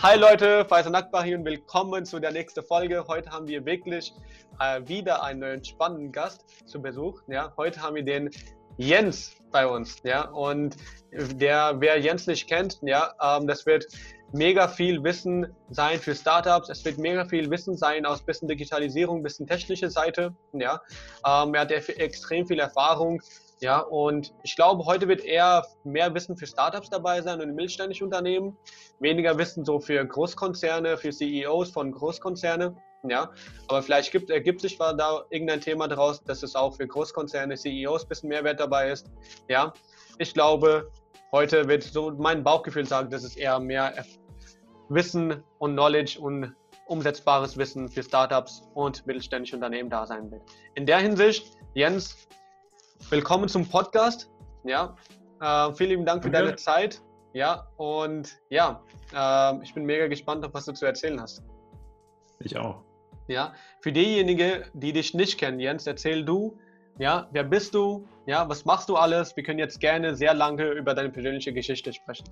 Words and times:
Hi 0.00 0.16
Leute, 0.16 0.64
Faisal 0.64 0.92
Nakbar 0.92 1.24
hier 1.24 1.36
und 1.36 1.44
willkommen 1.44 2.04
zu 2.04 2.20
der 2.20 2.30
nächsten 2.30 2.62
Folge. 2.62 3.04
Heute 3.08 3.30
haben 3.30 3.48
wir 3.48 3.66
wirklich 3.66 4.14
äh, 4.60 4.80
wieder 4.86 5.24
einen 5.24 5.64
spannenden 5.64 6.12
Gast 6.12 6.44
zu 6.68 6.80
Besuch. 6.80 7.20
Ja, 7.26 7.52
heute 7.56 7.82
haben 7.82 7.96
wir 7.96 8.04
den 8.04 8.30
Jens 8.76 9.34
bei 9.50 9.66
uns. 9.66 9.96
Ja, 10.04 10.28
und 10.28 10.76
der, 11.10 11.80
wer 11.80 11.98
Jens 11.98 12.28
nicht 12.28 12.46
kennt, 12.46 12.78
ja, 12.82 13.12
ähm, 13.20 13.48
das 13.48 13.66
wird 13.66 13.86
mega 14.32 14.68
viel 14.68 15.02
Wissen 15.02 15.52
sein 15.70 15.98
für 15.98 16.14
Startups. 16.14 16.68
Es 16.68 16.84
wird 16.84 16.98
mega 16.98 17.24
viel 17.24 17.50
Wissen 17.50 17.76
sein 17.76 18.06
aus 18.06 18.22
bisschen 18.22 18.46
Digitalisierung, 18.46 19.24
bisschen 19.24 19.48
technische 19.48 19.90
Seite. 19.90 20.32
Ja, 20.52 20.80
ähm, 21.26 21.54
er 21.54 21.62
hat 21.62 21.72
extrem 21.72 22.46
viel 22.46 22.60
Erfahrung 22.60 23.20
ja, 23.60 23.80
und 23.80 24.32
ich 24.42 24.54
glaube, 24.56 24.84
heute 24.84 25.08
wird 25.08 25.24
eher 25.24 25.66
mehr 25.84 26.14
Wissen 26.14 26.36
für 26.36 26.46
Startups 26.46 26.90
dabei 26.90 27.20
sein 27.22 27.40
und 27.40 27.54
mittelständische 27.54 28.04
Unternehmen, 28.04 28.56
weniger 29.00 29.36
Wissen 29.38 29.64
so 29.64 29.80
für 29.80 30.04
Großkonzerne, 30.04 30.96
für 30.96 31.10
CEOs 31.10 31.70
von 31.70 31.92
Großkonzerne. 31.92 32.76
Ja, 33.08 33.30
aber 33.68 33.82
vielleicht 33.82 34.10
gibt, 34.10 34.28
ergibt 34.28 34.60
sich 34.60 34.76
da 34.76 35.24
irgendein 35.30 35.60
Thema 35.60 35.86
daraus, 35.86 36.22
dass 36.24 36.42
es 36.42 36.56
auch 36.56 36.76
für 36.76 36.86
Großkonzerne, 36.86 37.54
CEOs 37.54 38.04
ein 38.04 38.08
bisschen 38.08 38.28
Mehrwert 38.28 38.58
dabei 38.58 38.90
ist. 38.90 39.10
Ja, 39.48 39.72
ich 40.18 40.34
glaube, 40.34 40.90
heute 41.30 41.68
wird 41.68 41.84
so 41.84 42.10
mein 42.10 42.42
Bauchgefühl 42.42 42.86
sagen, 42.86 43.10
dass 43.10 43.22
es 43.22 43.36
eher 43.36 43.60
mehr 43.60 44.04
Wissen 44.88 45.44
und 45.58 45.74
Knowledge 45.74 46.18
und 46.20 46.54
umsetzbares 46.86 47.56
Wissen 47.56 47.88
für 47.88 48.02
Startups 48.02 48.62
und 48.74 49.06
mittelständische 49.06 49.56
Unternehmen 49.56 49.90
da 49.90 50.06
sein 50.06 50.30
wird. 50.30 50.42
In 50.74 50.86
der 50.86 50.98
Hinsicht, 50.98 51.56
Jens, 51.74 52.28
Willkommen 53.10 53.48
zum 53.48 53.66
Podcast. 53.66 54.30
Ja, 54.64 54.94
äh, 55.40 55.72
vielen 55.72 55.90
lieben 55.90 56.04
Dank 56.04 56.22
für 56.22 56.30
Danke. 56.30 56.48
deine 56.48 56.56
Zeit. 56.56 57.00
Ja, 57.32 57.66
und 57.78 58.38
ja, 58.50 58.82
äh, 59.14 59.62
ich 59.62 59.72
bin 59.72 59.84
mega 59.84 60.08
gespannt 60.08 60.44
auf 60.44 60.52
was 60.52 60.66
du 60.66 60.72
zu 60.72 60.84
erzählen 60.84 61.18
hast. 61.20 61.42
Ich 62.40 62.56
auch. 62.56 62.82
Ja, 63.26 63.54
für 63.80 63.92
diejenigen, 63.92 64.64
die 64.74 64.92
dich 64.92 65.14
nicht 65.14 65.38
kennen, 65.38 65.58
Jens, 65.58 65.86
erzähl 65.86 66.24
du, 66.24 66.58
ja, 66.98 67.28
wer 67.32 67.44
bist 67.44 67.74
du? 67.74 68.06
Ja, 68.26 68.48
was 68.48 68.64
machst 68.64 68.88
du 68.88 68.96
alles? 68.96 69.34
Wir 69.36 69.42
können 69.42 69.58
jetzt 69.58 69.80
gerne 69.80 70.14
sehr 70.14 70.34
lange 70.34 70.64
über 70.72 70.94
deine 70.94 71.10
persönliche 71.10 71.52
Geschichte 71.52 71.92
sprechen. 71.92 72.26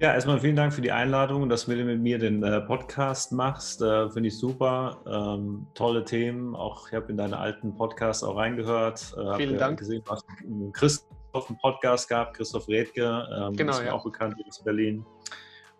Ja, 0.00 0.12
erstmal 0.12 0.40
vielen 0.40 0.56
Dank 0.56 0.74
für 0.74 0.80
die 0.80 0.90
Einladung, 0.90 1.48
dass 1.48 1.66
du 1.66 1.76
mit 1.76 2.00
mir 2.00 2.18
den 2.18 2.42
äh, 2.42 2.60
Podcast 2.60 3.30
machst. 3.30 3.80
Äh, 3.80 4.10
Finde 4.10 4.28
ich 4.28 4.36
super. 4.36 4.98
Ähm, 5.06 5.68
tolle 5.74 6.04
Themen. 6.04 6.56
Auch 6.56 6.88
ich 6.88 6.94
habe 6.94 7.12
in 7.12 7.16
deine 7.16 7.38
alten 7.38 7.76
Podcasts 7.76 8.24
auch 8.24 8.36
reingehört. 8.36 9.14
Äh, 9.16 9.36
vielen 9.36 9.56
Dank. 9.56 9.78
gesehen, 9.78 10.02
einen 10.40 10.72
Christoph 10.72 11.48
einen 11.48 11.58
Podcast 11.58 12.08
gehabt, 12.08 12.36
Christoph 12.36 12.68
Redke, 12.68 13.28
ähm, 13.32 13.52
genau, 13.54 13.72
ist 13.72 13.84
ja. 13.84 13.92
auch 13.92 14.04
bekannt 14.04 14.34
aus 14.48 14.62
Berlin 14.62 15.06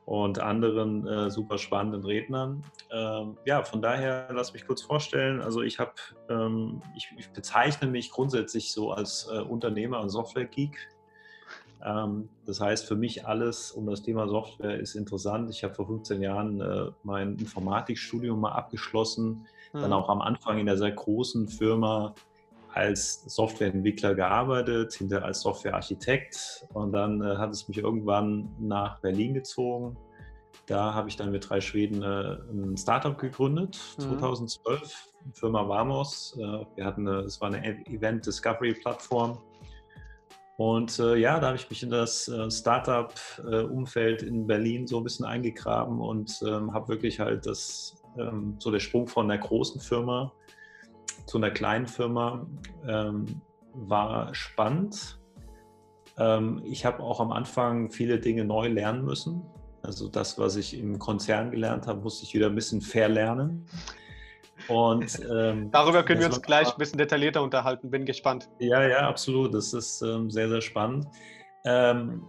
und 0.07 0.39
anderen 0.39 1.07
äh, 1.07 1.31
super 1.31 1.59
spannenden 1.59 2.05
Rednern. 2.05 2.63
Ähm, 2.93 3.39
ja, 3.47 3.63
von 3.63 3.81
daher 3.81 4.29
lass 4.33 4.53
mich 4.53 4.67
kurz 4.67 4.83
vorstellen. 4.83 5.41
Also 5.41 5.63
ich 5.63 5.79
habe, 5.79 5.95
ähm, 6.29 6.83
ich, 6.97 7.11
ich, 7.17 7.31
bezeichne 7.31 7.89
mich 7.89 8.11
grundsätzlich 8.11 8.73
so 8.73 8.93
als 8.93 9.29
äh, 9.33 9.39
Unternehmer 9.39 10.01
und 10.01 10.11
Software-Geek. 10.11 10.77
Ähm, 10.77 10.94
das 11.85 12.61
heißt, 12.61 12.87
für 12.87 12.97
mich 12.97 13.27
alles 13.27 13.71
um 13.71 13.87
das 13.87 14.03
Thema 14.03 14.27
Software 14.27 14.81
ist 14.81 14.95
interessant. 14.95 15.51
Ich 15.51 15.65
habe 15.65 15.75
vor 15.75 15.87
15 15.87 16.23
Jahren 16.23 16.61
äh, 16.61 16.91
mein 17.03 17.37
Informatikstudium 17.37 18.41
mal 18.41 18.53
abgeschlossen, 18.53 19.47
mhm. 19.73 19.81
dann 19.81 19.93
auch 19.93 20.09
am 20.09 20.23
Anfang 20.23 20.59
in 20.59 20.69
einer 20.69 20.79
sehr 20.79 20.93
großen 20.93 21.47
Firma 21.49 22.15
als 22.73 23.23
Softwareentwickler 23.27 24.15
gearbeitet, 24.15 24.95
hinterher 24.95 25.27
als 25.27 25.43
Softwarearchitekt 25.43 26.67
und 26.73 26.93
dann 26.93 27.21
äh, 27.21 27.37
hat 27.37 27.51
es 27.53 27.69
mich 27.69 27.79
irgendwann 27.79 28.49
nach 28.59 29.01
Berlin 29.01 29.35
gezogen. 29.35 29.97
Da 30.67 30.95
habe 30.95 31.11
ich 31.11 31.17
dann 31.17 31.31
mit 31.31 31.49
drei 31.51 31.61
Schweden 31.61 32.03
äh, 32.03 32.39
ein 32.51 32.79
Startup 32.79 33.19
gegründet, 33.19 33.79
mhm. 33.99 34.19
2012, 34.19 35.13
Firma 35.35 35.69
Vamos. 35.69 36.37
Wir 36.75 36.85
hatten 36.85 37.07
es 37.07 37.41
war 37.41 37.49
eine 37.49 37.87
Event 37.87 38.27
Discovery 38.27 38.75
Plattform 38.75 39.39
und 40.57 40.99
äh, 41.01 41.17
ja, 41.17 41.41
da 41.41 41.49
habe 41.49 41.57
ich 41.57 41.69
mich 41.69 41.83
in 41.83 41.91
das 41.91 42.29
äh, 42.29 42.51
Startup-Umfeld 42.51 44.23
in 44.23 44.47
Berlin 44.47 44.87
so 44.87 44.99
ein 44.99 45.05
bisschen 45.05 45.27
eingegraben 45.27 46.01
und 46.01 46.41
ähm, 46.47 46.73
habe 46.73 46.89
wirklich 46.89 47.19
halt 47.19 47.47
das, 47.47 47.97
ähm, 48.17 48.57
so 48.59 48.71
der 48.71 48.79
Sprung 48.79 49.09
von 49.09 49.31
einer 49.31 49.41
großen 49.41 49.81
Firma 49.81 50.33
zu 51.27 51.39
einer 51.39 51.51
kleinen 51.51 51.87
Firma 51.87 52.47
ähm, 52.87 53.41
war 53.73 54.35
spannend. 54.35 55.19
Ähm, 56.19 56.63
ich 56.65 56.85
habe 56.85 57.03
auch 57.03 57.21
am 57.21 57.33
Anfang 57.33 57.91
viele 57.91 58.21
Dinge 58.21 58.45
neu 58.45 58.69
lernen 58.69 59.05
müssen. 59.05 59.43
Also 59.83 60.09
das, 60.09 60.39
was 60.39 60.57
ich 60.57 60.79
im 60.79 60.99
Konzern 60.99 61.51
gelernt 61.51 61.87
habe, 61.87 62.01
musste 62.01 62.25
ich 62.25 62.35
wieder 62.35 62.47
ein 62.47 62.55
bisschen 62.55 62.81
verlernen. 62.81 63.67
Und 64.69 65.21
ähm, 65.31 65.71
darüber 65.71 66.03
können 66.03 66.21
wir 66.21 66.27
uns 66.27 66.43
gleich 66.43 66.71
ein 66.71 66.79
bisschen 66.79 66.99
detaillierter 66.99 67.43
unterhalten. 67.43 67.91
Bin 67.91 68.05
gespannt. 68.05 68.49
Ja, 68.59 68.87
ja, 68.87 69.09
absolut. 69.09 69.55
Das 69.55 69.73
ist 69.73 70.03
ähm, 70.03 70.31
sehr, 70.31 70.49
sehr 70.49 70.61
spannend. 70.61 71.07
Ähm, 71.65 72.27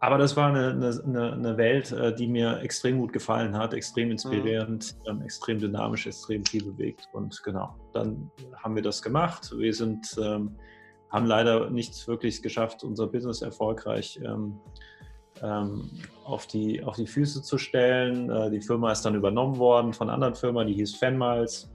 aber 0.00 0.18
das 0.18 0.36
war 0.36 0.48
eine, 0.50 0.68
eine, 0.72 1.32
eine, 1.32 1.56
Welt, 1.56 1.90
äh, 1.90 2.14
die 2.14 2.26
mir 2.26 2.60
extrem 2.60 2.98
gut 2.98 3.14
gefallen 3.14 3.56
hat, 3.56 3.72
extrem 3.72 4.10
inspirierend, 4.10 4.94
mhm. 5.10 5.22
extrem 5.22 5.58
dynamisch, 5.58 6.06
extrem 6.06 6.44
viel 6.44 6.62
bewegt. 6.62 7.08
Und 7.14 7.42
genau, 7.42 7.74
dann 7.94 8.30
haben 8.62 8.74
wir 8.74 8.82
das 8.82 9.00
gemacht. 9.00 9.50
Wir 9.56 9.72
sind, 9.72 10.14
ähm, 10.20 10.58
haben 11.10 11.24
leider 11.24 11.70
nicht 11.70 12.06
wirklich 12.06 12.42
geschafft, 12.42 12.84
unser 12.84 13.06
Business 13.06 13.40
erfolgreich 13.40 14.20
ähm, 14.22 14.60
ähm, 15.42 15.90
auf, 16.24 16.46
die, 16.46 16.82
auf 16.82 16.96
die 16.96 17.06
Füße 17.06 17.42
zu 17.42 17.58
stellen. 17.58 18.30
Äh, 18.30 18.50
die 18.50 18.60
Firma 18.60 18.92
ist 18.92 19.02
dann 19.02 19.14
übernommen 19.14 19.58
worden 19.58 19.92
von 19.92 20.08
einer 20.08 20.14
anderen 20.14 20.34
Firma, 20.34 20.64
die 20.64 20.74
hieß 20.74 20.96
Fanmiles. 20.96 21.70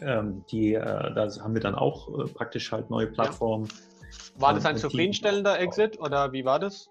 Ähm, 0.00 0.44
die, 0.50 0.74
äh, 0.74 0.82
da 0.82 1.28
haben 1.42 1.54
wir 1.54 1.60
dann 1.60 1.74
auch 1.74 2.08
äh, 2.08 2.28
praktisch 2.28 2.70
halt 2.72 2.90
neue 2.90 3.06
Plattformen. 3.06 3.66
Ja. 3.66 4.40
War 4.40 4.54
das 4.54 4.64
ein 4.64 4.76
zufriedenstellender 4.76 5.58
Exit 5.58 5.98
oder 5.98 6.32
wie 6.32 6.44
war 6.44 6.58
das? 6.58 6.88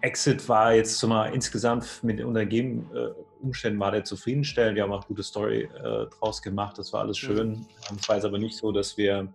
Exit 0.00 0.46
war 0.48 0.74
jetzt 0.74 1.02
mal 1.06 1.32
insgesamt 1.32 2.02
mit 2.02 2.22
untergeben 2.22 2.90
äh, 2.94 3.08
Umständen 3.44 3.78
war 3.78 3.90
der 3.90 4.04
zufriedenstellend. 4.04 4.76
Wir 4.76 4.82
haben 4.82 4.92
auch 4.92 5.06
gute 5.06 5.22
Story 5.22 5.62
äh, 5.62 6.06
draus 6.18 6.42
gemacht. 6.42 6.78
Das 6.78 6.92
war 6.92 7.00
alles 7.00 7.22
mhm. 7.22 7.26
schön. 7.26 7.48
Mhm. 7.50 7.66
Es 7.98 8.08
war 8.08 8.16
jetzt 8.16 8.24
aber 8.24 8.38
nicht 8.38 8.56
so, 8.56 8.72
dass 8.72 8.96
wir, 8.96 9.32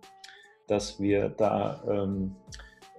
dass 0.66 1.00
wir 1.00 1.28
da 1.28 1.82
ähm, 1.88 2.36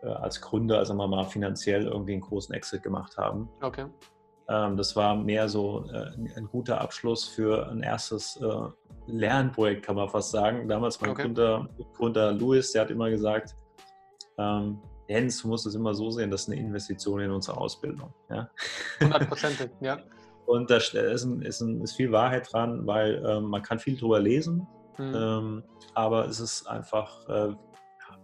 äh, 0.03 0.07
als 0.07 0.41
Gründer, 0.41 0.77
also 0.77 0.93
wir 0.93 1.07
mal 1.07 1.25
finanziell 1.25 1.87
irgendwie 1.87 2.13
einen 2.13 2.21
großen 2.21 2.53
Exit 2.53 2.83
gemacht 2.83 3.17
haben. 3.17 3.49
Okay. 3.61 3.85
Ähm, 4.49 4.75
das 4.75 4.95
war 4.95 5.15
mehr 5.15 5.47
so 5.47 5.85
äh, 5.91 6.11
ein 6.35 6.47
guter 6.51 6.81
Abschluss 6.81 7.25
für 7.27 7.69
ein 7.69 7.83
erstes 7.83 8.37
äh, 8.37 8.47
Lernprojekt, 9.07 9.85
kann 9.85 9.95
man 9.95 10.09
fast 10.09 10.31
sagen. 10.31 10.67
Damals 10.67 10.99
mein 11.01 11.11
okay. 11.11 11.23
Gründer, 11.23 11.69
Gründer 11.93 12.31
Louis, 12.33 12.71
der 12.71 12.83
hat 12.83 12.91
immer 12.91 13.09
gesagt, 13.09 13.55
ähm, 14.37 14.79
Jens, 15.07 15.41
du 15.41 15.49
musst 15.49 15.65
es 15.65 15.75
immer 15.75 15.93
so 15.93 16.09
sehen, 16.09 16.31
das 16.31 16.43
ist 16.43 16.49
eine 16.49 16.59
Investition 16.59 17.19
in 17.19 17.31
unsere 17.31 17.57
Ausbildung. 17.57 18.13
Ja? 18.29 18.49
100%, 18.99 19.69
ja. 19.81 19.99
Und 20.45 20.69
da 20.69 20.77
ist, 20.77 20.95
ein, 20.95 21.41
ist, 21.41 21.61
ein, 21.61 21.81
ist, 21.81 21.95
viel 21.95 22.11
Wahrheit 22.11 22.51
dran, 22.51 22.85
weil 22.85 23.23
ähm, 23.25 23.45
man 23.45 23.61
kann 23.61 23.79
viel 23.79 23.97
drüber 23.97 24.19
lesen, 24.19 24.67
mhm. 24.97 25.13
ähm, 25.15 25.63
aber 25.93 26.25
es 26.27 26.39
ist 26.39 26.67
einfach 26.67 27.27
äh, 27.29 27.53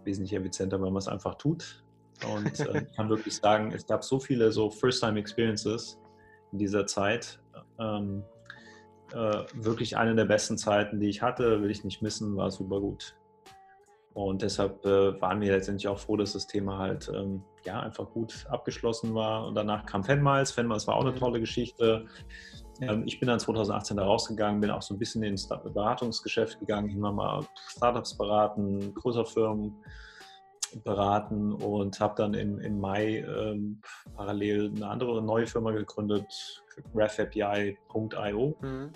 wesentlich 0.04 0.34
effizienter, 0.34 0.76
wenn 0.76 0.92
man 0.92 0.98
es 0.98 1.08
einfach 1.08 1.34
tut. 1.36 1.84
Und 2.32 2.60
äh, 2.60 2.82
ich 2.82 2.96
kann 2.96 3.08
wirklich 3.08 3.36
sagen, 3.36 3.72
es 3.72 3.86
gab 3.86 4.04
so 4.04 4.18
viele 4.18 4.50
so 4.52 4.70
First-Time-Experiences 4.70 5.98
in 6.52 6.58
dieser 6.58 6.86
Zeit. 6.86 7.40
Ähm, 7.78 8.24
äh, 9.12 9.44
wirklich 9.54 9.96
eine 9.96 10.14
der 10.14 10.24
besten 10.24 10.58
Zeiten, 10.58 11.00
die 11.00 11.08
ich 11.08 11.22
hatte, 11.22 11.62
will 11.62 11.70
ich 11.70 11.84
nicht 11.84 12.02
missen, 12.02 12.36
war 12.36 12.50
super 12.50 12.80
gut. 12.80 13.16
Und 14.14 14.42
deshalb 14.42 14.84
äh, 14.84 15.20
waren 15.20 15.40
wir 15.40 15.52
letztendlich 15.52 15.86
auch 15.86 15.98
froh, 15.98 16.16
dass 16.16 16.32
das 16.32 16.46
Thema 16.46 16.78
halt 16.78 17.10
ähm, 17.14 17.42
ja, 17.64 17.80
einfach 17.80 18.10
gut 18.10 18.46
abgeschlossen 18.48 19.14
war. 19.14 19.46
Und 19.46 19.54
danach 19.54 19.86
kam 19.86 20.02
Fanmiles. 20.02 20.50
Fanmiles 20.50 20.86
war 20.88 20.96
auch 20.96 21.04
eine 21.04 21.14
tolle 21.14 21.38
Geschichte. 21.38 22.06
Ähm, 22.80 23.02
ich 23.06 23.18
bin 23.18 23.28
dann 23.28 23.40
2018 23.40 23.96
da 23.96 24.04
rausgegangen, 24.04 24.60
bin 24.60 24.70
auch 24.70 24.82
so 24.82 24.94
ein 24.94 24.98
bisschen 24.98 25.22
ins 25.22 25.48
Beratungsgeschäft 25.48 26.60
gegangen, 26.60 26.90
immer 26.90 27.12
mal 27.12 27.44
Startups 27.68 28.16
beraten, 28.16 28.94
größere 28.94 29.26
Firmen 29.26 29.74
beraten 30.84 31.52
und 31.52 31.98
habe 31.98 32.14
dann 32.16 32.34
im, 32.34 32.60
im 32.60 32.78
Mai 32.78 33.18
ähm, 33.20 33.80
parallel 34.14 34.72
eine 34.74 34.88
andere 34.88 35.22
neue 35.22 35.46
Firma 35.46 35.70
gegründet, 35.70 36.62
RefAPI.io 36.94 38.54
mhm. 38.60 38.90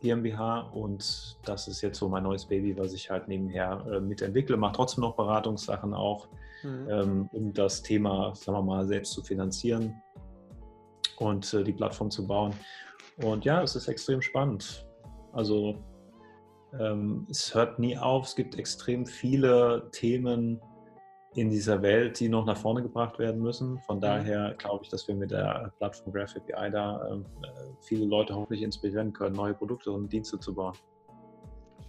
GmbH 0.00 0.60
und 0.60 1.38
das 1.44 1.66
ist 1.66 1.80
jetzt 1.82 1.98
so 1.98 2.08
mein 2.08 2.22
neues 2.22 2.46
Baby, 2.46 2.78
was 2.78 2.92
ich 2.92 3.10
halt 3.10 3.26
nebenher 3.26 3.84
äh, 3.90 4.00
mitentwickle, 4.00 4.56
mache 4.56 4.74
trotzdem 4.76 5.02
noch 5.02 5.16
Beratungssachen 5.16 5.92
auch, 5.92 6.28
mhm. 6.62 6.88
ähm, 6.88 7.30
um 7.32 7.52
das 7.52 7.82
Thema, 7.82 8.32
sagen 8.36 8.58
wir 8.58 8.62
mal, 8.62 8.86
selbst 8.86 9.12
zu 9.12 9.22
finanzieren 9.22 10.00
und 11.20 11.52
äh, 11.54 11.62
die 11.64 11.72
Plattform 11.72 12.10
zu 12.10 12.26
bauen. 12.26 12.52
Und 13.22 13.44
ja, 13.44 13.62
es 13.62 13.74
ist 13.76 13.88
extrem 13.88 14.22
spannend. 14.22 14.86
Also 15.32 15.76
ähm, 16.78 17.26
es 17.30 17.54
hört 17.54 17.78
nie 17.78 17.96
auf, 17.96 18.26
es 18.26 18.36
gibt 18.36 18.58
extrem 18.58 19.06
viele 19.06 19.88
Themen, 19.92 20.60
in 21.34 21.50
dieser 21.50 21.82
Welt, 21.82 22.18
die 22.20 22.28
noch 22.28 22.44
nach 22.44 22.56
vorne 22.56 22.82
gebracht 22.82 23.18
werden 23.18 23.40
müssen. 23.40 23.78
Von 23.86 23.96
mhm. 23.96 24.02
daher 24.02 24.54
glaube 24.58 24.84
ich, 24.84 24.90
dass 24.90 25.06
wir 25.06 25.14
mit 25.14 25.30
der 25.30 25.72
Plattform 25.78 26.12
Graph 26.12 26.34
API 26.36 26.70
da 26.70 27.06
äh, 27.06 27.20
viele 27.80 28.06
Leute 28.06 28.34
hoffentlich 28.34 28.62
inspirieren 28.62 29.12
können, 29.12 29.36
neue 29.36 29.54
Produkte 29.54 29.90
und 29.90 30.12
Dienste 30.12 30.38
zu 30.38 30.54
bauen. 30.54 30.74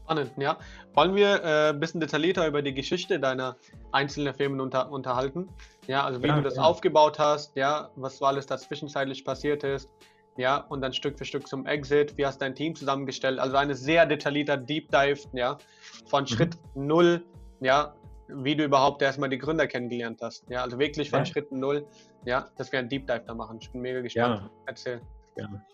Spannend, 0.04 0.32
ja. 0.38 0.58
Wollen 0.94 1.16
wir 1.16 1.44
äh, 1.44 1.70
ein 1.70 1.80
bisschen 1.80 2.02
detaillierter 2.02 2.48
über 2.48 2.62
die 2.62 2.74
Geschichte 2.74 3.20
deiner 3.20 3.56
einzelnen 3.92 4.34
Firmen 4.34 4.60
unter, 4.60 4.92
unterhalten? 4.92 5.48
Ja, 5.90 6.04
also 6.04 6.22
wie 6.22 6.28
ja, 6.28 6.36
du 6.36 6.44
das 6.44 6.58
ja. 6.58 6.62
aufgebaut 6.62 7.18
hast, 7.18 7.56
ja, 7.56 7.90
was 7.96 8.22
alles 8.22 8.46
da 8.46 8.60
zwischenzeitlich 8.60 9.26
passiert 9.26 9.64
ist, 9.64 9.90
ja, 10.38 10.58
und 10.70 10.82
dann 10.82 10.94
Stück 10.94 11.18
für 11.18 11.26
Stück 11.26 11.48
zum 11.48 11.66
Exit, 11.66 12.16
wie 12.16 12.28
hast 12.28 12.40
du 12.40 12.46
dein 12.46 12.54
Team 12.54 12.76
zusammengestellt? 12.76 13.40
Also 13.40 13.58
eine 13.58 13.74
sehr 13.74 14.06
detaillierter 14.06 14.56
Deep 14.56 14.92
Dive, 14.92 15.22
ja, 15.34 15.58
von 16.06 16.26
mhm. 16.26 16.28
Schritt 16.28 16.58
null, 16.76 17.26
ja, 17.60 17.96
wie 18.28 18.56
du 18.56 18.66
überhaupt 18.66 19.02
erstmal 19.02 19.30
die 19.30 19.40
Gründer 19.40 19.66
kennengelernt 19.66 20.20
hast. 20.22 20.48
Ja, 20.48 20.62
also 20.62 20.78
wirklich 20.78 21.10
von 21.10 21.22
ja. 21.22 21.26
Schritt 21.26 21.52
null, 21.52 21.88
ja, 22.24 22.46
dass 22.56 22.72
wir 22.72 22.78
einen 22.78 22.90
Deep 22.90 23.08
Dive 23.08 23.24
da 23.26 23.34
machen. 23.34 23.58
Ich 23.60 23.72
bin 23.72 23.82
mega 23.82 24.02
gespannt. 24.02 24.42
Gerne. 24.42 24.50
Erzähl. 24.68 25.02
Gerne. 25.36 25.66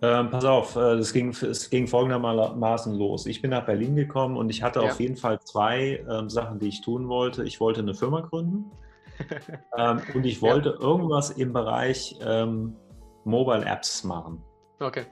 Ähm, 0.00 0.30
pass 0.30 0.44
auf, 0.44 0.76
äh, 0.76 0.94
es 0.94 1.12
ging, 1.12 1.30
es 1.30 1.70
ging 1.70 1.88
folgendermaßen 1.88 2.94
los. 2.94 3.26
Ich 3.26 3.42
bin 3.42 3.50
nach 3.50 3.66
Berlin 3.66 3.96
gekommen 3.96 4.36
und 4.36 4.48
ich 4.48 4.62
hatte 4.62 4.80
ja. 4.80 4.90
auf 4.90 5.00
jeden 5.00 5.16
Fall 5.16 5.40
zwei 5.40 6.04
ähm, 6.08 6.30
Sachen, 6.30 6.60
die 6.60 6.68
ich 6.68 6.82
tun 6.82 7.08
wollte. 7.08 7.42
Ich 7.44 7.58
wollte 7.60 7.80
eine 7.80 7.94
Firma 7.94 8.20
gründen 8.20 8.70
ähm, 9.76 10.00
und 10.14 10.24
ich 10.24 10.40
wollte 10.40 10.70
ja. 10.70 10.80
irgendwas 10.80 11.30
im 11.30 11.52
Bereich 11.52 12.16
ähm, 12.22 12.76
Mobile 13.24 13.64
Apps 13.64 14.04
machen. 14.04 14.40
Okay. 14.78 15.04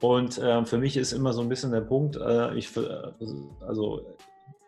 Und 0.00 0.40
ähm, 0.42 0.64
für 0.64 0.78
mich 0.78 0.96
ist 0.96 1.12
immer 1.12 1.34
so 1.34 1.42
ein 1.42 1.50
bisschen 1.50 1.70
der 1.70 1.82
Punkt, 1.82 2.16
äh, 2.16 2.54
ich, 2.54 2.74
äh, 2.76 2.80
also 3.60 4.00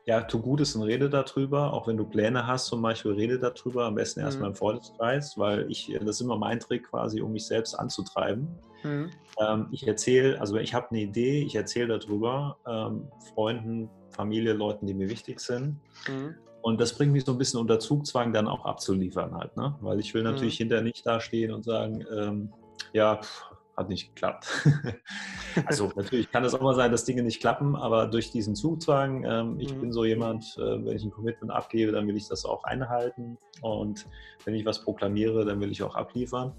ja, 0.04 0.22
tu 0.22 0.40
Gutes 0.40 0.74
und 0.74 0.82
rede 0.82 1.08
darüber. 1.08 1.72
Auch 1.72 1.86
wenn 1.86 1.96
du 1.96 2.04
Pläne 2.04 2.46
hast, 2.46 2.66
zum 2.66 2.82
Beispiel, 2.82 3.12
rede 3.12 3.38
darüber. 3.38 3.86
Am 3.86 3.94
besten 3.94 4.20
mhm. 4.20 4.26
erstmal 4.26 4.50
im 4.50 4.56
Freundeskreis, 4.56 5.38
weil 5.38 5.70
ich, 5.70 5.96
das 6.00 6.16
ist 6.16 6.20
immer 6.20 6.36
mein 6.36 6.58
Trick 6.60 6.88
quasi, 6.88 7.20
um 7.20 7.32
mich 7.32 7.46
selbst 7.46 7.74
anzutreiben. 7.74 8.48
Mhm. 8.82 9.10
Ähm, 9.40 9.68
ich 9.70 9.86
erzähle, 9.86 10.40
also 10.40 10.56
ich 10.56 10.74
habe 10.74 10.88
eine 10.90 11.00
Idee, 11.00 11.42
ich 11.42 11.54
erzähle 11.54 11.98
darüber, 11.98 12.56
ähm, 12.66 13.08
Freunden, 13.34 13.88
Familie, 14.10 14.52
Leuten, 14.52 14.86
die 14.86 14.94
mir 14.94 15.08
wichtig 15.08 15.40
sind. 15.40 15.78
Mhm. 16.08 16.34
Und 16.62 16.80
das 16.80 16.94
bringt 16.94 17.12
mich 17.12 17.24
so 17.24 17.32
ein 17.32 17.38
bisschen 17.38 17.60
unter 17.60 17.80
Zugzwang, 17.80 18.32
dann 18.32 18.46
auch 18.46 18.64
abzuliefern 18.64 19.34
halt, 19.34 19.56
ne? 19.56 19.74
Weil 19.80 19.98
ich 19.98 20.14
will 20.14 20.22
natürlich 20.22 20.54
mhm. 20.54 20.64
hinterher 20.64 20.84
nicht 20.84 21.04
dastehen 21.04 21.52
und 21.52 21.64
sagen, 21.64 22.04
ähm, 22.16 22.52
ja, 22.92 23.16
pff, 23.16 23.51
hat 23.76 23.88
nicht 23.88 24.14
geklappt. 24.14 24.46
also 25.66 25.90
natürlich 25.96 26.30
kann 26.30 26.44
es 26.44 26.54
auch 26.54 26.60
mal 26.60 26.74
sein, 26.74 26.90
dass 26.90 27.04
Dinge 27.04 27.22
nicht 27.22 27.40
klappen, 27.40 27.74
aber 27.76 28.06
durch 28.06 28.30
diesen 28.30 28.54
Zugzwang, 28.54 29.24
ähm, 29.24 29.58
ich 29.58 29.74
mhm. 29.74 29.80
bin 29.80 29.92
so 29.92 30.04
jemand, 30.04 30.56
äh, 30.58 30.84
wenn 30.84 30.96
ich 30.96 31.04
ein 31.04 31.10
Commitment 31.10 31.52
abgebe, 31.52 31.92
dann 31.92 32.06
will 32.06 32.16
ich 32.16 32.28
das 32.28 32.44
auch 32.44 32.64
einhalten 32.64 33.38
und 33.60 34.06
wenn 34.44 34.54
ich 34.54 34.66
was 34.66 34.84
proklamiere, 34.84 35.44
dann 35.44 35.60
will 35.60 35.70
ich 35.70 35.82
auch 35.82 35.94
abliefern. 35.94 36.52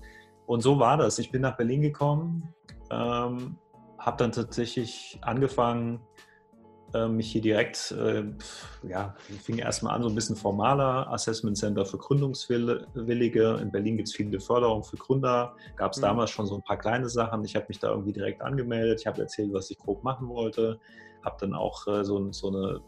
Und 0.46 0.62
so 0.62 0.80
war 0.80 0.98
das. 0.98 1.20
Ich 1.20 1.32
bin 1.32 1.42
nach 1.42 1.56
Berlin 1.56 1.82
gekommen, 1.82 2.54
ähm, 2.92 3.58
habe 3.98 4.18
dann 4.18 4.32
tatsächlich 4.32 5.18
angefangen, 5.22 6.02
mich 7.08 7.32
hier 7.32 7.42
direkt, 7.42 7.92
äh, 7.92 8.24
ja, 8.88 9.16
fing 9.42 9.58
erstmal 9.58 9.96
an, 9.96 10.04
so 10.04 10.10
ein 10.10 10.16
bisschen 10.16 10.36
formaler 10.36 11.12
Assessment 11.12 11.58
Center 11.58 11.86
für 11.86 11.98
Gründungswillige. 11.98 13.60
In 13.62 13.72
Berlin 13.72 13.98
gibt 13.98 14.10
es 14.10 14.16
viele 14.16 14.40
Förderungen 14.40 14.84
für 14.84 14.98
Gründer. 14.98 15.56
Gab 15.76 15.94
es 15.94 15.98
mhm. 15.98 16.04
damals 16.04 16.30
schon 16.30 16.46
so 16.46 16.56
ein 16.56 16.64
paar 16.64 16.78
kleine 16.78 17.10
Sachen. 17.10 17.44
Ich 17.46 17.56
habe 17.56 17.66
mich 17.68 17.80
da 17.80 17.90
irgendwie 17.90 18.14
direkt 18.14 18.42
angemeldet. 18.42 19.02
Ich 19.02 19.08
habe 19.08 19.22
erzählt, 19.22 19.54
was 19.54 19.72
ich 19.72 19.78
grob 19.78 20.04
machen 20.04 20.30
wollte. 20.30 20.80
Habe 21.24 21.38
dann 21.40 21.54
auch 21.54 21.88
äh, 21.88 22.04
so, 22.04 22.32
so 22.32 22.50
eine, 22.50 22.82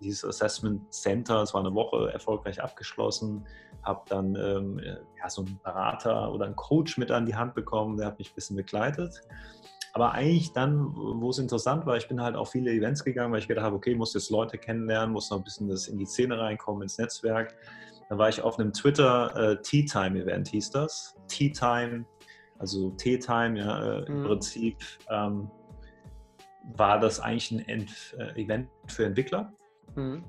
dieses 0.00 0.24
Assessment 0.24 0.92
Center, 0.92 1.42
es 1.42 1.54
war 1.54 1.60
eine 1.60 1.74
Woche, 1.74 2.12
erfolgreich 2.12 2.62
abgeschlossen. 2.62 3.46
Habe 3.82 4.02
dann 4.08 4.34
ähm, 4.36 4.80
ja, 5.18 5.30
so 5.30 5.42
einen 5.42 5.58
Berater 5.62 6.32
oder 6.32 6.46
einen 6.46 6.56
Coach 6.56 6.98
mit 6.98 7.10
an 7.10 7.26
die 7.26 7.34
Hand 7.34 7.54
bekommen, 7.54 7.96
der 7.96 8.08
hat 8.08 8.18
mich 8.18 8.30
ein 8.30 8.34
bisschen 8.34 8.56
begleitet. 8.56 9.22
Aber 9.98 10.12
eigentlich 10.12 10.52
dann, 10.52 10.94
wo 10.94 11.30
es 11.30 11.40
interessant 11.40 11.84
war, 11.84 11.96
ich 11.96 12.06
bin 12.06 12.22
halt 12.22 12.36
auf 12.36 12.52
viele 12.52 12.70
Events 12.70 13.02
gegangen, 13.02 13.32
weil 13.32 13.40
ich 13.40 13.48
gedacht 13.48 13.64
habe, 13.64 13.74
okay, 13.74 13.96
muss 13.96 14.14
jetzt 14.14 14.30
Leute 14.30 14.56
kennenlernen, 14.56 15.12
muss 15.12 15.28
noch 15.28 15.38
ein 15.38 15.42
bisschen 15.42 15.68
das 15.68 15.88
in 15.88 15.98
die 15.98 16.06
Szene 16.06 16.38
reinkommen, 16.38 16.82
ins 16.82 16.98
Netzwerk. 16.98 17.56
Dann 18.08 18.16
war 18.16 18.28
ich 18.28 18.40
auf 18.40 18.60
einem 18.60 18.72
Twitter 18.72 19.34
äh, 19.34 19.60
Tea 19.60 19.84
Time 19.84 20.20
Event, 20.20 20.46
hieß 20.46 20.70
das. 20.70 21.16
Tea 21.26 21.50
Time, 21.50 22.04
also 22.60 22.90
Tea 22.90 23.18
Time, 23.18 23.58
ja, 23.58 23.82
äh, 23.82 24.00
mhm. 24.02 24.06
im 24.06 24.22
Prinzip 24.22 24.76
ähm, 25.10 25.50
war 26.76 27.00
das 27.00 27.18
eigentlich 27.18 27.50
ein 27.50 27.68
Ent 27.68 28.16
äh, 28.20 28.40
Event 28.40 28.68
für 28.86 29.04
Entwickler, 29.04 29.52
mhm. 29.96 30.22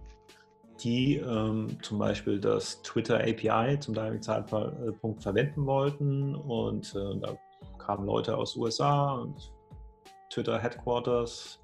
die 0.79 1.17
ähm, 1.17 1.77
zum 1.83 1.99
Beispiel 1.99 2.39
das 2.39 2.81
Twitter 2.81 3.19
API 3.19 3.79
zum 3.79 3.93
damaligen 3.93 4.23
Zeitpunkt 4.23 5.21
verwenden 5.21 5.67
wollten 5.67 6.33
und 6.33 6.95
äh, 6.95 7.19
da 7.19 7.37
kamen 7.77 8.07
Leute 8.07 8.35
aus 8.35 8.55
USA 8.55 9.11
und 9.11 9.51
Twitter 10.29 10.59
Headquarters 10.59 11.59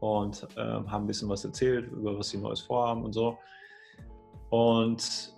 und 0.00 0.46
äh, 0.56 0.60
haben 0.60 1.04
ein 1.04 1.06
bisschen 1.06 1.28
was 1.28 1.44
erzählt, 1.44 1.90
über 1.92 2.18
was 2.18 2.30
sie 2.30 2.38
Neues 2.38 2.60
vorhaben 2.60 3.04
und 3.04 3.12
so. 3.12 3.38
Und 4.50 5.34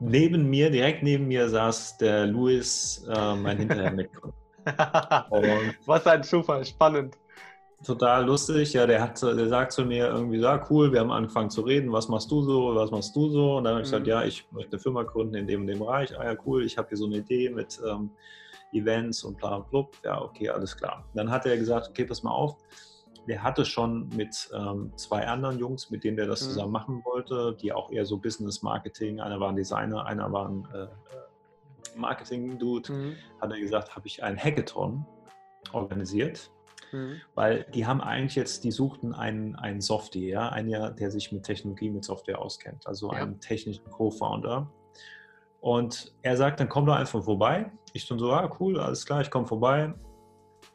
neben 0.00 0.48
mir, 0.48 0.70
direkt 0.70 1.02
neben 1.02 1.28
mir, 1.28 1.48
saß 1.48 1.98
der 1.98 2.26
Louis, 2.26 3.06
äh, 3.08 3.34
mein 3.34 3.58
Hinterher-Mitgründer. 3.58 4.34
was 5.86 6.06
ein 6.06 6.22
Zufall, 6.22 6.64
spannend. 6.64 7.16
Total 7.84 8.24
lustig, 8.24 8.72
ja, 8.72 8.86
der, 8.86 9.02
hat, 9.02 9.20
der 9.22 9.48
sagt 9.48 9.72
zu 9.72 9.84
mir 9.84 10.08
irgendwie, 10.08 10.38
ja, 10.38 10.64
cool, 10.70 10.92
wir 10.92 11.00
haben 11.00 11.10
angefangen 11.10 11.50
zu 11.50 11.60
reden, 11.60 11.92
was 11.92 12.08
machst 12.08 12.30
du 12.30 12.42
so, 12.42 12.74
was 12.74 12.90
machst 12.90 13.14
du 13.14 13.28
so? 13.28 13.58
Und 13.58 13.64
dann 13.64 13.74
habe 13.74 13.82
ich 13.82 13.88
mhm. 13.88 13.90
gesagt, 13.90 14.06
ja, 14.06 14.24
ich 14.24 14.50
möchte 14.50 14.72
eine 14.72 14.80
Firma 14.80 15.02
gründen 15.02 15.34
in 15.34 15.46
dem 15.46 15.60
und 15.62 15.66
dem 15.66 15.78
Bereich. 15.80 16.18
Ah 16.18 16.24
ja, 16.24 16.36
cool, 16.46 16.64
ich 16.64 16.78
habe 16.78 16.88
hier 16.88 16.96
so 16.96 17.04
eine 17.04 17.18
Idee 17.18 17.50
mit 17.50 17.78
ähm, 17.86 18.10
Events 18.72 19.24
und 19.24 19.36
bla 19.36 19.58
bla 19.58 19.86
Ja, 20.04 20.22
okay, 20.22 20.48
alles 20.48 20.76
klar. 20.76 21.04
Dann 21.14 21.30
hat 21.30 21.44
er 21.44 21.56
gesagt, 21.58 21.90
okay, 21.90 22.06
pass 22.06 22.22
mal 22.22 22.32
auf. 22.32 22.56
Der 23.28 23.42
hatte 23.42 23.64
schon 23.64 24.08
mit 24.16 24.48
ähm, 24.54 24.92
zwei 24.96 25.26
anderen 25.26 25.58
Jungs, 25.58 25.90
mit 25.90 26.02
denen 26.02 26.16
der 26.16 26.26
das 26.26 26.42
mhm. 26.42 26.46
zusammen 26.46 26.72
machen 26.72 27.02
wollte, 27.04 27.56
die 27.60 27.72
auch 27.72 27.90
eher 27.90 28.06
so 28.06 28.16
Business 28.16 28.62
Marketing, 28.62 29.20
einer 29.20 29.38
war 29.38 29.50
ein 29.50 29.56
Designer, 29.56 30.06
einer 30.06 30.32
war 30.32 30.48
ein 30.48 30.66
äh, 30.72 30.84
äh 30.84 30.88
Marketing-Dude, 31.96 32.92
mhm. 32.92 33.16
hat 33.40 33.50
er 33.50 33.60
gesagt, 33.60 33.94
habe 33.94 34.06
ich 34.06 34.22
einen 34.22 34.38
Hackathon 34.38 35.04
organisiert. 35.72 36.50
Mhm. 36.92 37.20
Weil 37.34 37.66
die 37.74 37.86
haben 37.86 38.00
eigentlich 38.00 38.36
jetzt, 38.36 38.64
die 38.64 38.70
suchten 38.70 39.14
einen, 39.14 39.56
einen 39.56 39.80
Softie, 39.80 40.28
ja, 40.28 40.48
einen, 40.48 40.96
der 40.96 41.10
sich 41.10 41.32
mit 41.32 41.44
Technologie, 41.44 41.90
mit 41.90 42.04
Software 42.04 42.40
auskennt, 42.40 42.86
also 42.86 43.12
ja. 43.12 43.18
einen 43.18 43.40
technischen 43.40 43.84
Co-Founder. 43.90 44.70
Und 45.60 46.14
er 46.22 46.36
sagt, 46.36 46.60
dann 46.60 46.68
komm 46.68 46.86
doch 46.86 46.94
einfach 46.94 47.24
vorbei. 47.24 47.70
Ich 47.92 48.06
dann 48.06 48.18
so, 48.18 48.30
ah, 48.32 48.54
cool, 48.60 48.78
alles 48.78 49.04
klar, 49.04 49.20
ich 49.20 49.30
komme 49.30 49.46
vorbei. 49.46 49.94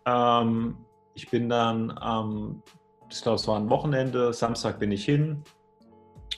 Ähm, 0.05 0.77
ich 1.13 1.29
bin 1.29 1.49
dann, 1.49 1.97
ähm, 2.03 2.63
ich 3.09 3.21
glaube, 3.21 3.35
es 3.35 3.47
war 3.47 3.57
ein 3.57 3.69
Wochenende, 3.69 4.33
Samstag 4.33 4.79
bin 4.79 4.91
ich 4.91 5.05
hin. 5.05 5.43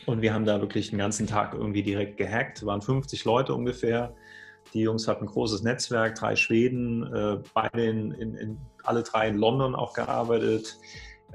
Und 0.06 0.22
wir 0.22 0.34
haben 0.34 0.46
da 0.46 0.60
wirklich 0.60 0.90
den 0.90 1.00
ganzen 1.00 1.28
Tag 1.28 1.54
irgendwie 1.54 1.84
direkt 1.84 2.18
gehackt. 2.18 2.58
Es 2.58 2.66
waren 2.66 2.82
50 2.82 3.24
Leute 3.26 3.54
ungefähr. 3.54 4.14
Die 4.74 4.82
Jungs 4.82 5.08
hatten 5.08 5.26
ein 5.26 5.28
großes 5.28 5.64
Netzwerk, 5.64 6.16
drei 6.16 6.36
Schweden, 6.36 7.04
äh, 7.14 7.38
beide 7.54 7.86
in, 7.86 8.12
in, 8.12 8.36
in, 8.36 8.58
alle 8.84 9.04
drei 9.04 9.28
in 9.28 9.38
London 9.38 9.76
auch 9.76 9.94
gearbeitet. 9.94 10.78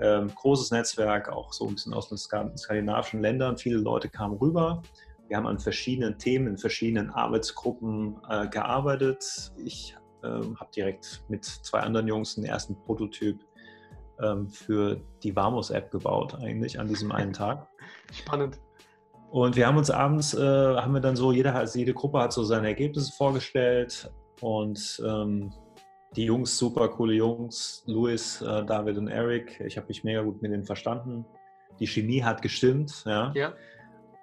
Ähm, 0.01 0.31
großes 0.35 0.71
Netzwerk, 0.71 1.29
auch 1.29 1.53
so 1.53 1.67
ein 1.67 1.75
bisschen 1.75 1.93
aus 1.93 2.09
den 2.09 2.19
skandinavischen 2.19 3.21
Ländern. 3.21 3.59
Viele 3.59 3.79
Leute 3.79 4.09
kamen 4.09 4.37
rüber. 4.37 4.83
Wir 5.27 5.37
haben 5.37 5.47
an 5.47 5.59
verschiedenen 5.59 6.19
Themen, 6.19 6.47
in 6.47 6.59
verschiedenen 6.59 7.11
Arbeitsgruppen 7.11 8.17
äh, 8.29 8.49
gearbeitet. 8.49 9.53
Ich 9.65 9.97
ähm, 10.23 10.59
habe 10.59 10.71
direkt 10.75 11.25
mit 11.29 11.45
zwei 11.45 11.81
anderen 11.81 12.07
Jungs 12.07 12.37
einen 12.37 12.47
ersten 12.47 12.77
Prototyp 12.85 13.45
ähm, 14.23 14.49
für 14.49 15.01
die 15.23 15.35
Vamos-App 15.35 15.91
gebaut, 15.91 16.35
eigentlich 16.41 16.79
an 16.79 16.89
diesem 16.89 17.13
einen 17.13 17.33
Tag. 17.35 17.69
Spannend. 18.13 18.59
Und 19.31 19.57
wir 19.57 19.67
haben 19.67 19.77
uns 19.77 19.91
abends, 19.91 20.33
äh, 20.33 20.41
haben 20.41 20.95
wir 20.95 21.01
dann 21.01 21.17
so, 21.17 21.33
jeder, 21.33 21.55
also 21.55 21.79
jede 21.79 21.93
Gruppe 21.93 22.21
hat 22.21 22.33
so 22.33 22.45
seine 22.45 22.69
Ergebnisse 22.69 23.13
vorgestellt 23.13 24.11
und 24.41 25.03
ähm, 25.05 25.53
die 26.19 26.25
Jungs, 26.25 26.59
super 26.59 26.89
coole 26.89 27.15
Jungs, 27.15 27.85
Louis, 27.87 28.43
äh, 28.43 28.65
David 28.65 28.99
und 28.99 29.07
Eric, 29.07 29.61
ich 29.65 29.77
habe 29.77 29.87
mich 29.87 30.03
mega 30.03 30.21
gut 30.23 30.43
mit 30.43 30.51
denen 30.51 30.65
verstanden. 30.65 31.25
Die 31.79 31.87
Chemie 31.87 32.25
hat 32.25 32.43
gestimmt, 32.43 33.05
ja. 33.07 33.31
ja. 33.37 33.53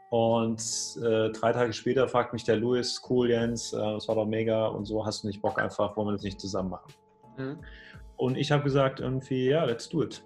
Und 0.09 0.61
äh, 0.97 1.29
drei 1.29 1.53
Tage 1.53 1.71
später 1.71 2.09
fragt 2.09 2.33
mich 2.33 2.43
der 2.43 2.57
Louis, 2.57 3.01
cool 3.09 3.29
Jens, 3.29 3.71
äh, 3.71 3.77
das 3.77 4.09
war 4.09 4.15
doch 4.15 4.25
mega 4.25 4.67
und 4.67 4.83
so, 4.83 5.05
hast 5.05 5.23
du 5.23 5.27
nicht 5.27 5.41
Bock 5.41 5.57
einfach, 5.57 5.95
wollen 5.95 6.09
wir 6.09 6.11
das 6.11 6.23
nicht 6.23 6.41
zusammen 6.41 6.71
machen? 6.71 6.93
Mhm. 7.37 7.59
Und 8.17 8.37
ich 8.37 8.51
habe 8.51 8.63
gesagt 8.63 8.99
irgendwie, 8.99 9.47
ja, 9.47 9.63
let's 9.63 9.87
do 9.87 10.03
it. 10.03 10.21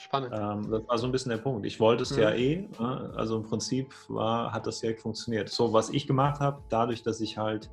Spannend. 0.00 0.32
Ähm, 0.36 0.68
das 0.68 0.88
war 0.88 0.98
so 0.98 1.06
ein 1.06 1.12
bisschen 1.12 1.30
der 1.30 1.38
Punkt. 1.38 1.64
Ich 1.64 1.78
wollte 1.78 2.02
es 2.02 2.10
mhm. 2.10 2.22
ja 2.22 2.30
eh, 2.32 2.68
ne? 2.80 3.12
also 3.14 3.36
im 3.36 3.44
Prinzip 3.44 3.94
war, 4.08 4.52
hat 4.52 4.66
das 4.66 4.80
direkt 4.80 5.02
funktioniert. 5.02 5.48
So, 5.48 5.72
was 5.72 5.90
ich 5.90 6.08
gemacht 6.08 6.40
habe, 6.40 6.60
dadurch, 6.68 7.04
dass 7.04 7.20
ich 7.20 7.38
halt 7.38 7.70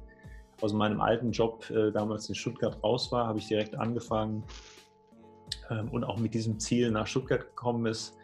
aus 0.61 0.73
meinem 0.73 1.01
alten 1.01 1.31
Job 1.31 1.69
äh, 1.69 1.91
damals 1.91 2.29
in 2.29 2.35
Stuttgart 2.35 2.81
raus 2.83 3.11
war, 3.11 3.27
habe 3.27 3.39
ich 3.39 3.47
direkt 3.47 3.75
angefangen 3.75 4.43
ähm, 5.69 5.89
und 5.89 6.03
auch 6.03 6.17
mit 6.17 6.33
diesem 6.33 6.59
Ziel 6.59 6.91
nach 6.91 7.07
Stuttgart 7.07 7.41
gekommen 7.41 7.85
ist, 7.85 8.17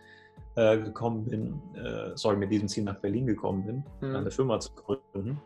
äh, 0.55 0.77
gekommen 0.77 1.25
bin, 1.25 1.61
äh, 1.75 2.11
sorry, 2.15 2.37
mit 2.37 2.51
diesem 2.51 2.67
Ziel 2.67 2.83
nach 2.83 2.99
Berlin 2.99 3.25
gekommen 3.25 3.65
bin, 3.65 3.83
mhm. 4.01 4.15
eine 4.15 4.31
Firma 4.31 4.59
zu 4.59 4.73
gründen, 4.73 5.41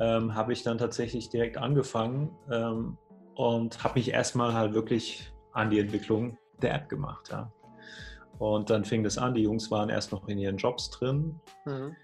ähm, 0.00 0.34
habe 0.34 0.52
ich 0.52 0.62
dann 0.62 0.78
tatsächlich 0.78 1.28
direkt 1.28 1.56
angefangen 1.56 2.30
ähm, 2.50 2.98
und 3.34 3.82
habe 3.84 3.98
mich 3.98 4.10
erstmal 4.12 4.54
halt 4.54 4.74
wirklich 4.74 5.32
an 5.52 5.70
die 5.70 5.78
Entwicklung 5.78 6.38
der 6.62 6.74
App 6.74 6.88
gemacht. 6.88 7.28
Ja. 7.30 7.50
Und 8.38 8.68
dann 8.68 8.84
fing 8.84 9.02
das 9.02 9.16
an, 9.16 9.34
die 9.34 9.42
Jungs 9.42 9.70
waren 9.70 9.88
erst 9.88 10.12
noch 10.12 10.28
in 10.28 10.38
ihren 10.38 10.56
Jobs 10.56 10.90
drin. 10.90 11.40
Mhm. 11.64 11.96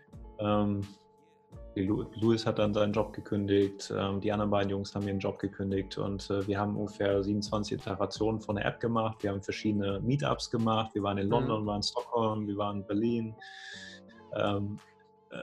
Louis 1.74 2.44
hat 2.44 2.58
dann 2.58 2.74
seinen 2.74 2.92
Job 2.92 3.12
gekündigt, 3.12 3.92
ähm, 3.96 4.20
die 4.20 4.30
anderen 4.30 4.50
beiden 4.50 4.70
Jungs 4.70 4.94
haben 4.94 5.06
ihren 5.06 5.18
Job 5.18 5.38
gekündigt 5.38 5.96
und 5.96 6.28
äh, 6.30 6.46
wir 6.46 6.58
haben 6.58 6.76
ungefähr 6.76 7.22
27 7.22 7.78
Iterationen 7.78 8.40
von 8.40 8.56
der 8.56 8.66
App 8.66 8.78
gemacht. 8.78 9.22
Wir 9.22 9.30
haben 9.30 9.42
verschiedene 9.42 10.00
Meetups 10.00 10.50
gemacht. 10.50 10.94
Wir 10.94 11.02
waren 11.02 11.18
in 11.18 11.26
mhm. 11.26 11.32
London, 11.32 11.62
mhm. 11.62 11.66
waren 11.66 11.76
in 11.76 11.82
Stockholm, 11.82 12.46
wir 12.46 12.56
waren 12.56 12.78
in 12.78 12.86
Berlin 12.86 13.34
ähm, 14.36 14.78
äh, 15.30 15.36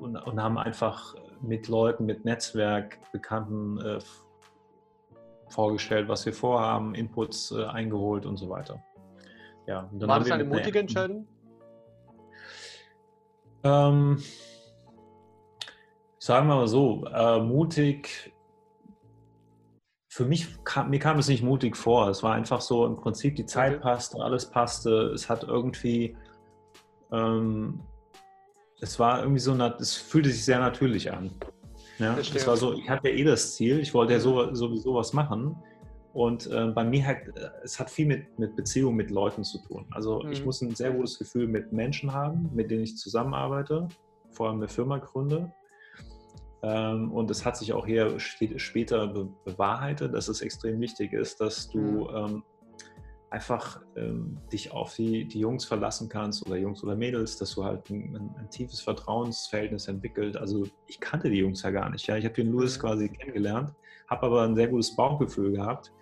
und, 0.00 0.42
haben 0.42 0.58
einfach 0.58 1.14
mit 1.40 1.68
Leuten, 1.68 2.06
mit 2.06 2.24
Netzwerk, 2.24 2.98
Bekannten 3.12 3.78
äh, 3.78 3.98
vorgestellt, 5.50 6.08
was 6.08 6.26
wir 6.26 6.32
vorhaben, 6.32 6.94
Inputs 6.94 7.52
eingeholt 7.52 8.26
und 8.26 8.36
so 8.36 8.50
weiter. 8.50 8.82
Ja, 9.66 9.88
War 9.92 10.18
das 10.18 10.30
eine 10.30 10.44
mutige 10.44 10.80
Entscheidung? 10.80 11.26
Ähm, 13.62 14.22
sagen 16.28 16.46
wir 16.46 16.56
mal 16.56 16.68
so, 16.68 17.06
äh, 17.06 17.40
mutig, 17.40 18.34
für 20.10 20.26
mich 20.26 20.62
kam, 20.62 20.90
mir 20.90 20.98
kam 20.98 21.18
es 21.18 21.28
nicht 21.28 21.42
mutig 21.42 21.74
vor. 21.74 22.10
Es 22.10 22.22
war 22.22 22.34
einfach 22.34 22.60
so 22.60 22.84
im 22.84 22.96
Prinzip, 22.96 23.34
die 23.36 23.46
Zeit 23.46 23.76
okay. 23.76 23.82
passte, 23.82 24.20
alles 24.20 24.44
passte. 24.50 25.10
Es 25.14 25.30
hat 25.30 25.44
irgendwie, 25.44 26.18
ähm, 27.12 27.80
es 28.82 28.98
war 28.98 29.20
irgendwie 29.20 29.40
so, 29.40 29.54
es 29.54 29.96
fühlte 29.96 30.28
sich 30.28 30.44
sehr 30.44 30.58
natürlich 30.58 31.10
an. 31.10 31.30
Ja, 31.98 32.14
es 32.18 32.46
war 32.46 32.58
so, 32.58 32.74
ich 32.74 32.90
hatte 32.90 33.08
ja 33.08 33.14
eh 33.14 33.24
das 33.24 33.54
Ziel, 33.54 33.80
ich 33.80 33.94
wollte 33.94 34.12
ja 34.12 34.20
so, 34.20 34.54
sowieso 34.54 34.94
was 34.94 35.14
machen. 35.14 35.56
Und 36.12 36.46
äh, 36.48 36.66
bei 36.66 36.84
mir 36.84 37.06
hat 37.06 37.18
es 37.64 37.80
hat 37.80 37.88
viel 37.88 38.06
mit, 38.06 38.38
mit 38.38 38.54
Beziehungen 38.54 38.96
mit 38.96 39.10
Leuten 39.10 39.44
zu 39.44 39.62
tun. 39.66 39.86
Also 39.92 40.22
mhm. 40.22 40.32
ich 40.32 40.44
muss 40.44 40.60
ein 40.60 40.74
sehr 40.74 40.90
gutes 40.90 41.18
Gefühl 41.18 41.48
mit 41.48 41.72
Menschen 41.72 42.12
haben, 42.12 42.50
mit 42.52 42.70
denen 42.70 42.82
ich 42.82 42.98
zusammenarbeite, 42.98 43.88
vor 44.32 44.48
allem 44.48 44.58
eine 44.58 44.68
Firma 44.68 44.98
gründe. 44.98 45.50
Ähm, 46.62 47.12
und 47.12 47.30
es 47.30 47.44
hat 47.44 47.56
sich 47.56 47.72
auch 47.72 47.86
hier 47.86 48.18
später 48.18 49.06
bewahrheitet, 49.44 50.14
dass 50.14 50.28
es 50.28 50.40
extrem 50.40 50.80
wichtig 50.80 51.12
ist, 51.12 51.40
dass 51.40 51.68
du 51.68 51.78
mhm. 51.78 52.08
ähm, 52.14 52.42
einfach 53.30 53.80
ähm, 53.96 54.38
dich 54.52 54.72
auf 54.72 54.94
die, 54.94 55.26
die 55.26 55.40
Jungs 55.40 55.64
verlassen 55.64 56.08
kannst 56.08 56.46
oder 56.46 56.56
Jungs 56.56 56.82
oder 56.82 56.96
Mädels, 56.96 57.36
dass 57.36 57.54
du 57.54 57.64
halt 57.64 57.88
ein, 57.90 58.16
ein, 58.16 58.34
ein, 58.38 58.50
tiefes 58.50 58.80
Vertrauensverhältnis 58.80 59.86
entwickelt. 59.86 60.36
Also 60.36 60.66
ich 60.86 60.98
kannte 60.98 61.30
die 61.30 61.38
Jungs 61.38 61.62
ja 61.62 61.70
gar 61.70 61.90
nicht. 61.90 62.06
Ja? 62.06 62.16
Ich 62.16 62.24
habe 62.24 62.34
den 62.34 62.50
Louis 62.50 62.76
mhm. 62.76 62.80
quasi 62.80 63.08
kennengelernt, 63.08 63.74
habe 64.08 64.26
aber 64.26 64.42
ein 64.42 64.56
sehr 64.56 64.68
gutes 64.68 64.96
Bauchgefühl 64.96 65.52
gehabt, 65.52 65.92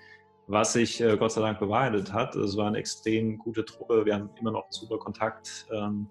was 0.46 0.72
sich 0.72 1.00
äh, 1.00 1.16
Gott 1.16 1.32
sei 1.32 1.40
Dank 1.40 1.58
bewahrheitet 1.58 2.12
hat. 2.12 2.36
Es 2.36 2.56
war 2.56 2.68
eine 2.68 2.78
extrem 2.78 3.36
gute 3.38 3.64
Truppe. 3.64 4.06
Wir 4.06 4.14
haben 4.14 4.30
immer 4.40 4.52
noch 4.52 4.62
einen 4.62 4.72
super 4.72 4.98
Kontakt. 4.98 5.66
Ähm, 5.72 6.08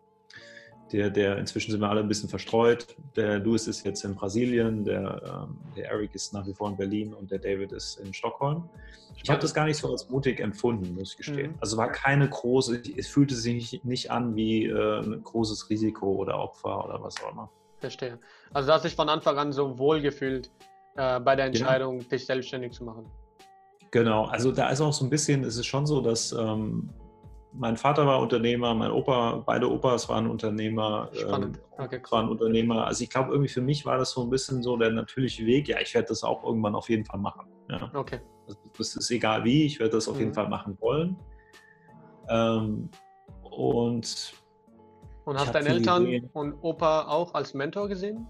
der, 0.92 1.10
der, 1.10 1.38
inzwischen 1.38 1.72
sind 1.72 1.82
wir 1.82 1.90
alle 1.90 2.02
ein 2.02 2.08
bisschen 2.08 2.30
verstreut. 2.30 2.96
Der 3.16 3.40
Louis 3.40 3.68
ist 3.68 3.86
jetzt 3.86 4.04
in 4.04 4.16
Brasilien, 4.16 4.84
der, 4.84 5.48
ähm, 5.48 5.58
der 5.76 5.90
Eric 5.90 6.14
ist 6.14 6.34
nach 6.34 6.46
wie 6.46 6.54
vor 6.54 6.70
in 6.70 6.78
Berlin 6.78 7.14
und 7.14 7.32
der 7.32 7.40
David 7.40 7.72
ist 7.72 8.00
in 8.00 8.14
Stockholm. 8.14 8.70
Ich 9.22 9.30
habe 9.30 9.42
das 9.42 9.54
gar 9.54 9.66
nicht 9.66 9.78
so 9.78 9.92
als 9.92 10.10
mutig 10.10 10.40
empfunden, 10.40 10.94
muss 10.94 11.12
ich 11.12 11.18
gestehen. 11.18 11.52
Mhm. 11.52 11.58
Also 11.60 11.78
war 11.78 11.92
keine 11.92 12.30
große, 12.30 12.82
es 12.96 13.08
fühlte 13.08 13.34
sich 13.34 13.84
nicht 13.84 14.12
an 14.12 14.36
wie 14.36 14.66
äh, 14.66 15.00
ein 15.00 15.24
großes 15.24 15.70
Risiko 15.70 16.08
oder 16.08 16.38
Opfer 16.38 16.86
oder 16.86 17.02
was 17.02 17.16
auch 17.24 17.32
immer. 17.32 17.50
Verstehe. 17.80 18.20
Also 18.54 18.68
du 18.68 18.74
hast 18.74 18.86
dich 18.86 18.96
von 18.96 19.10
Anfang 19.10 19.38
an 19.38 19.52
so 19.52 19.78
wohl 19.80 20.02
gefühlt 20.02 20.52
äh, 20.96 21.20
bei 21.20 21.36
der 21.36 21.46
Entscheidung, 21.46 22.00
ja. 22.02 22.08
dich 22.08 22.26
selbstständig 22.26 22.74
zu 22.74 22.84
machen. 22.84 23.06
Genau, 23.92 24.26
also 24.26 24.52
da 24.52 24.70
ist 24.70 24.82
auch 24.82 24.94
so 24.94 25.06
ein 25.06 25.10
bisschen, 25.10 25.44
es 25.44 25.58
ist 25.58 25.66
schon 25.66 25.86
so, 25.86 26.02
dass 26.02 26.32
ähm, 26.34 26.90
mein 27.58 27.78
Vater 27.78 28.06
war 28.06 28.20
Unternehmer, 28.20 28.74
mein 28.74 28.92
Opa, 28.92 29.44
beide 29.46 29.72
Opas 29.72 30.10
waren 30.10 30.30
Unternehmer, 30.30 31.10
Spannend. 31.14 31.58
Ähm, 31.58 31.86
okay, 31.86 32.02
cool. 32.04 32.12
waren 32.12 32.30
Unternehmer. 32.30 32.86
Also 32.86 33.04
ich 33.04 33.10
glaube, 33.10 33.32
irgendwie 33.32 33.50
für 33.50 33.62
mich 33.62 33.86
war 33.86 33.98
das 33.98 34.12
so 34.12 34.24
ein 34.24 34.30
bisschen 34.30 34.62
so 34.62 34.78
der 34.78 34.92
natürliche 34.92 35.46
Weg. 35.46 35.68
Ja, 35.68 35.80
ich 35.80 35.94
werde 35.94 36.10
das 36.10 36.24
auch 36.24 36.44
irgendwann 36.44 36.76
auf 36.76 36.90
jeden 36.90 37.06
Fall 37.06 37.20
machen. 37.20 37.48
Ja. 37.70 37.90
Okay. 37.94 38.20
Also 38.48 38.60
das 38.78 38.96
ist 38.96 39.10
egal 39.12 39.44
wie, 39.44 39.66
ich 39.66 39.80
werde 39.80 39.94
das 39.94 40.08
auf 40.08 40.16
mhm. 40.16 40.22
jeden 40.22 40.34
Fall 40.34 40.50
machen 40.50 40.78
wollen. 40.80 41.18
Ähm, 42.30 42.90
und 43.44 44.34
und 45.26 45.40
hast 45.40 45.56
deine 45.56 45.70
Eltern 45.70 46.06
Idee, 46.06 46.30
und 46.34 46.54
Opa 46.62 47.08
auch 47.08 47.34
als 47.34 47.54
Mentor 47.54 47.88
gesehen? 47.88 48.28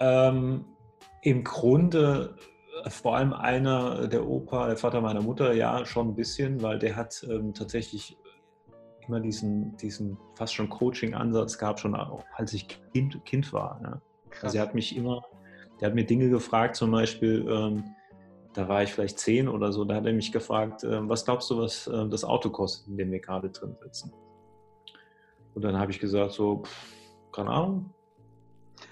Ähm, 0.00 0.64
Im 1.22 1.44
Grunde 1.44 2.36
vor 2.88 3.16
allem 3.16 3.32
einer, 3.32 4.08
der 4.08 4.26
Opa, 4.26 4.66
der 4.66 4.76
Vater 4.76 5.00
meiner 5.00 5.22
Mutter, 5.22 5.52
ja, 5.52 5.84
schon 5.84 6.08
ein 6.08 6.14
bisschen, 6.14 6.62
weil 6.62 6.78
der 6.78 6.96
hat 6.96 7.26
ähm, 7.28 7.54
tatsächlich 7.54 8.16
immer 9.06 9.20
diesen, 9.20 9.76
diesen 9.76 10.18
fast 10.34 10.54
schon 10.54 10.68
Coaching-Ansatz 10.68 11.58
gehabt, 11.58 11.80
schon 11.80 11.94
auch 11.94 12.24
als 12.34 12.52
ich 12.52 12.66
Kind, 12.92 13.24
kind 13.24 13.52
war. 13.52 13.80
Ja. 13.82 14.00
Also 14.42 14.58
er 14.58 14.62
hat 14.62 14.74
mich 14.74 14.96
immer, 14.96 15.22
der 15.80 15.88
hat 15.88 15.94
mir 15.94 16.04
Dinge 16.04 16.28
gefragt, 16.28 16.76
zum 16.76 16.90
Beispiel, 16.90 17.46
ähm, 17.48 17.84
da 18.54 18.68
war 18.68 18.82
ich 18.82 18.92
vielleicht 18.92 19.18
zehn 19.18 19.48
oder 19.48 19.72
so, 19.72 19.84
da 19.84 19.96
hat 19.96 20.06
er 20.06 20.12
mich 20.12 20.32
gefragt, 20.32 20.82
äh, 20.84 21.08
was 21.08 21.24
glaubst 21.24 21.50
du, 21.50 21.58
was 21.58 21.86
äh, 21.86 22.08
das 22.08 22.24
Auto 22.24 22.50
kostet, 22.50 22.88
in 22.88 22.96
dem 22.96 23.12
wir 23.12 23.20
gerade 23.20 23.50
drin 23.50 23.76
sitzen? 23.82 24.12
Und 25.54 25.62
dann 25.62 25.78
habe 25.78 25.90
ich 25.90 25.98
gesagt, 25.98 26.32
so, 26.32 26.62
keine 27.32 27.50
Ahnung, 27.50 27.90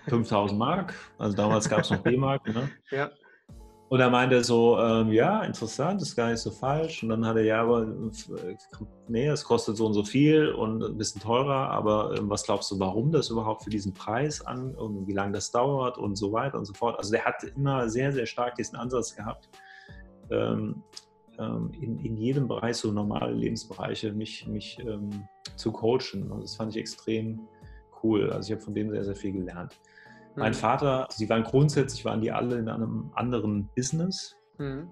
5000 0.08 0.58
Mark. 0.58 0.94
Also 1.18 1.36
damals 1.36 1.68
gab 1.68 1.80
es 1.80 1.90
noch 1.90 2.02
D-Mark. 2.02 2.46
Ne? 2.46 2.70
Ja. 2.90 3.10
Und 3.90 4.00
er 4.00 4.10
meinte 4.10 4.42
so, 4.42 4.78
ähm, 4.78 5.12
ja, 5.12 5.42
interessant, 5.42 6.00
ist 6.00 6.16
gar 6.16 6.30
nicht 6.30 6.40
so 6.40 6.50
falsch. 6.50 7.02
Und 7.02 7.10
dann 7.10 7.26
hat 7.26 7.36
er, 7.36 7.44
ja, 7.44 7.62
aber 7.62 7.82
äh, 7.82 8.56
nee, 9.08 9.26
es 9.26 9.44
kostet 9.44 9.76
so 9.76 9.86
und 9.86 9.92
so 9.92 10.02
viel 10.02 10.48
und 10.48 10.82
ein 10.82 10.96
bisschen 10.96 11.20
teurer, 11.20 11.70
aber 11.70 12.16
ähm, 12.18 12.30
was 12.30 12.44
glaubst 12.44 12.70
du, 12.70 12.80
warum 12.80 13.12
das 13.12 13.28
überhaupt 13.28 13.62
für 13.62 13.70
diesen 13.70 13.92
Preis 13.92 14.40
an 14.40 14.74
und 14.74 15.06
wie 15.06 15.12
lange 15.12 15.32
das 15.32 15.50
dauert 15.50 15.98
und 15.98 16.16
so 16.16 16.32
weiter 16.32 16.58
und 16.58 16.64
so 16.64 16.72
fort. 16.72 16.98
Also 16.98 17.12
der 17.12 17.24
hat 17.24 17.44
immer 17.44 17.88
sehr, 17.88 18.10
sehr 18.10 18.26
stark 18.26 18.54
diesen 18.54 18.76
Ansatz 18.76 19.14
gehabt, 19.14 19.50
ähm, 20.30 20.82
ähm 21.38 21.70
in, 21.78 21.98
in 21.98 22.16
jedem 22.16 22.48
Bereich, 22.48 22.78
so 22.78 22.90
normale 22.90 23.34
Lebensbereiche, 23.34 24.12
mich, 24.12 24.46
mich 24.46 24.78
ähm, 24.80 25.28
zu 25.56 25.70
coachen. 25.70 26.30
Und 26.30 26.42
das 26.42 26.56
fand 26.56 26.74
ich 26.74 26.80
extrem 26.80 27.46
cool. 28.02 28.30
Also 28.30 28.48
ich 28.48 28.52
habe 28.52 28.64
von 28.64 28.74
dem 28.74 28.90
sehr, 28.90 29.04
sehr 29.04 29.16
viel 29.16 29.32
gelernt. 29.32 29.78
Mein 30.36 30.52
mhm. 30.52 30.56
Vater, 30.56 31.08
sie 31.10 31.28
waren 31.28 31.44
grundsätzlich, 31.44 32.04
waren 32.04 32.20
die 32.20 32.32
alle 32.32 32.58
in 32.58 32.68
einem 32.68 33.10
anderen 33.14 33.68
Business. 33.76 34.36
Mhm. 34.58 34.88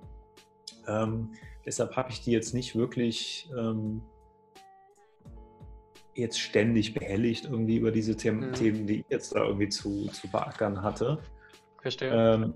Ähm, 0.87 1.33
deshalb 1.65 1.97
habe 1.97 2.11
ich 2.11 2.23
die 2.23 2.33
jetzt 2.33 2.55
nicht 2.55 2.77
wirklich 2.77 3.51
ähm, 3.57 4.03
jetzt 6.15 6.41
ständig 6.41 6.95
behelligt 6.95 7.47
irgendwie 7.47 7.77
über 7.77 7.91
diese 7.91 8.17
Themen, 8.17 8.49
mhm. 8.49 8.53
Themen, 8.53 8.87
die 8.87 9.01
ich 9.01 9.07
jetzt 9.09 9.35
da 9.35 9.45
irgendwie 9.45 9.69
zu, 9.69 10.07
zu 10.09 10.31
beackern 10.31 10.83
hatte. 10.83 11.19
Verstehe. 11.81 12.11
Ähm, 12.11 12.55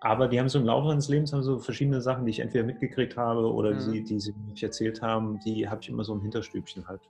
aber 0.00 0.28
die 0.28 0.38
haben 0.38 0.48
so 0.48 0.58
im 0.58 0.66
Laufe 0.66 0.88
meines 0.88 1.08
Lebens 1.08 1.32
haben 1.32 1.42
so 1.42 1.58
verschiedene 1.58 2.00
Sachen, 2.00 2.26
die 2.26 2.30
ich 2.30 2.40
entweder 2.40 2.64
mitgekriegt 2.64 3.16
habe 3.16 3.52
oder 3.52 3.72
mhm. 3.72 3.92
die, 3.92 4.04
die 4.04 4.20
sie 4.20 4.34
mich 4.48 4.62
erzählt 4.62 5.02
haben, 5.02 5.38
die 5.40 5.68
habe 5.68 5.80
ich 5.82 5.88
immer 5.88 6.04
so 6.04 6.14
im 6.14 6.22
Hinterstübchen 6.22 6.86
halt. 6.86 7.00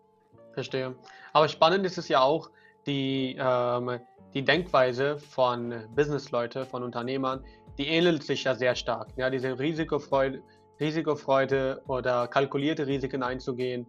Verstehe. 0.52 0.94
Aber 1.32 1.48
spannend 1.48 1.84
ist 1.84 1.98
es 1.98 2.08
ja 2.08 2.20
auch, 2.20 2.50
die 2.86 3.36
ähm, 3.38 4.00
die 4.36 4.44
Denkweise 4.44 5.18
von 5.18 5.72
Businessleuten, 5.94 6.66
von 6.66 6.82
Unternehmern, 6.82 7.42
die 7.78 7.88
ähnelt 7.88 8.22
sich 8.22 8.44
ja 8.44 8.54
sehr 8.54 8.74
stark. 8.74 9.08
Ja, 9.16 9.30
diese 9.30 9.58
Risikofreude, 9.58 10.42
Risikofreude 10.78 11.82
oder 11.88 12.28
kalkulierte 12.28 12.86
Risiken 12.86 13.22
einzugehen, 13.22 13.86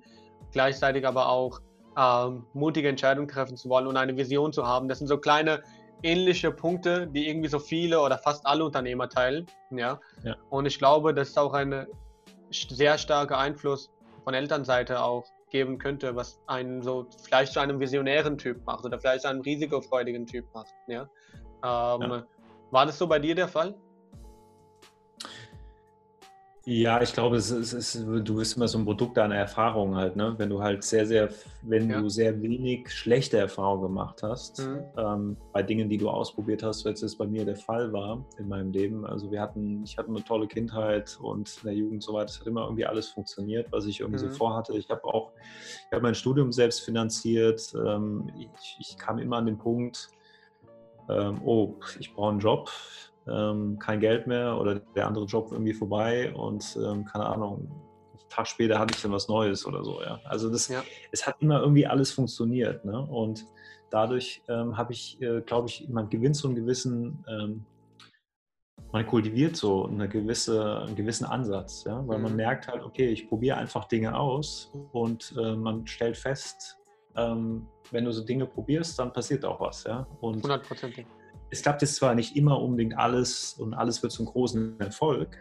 gleichzeitig 0.54 1.06
aber 1.06 1.28
auch 1.28 1.60
ähm, 1.98 2.46
mutige 2.54 2.88
Entscheidungen 2.88 3.28
treffen 3.28 3.58
zu 3.58 3.68
wollen 3.68 3.88
und 3.88 3.98
eine 3.98 4.16
Vision 4.16 4.54
zu 4.54 4.66
haben. 4.66 4.88
Das 4.88 5.00
sind 5.00 5.08
so 5.08 5.18
kleine 5.18 5.64
ähnliche 6.02 6.50
Punkte, 6.50 7.08
die 7.08 7.28
irgendwie 7.28 7.50
so 7.50 7.60
viele 7.60 8.00
oder 8.00 8.18
fast 8.18 8.46
alle 8.46 8.64
Unternehmer 8.64 9.10
teilen. 9.10 9.48
Ja? 9.72 10.00
ja. 10.24 10.38
Und 10.50 10.66
ich 10.66 10.80
glaube, 10.80 11.14
das 11.14 11.28
ist 11.28 11.38
auch 11.38 11.52
ein 11.52 11.88
sehr 12.52 12.98
starker 12.98 13.38
Einfluss 13.38 13.92
von 14.24 14.34
Elternseite 14.34 15.02
auch 15.02 15.26
geben 15.50 15.78
könnte, 15.78 16.16
was 16.16 16.42
einen 16.48 16.82
so 16.82 17.08
vielleicht 17.24 17.54
zu 17.54 17.60
einem 17.60 17.80
visionären 17.80 18.38
Typ 18.38 18.66
macht 18.66 18.86
oder 18.86 19.00
vielleicht 19.00 19.22
zu 19.22 19.30
einem 19.30 19.42
risikofreudigen 19.42 20.26
Typ 20.26 20.46
macht. 20.54 20.74
Ja? 20.88 21.04
Ähm, 21.64 22.12
ja. 22.12 22.24
War 22.72 22.86
das 22.86 22.98
so 22.98 23.08
bei 23.08 23.20
dir 23.20 23.36
der 23.36 23.48
Fall? 23.48 23.76
Ja, 26.70 27.02
ich 27.02 27.14
glaube, 27.14 27.38
es 27.38 27.50
ist, 27.50 27.72
es 27.72 27.96
ist, 27.96 28.06
du 28.06 28.36
bist 28.36 28.58
immer 28.58 28.68
so 28.68 28.78
ein 28.78 28.84
Produkt 28.84 29.16
deiner 29.16 29.38
Erfahrung 29.38 29.96
halt, 29.96 30.18
ne? 30.18 30.36
Wenn 30.38 30.50
du 30.50 30.62
halt 30.62 30.84
sehr, 30.84 31.06
sehr, 31.06 31.30
wenn 31.62 31.90
ja. 31.90 32.02
du 32.02 32.10
sehr 32.10 32.42
wenig 32.42 32.92
schlechte 32.92 33.38
Erfahrungen 33.38 33.84
gemacht 33.84 34.22
hast, 34.22 34.60
mhm. 34.60 34.84
ähm, 34.98 35.38
bei 35.54 35.64
Dingen, 35.64 35.88
die 35.88 35.98
du 35.98 36.10
ausprobiert 36.10 36.64
hast, 36.64 36.86
als 36.86 37.02
es 37.04 37.16
bei 37.18 37.26
mir 37.26 37.46
der 37.46 37.56
Fall 37.56 37.94
war 37.94 38.26
in 38.38 38.50
meinem 38.50 38.74
Leben. 38.74 39.06
Also 39.06 39.32
wir 39.32 39.40
hatten, 39.40 39.82
ich 39.86 39.98
hatte 39.98 40.10
eine 40.10 40.22
tolle 40.26 40.46
Kindheit 40.46 41.18
und 41.22 41.50
in 41.62 41.68
der 41.70 41.74
Jugend 41.74 42.04
so 42.04 42.12
weiter. 42.12 42.32
Es 42.32 42.42
hat 42.42 42.48
immer 42.48 42.64
irgendwie 42.64 42.86
alles 42.86 43.08
funktioniert, 43.08 43.72
was 43.72 43.86
ich 43.86 44.02
irgendwie 44.02 44.26
mhm. 44.26 44.32
so 44.32 44.38
vorhatte. 44.38 44.78
Ich 44.78 44.90
habe 44.90 45.06
auch, 45.06 45.32
ich 45.86 45.94
habe 45.94 46.04
mein 46.04 46.16
Studium 46.16 46.52
selbst 46.52 46.82
finanziert. 46.82 47.74
Ähm, 47.76 48.30
ich, 48.38 48.76
ich 48.78 48.98
kam 48.98 49.20
immer 49.20 49.38
an 49.38 49.46
den 49.46 49.58
Punkt, 49.58 50.10
ähm, 51.10 51.40
oh, 51.46 51.76
ich 51.98 52.14
brauche 52.14 52.32
einen 52.32 52.40
Job 52.40 52.70
ähm, 53.30 53.80
kein 53.80 54.00
Geld 54.00 54.28
mehr 54.28 54.58
oder 54.60 54.76
der 54.96 55.08
andere 55.08 55.26
Job 55.26 55.50
irgendwie 55.52 55.74
vorbei 55.74 56.34
und 56.34 56.78
ähm, 56.84 57.06
keine 57.06 57.26
Ahnung, 57.26 57.70
einen 58.12 58.30
Tag 58.30 58.48
später 58.48 58.80
hatte 58.80 58.94
ich 58.96 59.02
dann 59.02 59.12
was 59.12 59.28
Neues 59.28 59.66
oder 59.66 59.84
so. 59.84 60.02
Ja. 60.02 60.20
Also 60.26 60.50
das, 60.50 60.68
ja. 60.68 60.84
es 61.12 61.26
hat 61.26 61.38
immer 61.40 61.62
irgendwie 61.62 61.88
alles 61.88 62.12
funktioniert. 62.12 62.86
Ne? 62.86 63.00
Und 63.00 63.46
dadurch 63.90 64.42
ähm, 64.48 64.78
habe 64.78 64.94
ich, 64.94 65.22
äh, 65.22 65.42
glaube 65.42 65.68
ich, 65.70 65.88
man 65.90 66.10
gewinnt 66.10 66.36
so 66.36 66.48
einen 66.48 66.56
gewissen, 66.56 67.24
ähm, 67.28 67.66
man 68.92 69.06
kultiviert 69.06 69.56
so 69.56 69.86
eine 69.86 70.08
gewisse, 70.08 70.82
einen 70.82 70.96
gewissen 70.96 71.26
Ansatz, 71.26 71.84
ja? 71.86 72.08
weil 72.08 72.18
mhm. 72.18 72.24
man 72.24 72.36
merkt 72.36 72.68
halt, 72.68 72.84
okay, 72.84 73.10
ich 73.10 73.28
probiere 73.28 73.58
einfach 73.58 73.86
Dinge 73.86 74.18
aus 74.18 74.72
und 74.92 75.34
äh, 75.38 75.56
man 75.56 75.86
stellt 75.88 76.18
fest, 76.18 76.78
ähm, 77.16 77.68
wenn 77.92 78.06
du 78.06 78.12
so 78.12 78.24
Dinge 78.24 78.46
probierst, 78.46 79.00
dann 79.00 79.12
passiert 79.12 79.44
auch 79.46 79.60
was. 79.60 79.84
Ja? 79.84 80.08
Und 80.22 80.46
100%. 80.46 81.06
Es 81.50 81.62
klappt 81.62 81.82
jetzt 81.82 81.96
zwar 81.96 82.16
nicht 82.16 82.36
immer 82.36 82.62
unbedingt 82.62 82.98
alles 82.98 83.54
und 83.54 83.74
alles 83.74 84.04
wird 84.04 84.12
zum 84.12 84.26
großen 84.26 84.80
Erfolg, 84.80 85.38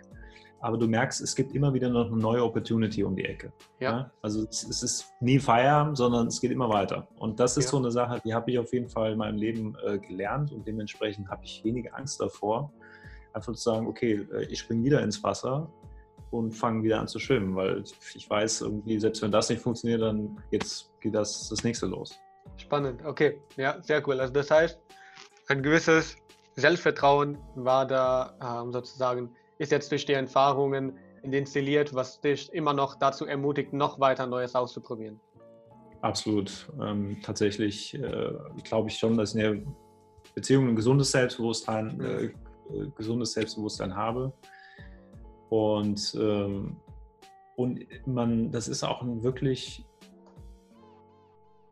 aber 0.61 0.79
du 0.79 0.89
merkst, 0.89 1.21
es 1.21 1.35
gibt 1.35 1.55
immer 1.55 1.73
wieder 1.75 1.89
noch 1.89 2.07
eine 2.07 2.17
neue 2.17 2.43
Opportunity 2.43 3.05
um 3.05 3.15
die 3.15 3.25
Ecke. 3.25 3.53
Ja. 3.79 3.91
ja? 3.91 4.11
Also 4.23 4.47
es, 4.49 4.65
es, 4.65 4.83
ist 4.83 5.13
nie 5.21 5.39
Feierabend, 5.39 5.97
sondern 5.97 6.29
es 6.29 6.41
geht 6.41 6.51
immer 6.51 6.69
weiter. 6.69 7.07
Und 7.19 7.39
das 7.39 7.57
ist 7.57 7.67
ja. 7.67 7.71
so 7.71 7.77
eine 7.79 7.91
Sache, 7.91 8.21
die 8.25 8.35
habe 8.35 8.51
ich 8.51 8.59
auf 8.59 8.73
jeden 8.73 8.89
Fall 8.89 9.13
in 9.13 9.19
meinem 9.19 9.37
Leben 9.37 9.77
äh, 9.85 9.99
gelernt 9.99 10.53
und 10.53 10.67
dementsprechend 10.67 11.29
habe 11.29 11.45
ich 11.45 11.63
weniger 11.63 11.97
Angst 11.97 12.21
davor, 12.21 12.73
einfach 13.33 13.53
zu 13.53 13.63
sagen, 13.63 13.87
okay, 13.87 14.27
äh, 14.33 14.45
ich 14.47 14.61
springe 14.61 14.85
wieder 14.85 15.03
ins 15.03 15.23
Wasser 15.23 15.71
und 16.31 16.53
fange 16.53 16.83
wieder 16.83 17.01
an 17.01 17.09
zu 17.09 17.19
schwimmen, 17.19 17.55
weil 17.55 17.85
ich 18.15 18.29
weiß 18.29 18.63
irgendwie, 18.63 18.99
selbst 18.99 19.23
wenn 19.23 19.31
das 19.31 19.49
nicht 19.49 19.61
funktioniert, 19.61 20.03
dann 20.03 20.39
jetzt 20.51 20.91
geht 21.01 21.15
das, 21.15 21.49
das 21.49 21.63
nächste 21.63 21.87
los. 21.87 22.19
Spannend, 22.57 23.05
okay, 23.05 23.41
ja, 23.57 23.81
sehr 23.83 24.07
cool. 24.09 24.19
Also 24.21 24.33
das 24.33 24.51
heißt, 24.51 24.81
ein 25.49 25.63
gewisses 25.63 26.17
Selbstvertrauen 26.57 27.39
war 27.55 27.87
da 27.87 28.35
ähm, 28.43 28.73
sozusagen, 28.73 29.31
ist 29.59 29.73
jetzt 29.73 29.91
durch 29.91 30.07
die 30.07 30.13
Erfahrungen 30.13 30.99
installiert, 31.23 31.95
was 31.95 32.21
dich 32.21 32.53
immer 32.53 32.73
noch 32.73 32.97
dazu 32.97 33.27
ermutigt, 33.27 33.73
noch 33.73 33.99
weiter 34.01 34.27
Neues 34.27 34.55
auszuprobieren. 34.55 35.21
Absolut. 36.03 36.69
Ähm, 36.81 37.19
tatsächlich 37.23 37.95
äh, 37.95 38.33
glaube 38.65 38.89
ich 38.89 38.99
schon, 38.99 39.17
dass 39.17 39.35
ich 39.35 39.43
in 39.43 39.65
der 39.65 39.73
Beziehung 40.35 40.69
ein 40.69 40.77
gesundes 40.77 41.11
Selbstbewusstsein, 41.11 41.97
mhm. 41.97 42.05
äh, 42.05 42.91
gesundes 42.97 43.33
Selbstbewusstsein 43.33 43.95
habe. 43.95 44.33
Und, 45.49 46.17
ähm, 46.21 46.77
und 47.57 47.87
man, 48.07 48.51
das 48.51 48.69
ist 48.69 48.85
auch 48.85 49.03
ein 49.03 49.23
wirklich 49.23 49.87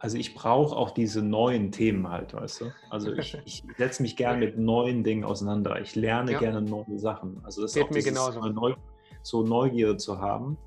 also 0.05 0.19
ich 0.19 0.35
brauche 0.35 0.77
auch 0.77 0.91
diese 0.91 1.23
neuen 1.23 1.73
Themen 1.73 2.11
halt, 2.11 2.35
weißt 2.35 2.61
du? 2.61 2.73
Also 2.91 3.15
ich, 3.15 3.39
ich 3.47 3.65
setze 3.79 4.03
mich 4.03 4.17
gerne 4.17 4.39
mit 4.39 4.59
neuen 4.59 5.03
Dingen 5.03 5.25
auseinander. 5.25 5.81
Ich 5.81 5.97
lerne 5.97 6.33
ja. 6.33 6.39
gerne 6.39 6.61
neue 6.61 6.99
Sachen. 6.99 7.41
Also 7.43 7.63
das 7.63 7.73
Geht 7.73 7.85
ist 7.85 7.89
auch 7.89 7.95
mir 7.95 8.03
genauso. 8.03 8.41
Neu, 8.41 8.75
so 9.23 9.43
Neugierde 9.43 9.97
zu 9.97 10.21
haben. 10.21 10.59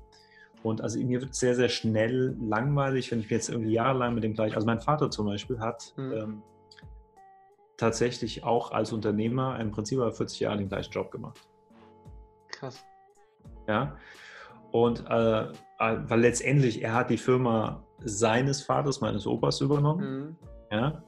Und 0.64 0.80
also 0.80 0.98
mir 0.98 1.20
wird 1.20 1.36
sehr, 1.36 1.54
sehr 1.54 1.68
schnell 1.68 2.36
langweilig, 2.40 3.12
wenn 3.12 3.20
ich 3.20 3.30
mir 3.30 3.36
jetzt 3.36 3.48
irgendwie 3.48 3.70
jahrelang 3.70 4.12
mit 4.12 4.24
dem 4.24 4.34
gleichen, 4.34 4.56
also 4.56 4.66
mein 4.66 4.80
Vater 4.80 5.08
zum 5.08 5.26
Beispiel 5.26 5.60
hat 5.60 5.94
mhm. 5.96 6.12
ähm, 6.12 6.42
tatsächlich 7.76 8.42
auch 8.42 8.72
als 8.72 8.92
Unternehmer 8.92 9.60
im 9.60 9.70
Prinzip 9.70 9.98
über 9.98 10.12
40 10.12 10.40
Jahre 10.40 10.58
den 10.58 10.68
gleichen 10.68 10.90
Job 10.90 11.12
gemacht. 11.12 11.38
Krass. 12.48 12.84
Ja. 13.68 13.96
Und 14.72 15.04
äh, 15.08 15.42
äh 15.42 15.50
weil 15.78 16.20
letztendlich 16.22 16.82
er 16.82 16.94
hat 16.94 17.10
die 17.10 17.18
Firma 17.18 17.84
seines 18.04 18.62
Vaters, 18.62 19.00
meines 19.00 19.26
Opas 19.26 19.60
übernommen. 19.60 20.10
Mhm. 20.10 20.36
Ja? 20.70 21.02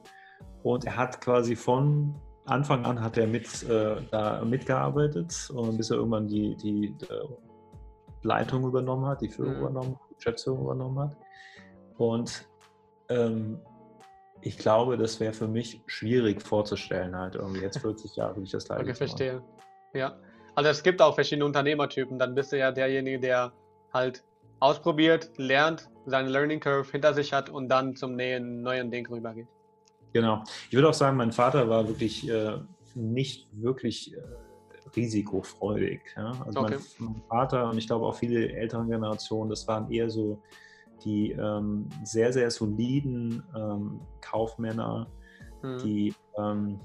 Und 0.63 0.85
er 0.85 0.97
hat 0.97 1.21
quasi 1.21 1.55
von 1.55 2.15
Anfang 2.45 2.85
an 2.85 3.01
hat 3.01 3.17
er 3.17 3.27
mit, 3.27 3.63
äh, 3.63 3.97
da 4.09 4.43
mitgearbeitet 4.43 5.49
und 5.53 5.77
bis 5.77 5.91
er 5.91 5.97
irgendwann 5.97 6.27
die, 6.27 6.55
die, 6.57 6.91
die 6.97 7.05
äh, 7.05 7.27
Leitung 8.23 8.65
übernommen 8.65 9.05
hat, 9.05 9.21
die 9.21 9.29
Führung 9.29 9.53
mhm. 9.53 9.59
übernommen, 9.61 9.99
die 10.09 10.15
Geschäftsführung 10.15 10.63
übernommen 10.63 10.99
hat. 10.99 11.17
Und 11.97 12.47
ähm, 13.09 13.59
ich 14.41 14.57
glaube, 14.57 14.97
das 14.97 15.19
wäre 15.19 15.33
für 15.33 15.47
mich 15.47 15.83
schwierig 15.85 16.41
vorzustellen, 16.41 17.15
halt 17.15 17.35
irgendwie 17.35 17.61
jetzt 17.61 17.77
40 17.81 18.15
Jahre, 18.15 18.37
wie 18.37 18.43
ich 18.43 18.51
das 18.51 18.67
leider 18.67 18.81
okay, 18.81 18.95
verstehe. 18.95 19.43
Ja. 19.93 20.17
Also 20.55 20.69
es 20.69 20.83
gibt 20.83 21.01
auch 21.01 21.15
verschiedene 21.15 21.45
Unternehmertypen. 21.45 22.17
Dann 22.17 22.35
bist 22.35 22.51
du 22.51 22.57
ja 22.57 22.71
derjenige, 22.71 23.19
der 23.19 23.53
halt 23.93 24.23
ausprobiert, 24.59 25.31
lernt, 25.37 25.89
seine 26.05 26.29
Learning 26.29 26.59
Curve 26.59 26.91
hinter 26.91 27.13
sich 27.13 27.33
hat 27.33 27.49
und 27.49 27.69
dann 27.69 27.95
zum 27.95 28.15
neuen, 28.15 28.61
neuen 28.61 28.91
Ding 28.91 29.07
rübergeht. 29.07 29.47
Genau. 30.13 30.43
Ich 30.69 30.73
würde 30.73 30.89
auch 30.89 30.93
sagen, 30.93 31.17
mein 31.17 31.31
Vater 31.31 31.69
war 31.69 31.87
wirklich 31.87 32.29
äh, 32.29 32.57
nicht 32.95 33.47
wirklich 33.53 34.13
äh, 34.13 34.19
risikofreudig. 34.95 36.01
Ja? 36.15 36.31
Also 36.45 36.59
okay. 36.59 36.77
mein, 36.99 37.07
mein, 37.13 37.23
Vater 37.27 37.69
und 37.69 37.77
ich 37.77 37.87
glaube 37.87 38.05
auch 38.05 38.15
viele 38.15 38.51
älteren 38.51 38.89
Generationen, 38.89 39.49
das 39.49 39.67
waren 39.67 39.89
eher 39.91 40.09
so 40.09 40.41
die 41.03 41.31
ähm, 41.31 41.87
sehr, 42.03 42.31
sehr 42.31 42.51
soliden 42.51 43.43
ähm, 43.55 44.01
Kaufmänner, 44.21 45.07
hm. 45.61 45.77
die 45.79 46.13
ähm, 46.37 46.79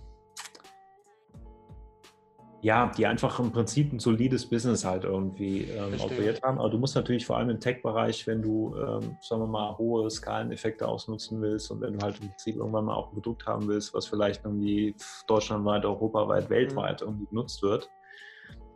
ja, 2.66 2.90
die 2.96 3.07
einfach 3.07 3.38
im 3.38 3.52
Prinzip 3.52 3.92
ein 3.92 4.00
solides 4.00 4.44
Business 4.44 4.85
halt 4.85 5.05
irgendwie 5.05 5.70
ähm, 5.70 6.00
operiert 6.00 6.42
haben. 6.42 6.59
Aber 6.59 6.68
du 6.68 6.79
musst 6.79 6.96
natürlich 6.96 7.24
vor 7.24 7.37
allem 7.37 7.48
im 7.48 7.61
Tech-Bereich, 7.61 8.26
wenn 8.26 8.42
du, 8.42 8.74
ähm, 8.74 9.16
sagen 9.20 9.42
wir 9.42 9.46
mal, 9.46 9.79
hohe 9.79 10.11
Skaleneffekte 10.11 10.88
ausnutzen 10.88 11.40
willst 11.40 11.70
und 11.70 11.81
wenn 11.81 11.96
du 11.96 12.05
halt 12.05 12.20
im 12.20 12.26
Prinzip 12.26 12.57
irgendwann 12.57 12.87
mal 12.87 12.94
auch 12.94 13.11
ein 13.11 13.14
Produkt 13.14 13.46
haben 13.46 13.68
willst, 13.68 13.94
was 13.94 14.07
vielleicht 14.07 14.44
irgendwie 14.44 14.96
deutschlandweit, 15.29 15.85
europaweit, 15.85 16.50
weltweit 16.50 17.02
mhm. 17.02 17.07
irgendwie 17.07 17.26
genutzt 17.26 17.62
wird, 17.62 17.88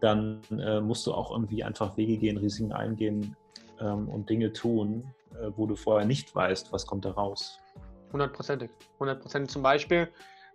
dann 0.01 0.41
äh, 0.53 0.81
musst 0.81 1.05
du 1.09 1.13
auch 1.13 1.33
irgendwie 1.33 1.65
einfach 1.65 1.97
Wege 1.97 2.17
gehen, 2.17 2.37
Risiken 2.37 2.73
eingehen 2.73 3.35
ähm, 3.81 4.09
und 4.09 4.31
Dinge 4.31 4.53
tun, 4.53 5.03
äh, 5.33 5.51
wo 5.57 5.67
du 5.67 5.75
vorher 5.75 6.07
nicht 6.07 6.33
weißt, 6.33 6.73
was 6.73 6.87
kommt 6.87 7.07
da 7.07 7.11
raus. 7.11 7.59
Hundertprozentig. 8.13 8.71
Hundertprozentig 9.01 9.51
zum 9.51 9.65
Beispiel, 9.65 10.09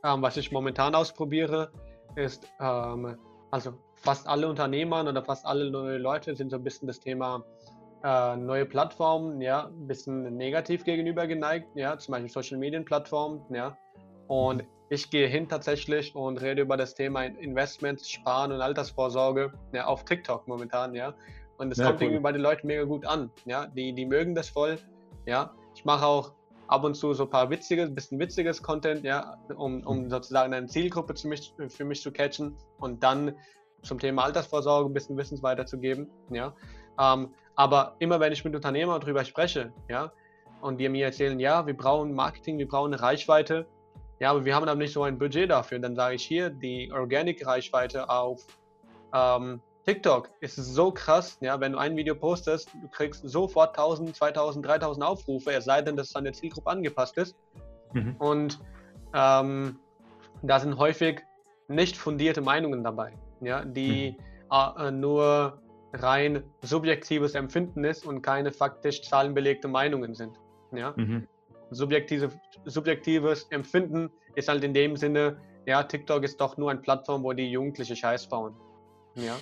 ähm, 0.06 0.22
was 0.22 0.38
ich 0.38 0.54
momentan 0.54 0.96
ausprobiere, 0.96 1.70
ist, 2.16 2.48
ähm, 2.62 3.18
also 3.56 3.74
fast 3.96 4.28
alle 4.28 4.50
Unternehmer 4.50 5.08
oder 5.08 5.24
fast 5.24 5.46
alle 5.46 5.72
neue 5.72 5.98
Leute 5.98 6.36
sind 6.36 6.50
so 6.50 6.58
ein 6.58 6.64
bisschen 6.64 6.88
das 6.88 7.00
Thema 7.00 7.42
äh, 8.04 8.36
neue 8.36 8.66
Plattformen, 8.66 9.40
ja, 9.40 9.68
ein 9.68 9.88
bisschen 9.88 10.36
negativ 10.36 10.84
gegenüber 10.84 11.26
geneigt, 11.26 11.70
ja, 11.74 11.98
zum 11.98 12.12
Beispiel 12.12 12.30
Social 12.30 12.58
Medien 12.58 12.84
Plattformen, 12.84 13.42
ja. 13.50 13.78
Und 14.28 14.66
ich 14.90 15.10
gehe 15.10 15.28
hin 15.28 15.48
tatsächlich 15.48 16.14
und 16.16 16.42
rede 16.42 16.64
über 16.64 16.76
das 16.76 16.96
Thema 16.96 17.24
Investments, 17.24 18.10
Sparen 18.10 18.52
und 18.52 18.62
Altersvorsorge 18.62 19.54
ja, 19.72 19.86
auf 19.86 20.04
TikTok 20.04 20.48
momentan, 20.50 20.94
ja. 20.94 21.16
Und 21.58 21.70
das 21.70 21.78
ja, 21.78 21.86
kommt 21.86 22.02
cool. 22.02 22.08
irgendwie 22.08 22.24
bei 22.24 22.34
den 22.34 22.42
Leuten 22.42 22.68
mega 22.68 22.84
gut 22.84 23.06
an, 23.06 23.32
ja. 23.46 23.68
Die, 23.68 23.94
die 23.94 24.06
mögen 24.06 24.36
das 24.36 24.50
voll, 24.50 24.78
ja. 25.26 25.54
Ich 25.74 25.86
mache 25.86 26.06
auch 26.06 26.34
ab 26.68 26.84
und 26.84 26.96
zu 26.96 27.14
so 27.14 27.24
ein 27.24 27.30
paar 27.30 27.50
witziges, 27.50 27.94
bisschen 27.94 28.20
witziges 28.20 28.62
Content, 28.62 29.04
ja, 29.04 29.38
um, 29.56 29.86
um 29.86 30.04
mhm. 30.04 30.10
sozusagen 30.10 30.54
eine 30.54 30.68
Zielgruppe 30.68 31.14
zu 31.14 31.28
mich, 31.28 31.54
für 31.68 31.86
mich 31.86 32.02
zu 32.02 32.12
catchen 32.12 32.56
und 32.80 33.04
dann 33.04 33.36
zum 33.82 34.00
Thema 34.00 34.24
Altersvorsorge 34.24 34.90
ein 34.90 34.94
bisschen 34.94 35.18
Wissens 35.18 35.44
weiterzugeben, 35.44 36.10
ja. 36.30 36.54
Ähm, 37.00 37.34
aber 37.56 37.96
immer 38.00 38.20
wenn 38.20 38.34
ich 38.34 38.44
mit 38.44 38.56
Unternehmern 38.56 39.00
darüber 39.00 39.24
spreche, 39.24 39.72
ja, 39.90 40.12
und 40.62 40.80
die 40.80 40.90
mir 40.90 41.06
erzählen, 41.06 41.40
ja, 41.40 41.66
wir 41.68 41.76
brauchen 41.76 42.14
Marketing, 42.14 42.58
wir 42.58 42.68
brauchen 42.68 42.94
eine 42.94 43.02
Reichweite, 43.02 43.68
ja, 44.20 44.32
aber 44.32 44.46
wir 44.46 44.56
haben 44.56 44.68
aber 44.68 44.80
nicht 44.80 44.94
so 44.94 45.04
ein 45.04 45.18
Budget 45.18 45.50
dafür, 45.50 45.80
dann 45.80 45.96
sage 45.96 46.16
ich 46.16 46.24
hier, 46.24 46.50
die 46.50 46.92
Organic-Reichweite 46.92 48.10
auf 48.10 48.46
ähm, 49.14 49.62
TikTok 49.86 50.32
ist 50.40 50.56
so 50.56 50.92
krass, 50.92 51.38
ja, 51.42 51.60
wenn 51.60 51.74
du 51.74 51.78
ein 51.78 51.96
Video 51.96 52.16
postest, 52.16 52.74
du 52.74 52.88
kriegst 52.88 53.28
sofort 53.28 53.78
1000, 53.78 54.16
2000, 54.16 54.66
3000 54.66 55.06
Aufrufe, 55.06 55.52
es 55.52 55.66
sei 55.66 55.82
denn, 55.82 55.96
dass 55.96 56.10
deine 56.10 56.32
Zielgruppe 56.32 56.70
angepasst 56.70 57.18
ist. 57.18 57.36
Mhm. 57.94 58.16
Und 58.18 58.60
ähm, 59.14 59.80
da 60.42 60.60
sind 60.60 60.78
häufig 60.78 61.22
nicht 61.68 61.98
fundierte 61.98 62.42
Meinungen 62.42 62.84
dabei, 62.84 63.14
ja, 63.42 63.64
die 63.64 64.18
mhm. 64.50 64.86
äh, 64.86 64.92
nur 64.92 65.62
rein 65.94 66.44
subjektives 66.62 67.36
Empfinden 67.36 67.84
ist 67.84 68.06
und 68.06 68.22
keine 68.22 68.52
faktisch 68.52 69.04
zahlenbelegte 69.04 69.68
Meinungen 69.68 70.16
sind. 70.16 70.36
Ja? 70.72 70.94
Mhm. 70.96 71.28
Subjektive, 71.70 72.32
subjektives 72.66 73.44
Empfinden 73.52 74.10
ist 74.36 74.50
halt 74.50 74.64
in 74.64 74.74
dem 74.74 74.98
Sinne, 74.98 75.38
ja, 75.66 75.84
TikTok 75.84 76.24
ist 76.24 76.42
doch 76.42 76.58
nur 76.58 76.72
eine 76.72 76.80
Plattform, 76.80 77.24
wo 77.24 77.34
die 77.34 77.50
Jugendliche 77.50 77.96
Scheiß 77.96 78.28
bauen. 78.28 78.56
Ja. 79.16 79.36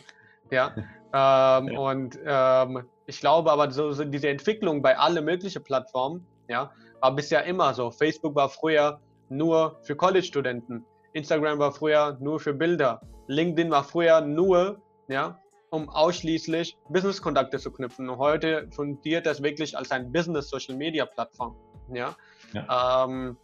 Ja. 0.51 0.73
Ähm, 1.15 1.67
ja. 1.67 1.79
Und 1.79 2.19
ähm, 2.25 2.87
ich 3.05 3.19
glaube 3.19 3.51
aber, 3.51 3.69
so, 3.69 3.91
so, 3.91 4.03
diese 4.03 4.29
Entwicklung 4.29 4.81
bei 4.81 4.97
allen 4.97 5.23
möglichen 5.23 5.63
Plattformen, 5.63 6.25
ja, 6.47 6.71
war 7.01 7.15
bisher 7.15 7.43
immer 7.43 7.75
so. 7.75 7.91
Facebook 7.91 8.33
war 8.35 8.49
früher 8.49 8.99
nur 9.29 9.77
für 9.83 9.95
College-Studenten. 9.95 10.83
Instagram 11.13 11.59
war 11.59 11.71
früher 11.71 12.17
nur 12.19 12.39
für 12.39 12.53
Bilder. 12.53 12.99
LinkedIn 13.27 13.69
war 13.69 13.83
früher 13.83 14.21
nur, 14.21 14.81
ja, 15.07 15.39
um 15.69 15.89
ausschließlich 15.89 16.77
Business-Kontakte 16.89 17.59
zu 17.59 17.71
knüpfen. 17.71 18.09
Und 18.09 18.17
heute 18.17 18.67
fundiert 18.71 19.25
das 19.25 19.41
wirklich 19.43 19.77
als 19.77 19.91
ein 19.91 20.11
Business-Social-Media-Plattform. 20.11 21.55
Ja. 21.93 22.15
ja. 22.53 23.05
Ähm, 23.05 23.37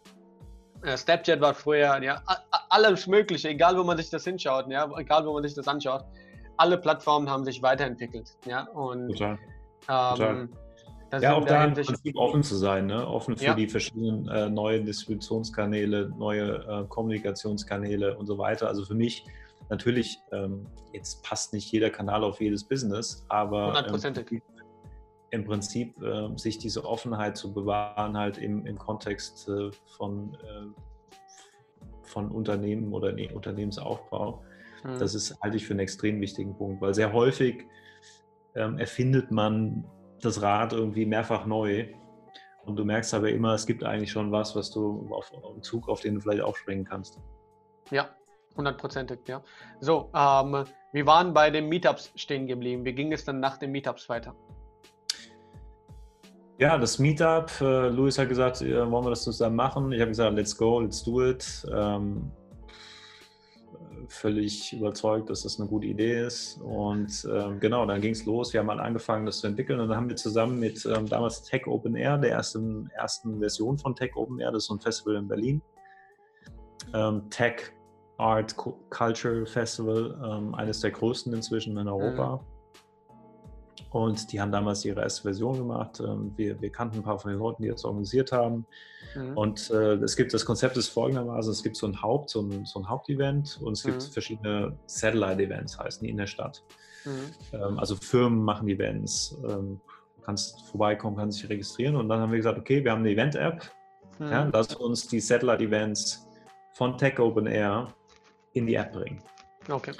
äh, 0.82 0.96
Snapchat 0.96 1.40
war 1.40 1.54
früher, 1.54 2.02
ja, 2.02 2.22
alles 2.68 3.06
Mögliche, 3.06 3.48
egal 3.48 3.76
wo 3.76 3.84
man 3.84 3.96
sich 3.96 4.10
das 4.10 4.24
hinschaut, 4.24 4.66
ja, 4.68 4.88
egal 4.96 5.26
wo 5.26 5.32
man 5.34 5.42
sich 5.42 5.54
das 5.54 5.68
anschaut. 5.68 6.04
Alle 6.60 6.76
Plattformen 6.76 7.30
haben 7.30 7.42
sich 7.42 7.62
weiterentwickelt, 7.62 8.36
ja. 8.46 8.64
Und 8.74 9.08
Total. 9.08 9.38
Ähm, 9.88 10.50
ja, 11.22 11.34
auch 11.34 11.46
da 11.46 11.64
im 11.64 11.72
Prinzip 11.72 12.16
offen 12.16 12.42
zu 12.42 12.54
sein, 12.54 12.86
ne? 12.86 13.06
offen 13.06 13.34
für 13.34 13.46
ja. 13.46 13.54
die 13.54 13.66
verschiedenen 13.66 14.28
äh, 14.28 14.50
neuen 14.50 14.84
Distributionskanäle, 14.84 16.10
neue 16.18 16.56
äh, 16.56 16.84
Kommunikationskanäle 16.86 18.18
und 18.18 18.26
so 18.26 18.36
weiter. 18.36 18.68
Also 18.68 18.84
für 18.84 18.94
mich 18.94 19.24
natürlich, 19.70 20.20
ähm, 20.32 20.66
jetzt 20.92 21.22
passt 21.24 21.54
nicht 21.54 21.72
jeder 21.72 21.88
Kanal 21.88 22.22
auf 22.24 22.42
jedes 22.42 22.62
Business, 22.62 23.24
aber 23.28 23.82
ähm, 23.88 24.42
im 25.30 25.44
Prinzip 25.44 26.00
äh, 26.02 26.28
sich 26.36 26.58
diese 26.58 26.84
Offenheit 26.84 27.38
zu 27.38 27.54
bewahren, 27.54 28.18
halt 28.18 28.36
im, 28.36 28.66
im 28.66 28.78
Kontext 28.78 29.48
äh, 29.48 29.70
von, 29.96 30.34
äh, 30.34 30.66
von 32.02 32.30
Unternehmen 32.30 32.92
oder 32.92 33.14
Unternehmensaufbau, 33.34 34.42
mhm. 34.84 34.98
das 34.98 35.14
ist, 35.14 35.40
halte 35.40 35.56
ich 35.56 35.66
für 35.66 35.72
einen 35.72 35.80
extrem 35.80 36.20
wichtigen 36.20 36.56
Punkt, 36.56 36.80
weil 36.80 36.94
sehr 36.94 37.12
häufig 37.12 37.66
ähm, 38.54 38.78
erfindet 38.78 39.30
man 39.30 39.84
das 40.20 40.42
Rad 40.42 40.72
irgendwie 40.72 41.06
mehrfach 41.06 41.46
neu. 41.46 41.86
Und 42.64 42.76
du 42.76 42.84
merkst 42.84 43.14
aber 43.14 43.30
immer, 43.30 43.54
es 43.54 43.66
gibt 43.66 43.82
eigentlich 43.84 44.12
schon 44.12 44.30
was, 44.32 44.54
was 44.54 44.70
du 44.70 45.08
auf, 45.10 45.32
einen 45.32 45.62
Zug, 45.62 45.88
auf 45.88 46.00
den 46.00 46.16
du 46.16 46.20
vielleicht 46.20 46.42
aufspringen 46.42 46.84
kannst. 46.84 47.18
Ja, 47.90 48.10
hundertprozentig, 48.56 49.20
ja. 49.26 49.42
So, 49.80 50.10
ähm, 50.14 50.64
wir 50.92 51.06
waren 51.06 51.32
bei 51.32 51.50
den 51.50 51.68
Meetups 51.68 52.12
stehen 52.16 52.46
geblieben. 52.46 52.84
Wie 52.84 52.92
ging 52.92 53.12
es 53.12 53.24
dann 53.24 53.40
nach 53.40 53.56
den 53.56 53.72
Meetups 53.72 54.08
weiter? 54.08 54.34
Ja, 56.58 56.76
das 56.76 56.98
Meetup, 56.98 57.50
äh, 57.62 57.88
Luis 57.88 58.18
hat 58.18 58.28
gesagt, 58.28 58.60
äh, 58.60 58.90
wollen 58.90 59.06
wir 59.06 59.10
das 59.10 59.22
zusammen 59.22 59.56
machen? 59.56 59.92
Ich 59.92 60.00
habe 60.00 60.10
gesagt, 60.10 60.36
let's 60.36 60.54
go, 60.54 60.80
let's 60.80 61.02
do 61.02 61.24
it. 61.24 61.66
Ähm, 61.74 62.30
völlig 64.12 64.72
überzeugt, 64.72 65.30
dass 65.30 65.42
das 65.42 65.58
eine 65.58 65.68
gute 65.68 65.86
Idee 65.86 66.26
ist. 66.26 66.60
Und 66.60 67.26
ähm, 67.32 67.60
genau, 67.60 67.86
dann 67.86 68.00
ging 68.00 68.12
es 68.12 68.24
los. 68.24 68.52
Wir 68.52 68.60
haben 68.60 68.66
mal 68.66 68.80
angefangen, 68.80 69.26
das 69.26 69.40
zu 69.40 69.46
entwickeln. 69.46 69.80
Und 69.80 69.88
dann 69.88 69.96
haben 69.96 70.08
wir 70.08 70.16
zusammen 70.16 70.58
mit 70.58 70.84
ähm, 70.86 71.06
damals 71.06 71.42
Tech 71.42 71.66
Open 71.66 71.94
Air, 71.94 72.18
der 72.18 72.32
ersten, 72.32 72.90
ersten 72.90 73.38
Version 73.38 73.78
von 73.78 73.94
Tech 73.94 74.16
Open 74.16 74.38
Air, 74.40 74.52
das 74.52 74.64
ist 74.64 74.66
so 74.68 74.74
ein 74.74 74.80
Festival 74.80 75.16
in 75.16 75.28
Berlin, 75.28 75.62
ähm, 76.92 77.28
Tech 77.30 77.72
Art 78.18 78.54
Culture 78.56 79.46
Festival, 79.46 80.20
ähm, 80.22 80.54
eines 80.54 80.80
der 80.80 80.90
größten 80.90 81.32
inzwischen 81.32 81.78
in 81.78 81.88
Europa. 81.88 82.44
Und 83.90 84.30
die 84.32 84.40
haben 84.40 84.52
damals 84.52 84.84
ihre 84.84 85.02
erste 85.02 85.22
Version 85.22 85.58
gemacht. 85.58 86.00
Ähm, 86.00 86.32
wir, 86.36 86.60
wir 86.60 86.70
kannten 86.70 86.98
ein 86.98 87.02
paar 87.02 87.18
von 87.18 87.32
den 87.32 87.40
Leuten, 87.40 87.62
die 87.62 87.68
das 87.68 87.84
organisiert 87.84 88.30
haben. 88.30 88.64
Mhm. 89.16 89.36
Und 89.36 89.70
äh, 89.70 89.94
es 89.94 90.16
gibt 90.16 90.32
das 90.32 90.44
Konzept 90.44 90.76
ist 90.76 90.88
folgendermaßen: 90.88 91.50
Es 91.50 91.62
gibt 91.62 91.76
so 91.76 91.86
ein 91.86 92.00
Haupt, 92.00 92.30
so 92.30 92.40
ein, 92.40 92.64
so 92.64 92.78
ein 92.78 92.88
Hauptevent 92.88 93.58
und 93.60 93.72
es 93.72 93.82
gibt 93.82 93.96
mhm. 93.96 94.12
verschiedene 94.12 94.78
Satellite-Events, 94.86 95.78
heißen 95.78 96.04
die 96.04 96.10
in 96.10 96.18
der 96.18 96.28
Stadt. 96.28 96.62
Mhm. 97.04 97.10
Ähm, 97.52 97.78
also 97.78 97.96
Firmen 97.96 98.44
machen 98.44 98.68
Events. 98.68 99.36
Ähm, 99.42 99.80
du 100.16 100.22
kannst 100.22 100.62
vorbeikommen, 100.68 101.16
kannst 101.16 101.42
dich 101.42 101.50
registrieren. 101.50 101.96
Und 101.96 102.08
dann 102.08 102.20
haben 102.20 102.30
wir 102.30 102.38
gesagt, 102.38 102.58
okay, 102.58 102.84
wir 102.84 102.92
haben 102.92 103.00
eine 103.00 103.10
Event-App. 103.10 103.70
Ja, 104.20 104.44
mhm. 104.44 104.50
lass 104.52 104.74
uns 104.76 105.08
die 105.08 105.18
Satellite-Events 105.18 106.28
von 106.74 106.96
Tech 106.96 107.18
Open 107.18 107.46
Air 107.46 107.92
in 108.52 108.66
die 108.66 108.74
App 108.74 108.92
bringen. 108.92 109.20
Okay. 109.68 109.92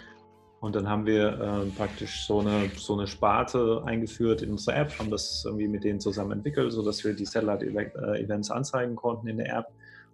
Und 0.60 0.76
dann 0.76 0.88
haben 0.88 1.06
wir 1.06 1.40
äh, 1.40 1.70
praktisch 1.70 2.26
so 2.26 2.40
eine, 2.40 2.70
so 2.76 2.92
eine 2.92 3.06
Sparte 3.06 3.82
eingeführt 3.86 4.42
in 4.42 4.50
unsere 4.52 4.76
App, 4.76 4.98
haben 4.98 5.10
das 5.10 5.42
irgendwie 5.46 5.68
mit 5.68 5.84
denen 5.84 6.00
zusammen 6.00 6.32
entwickelt, 6.32 6.72
sodass 6.72 7.02
wir 7.02 7.14
die 7.14 7.24
Satellite-Events 7.24 8.50
anzeigen 8.50 8.94
konnten 8.94 9.26
in 9.26 9.38
der 9.38 9.56
App 9.56 9.68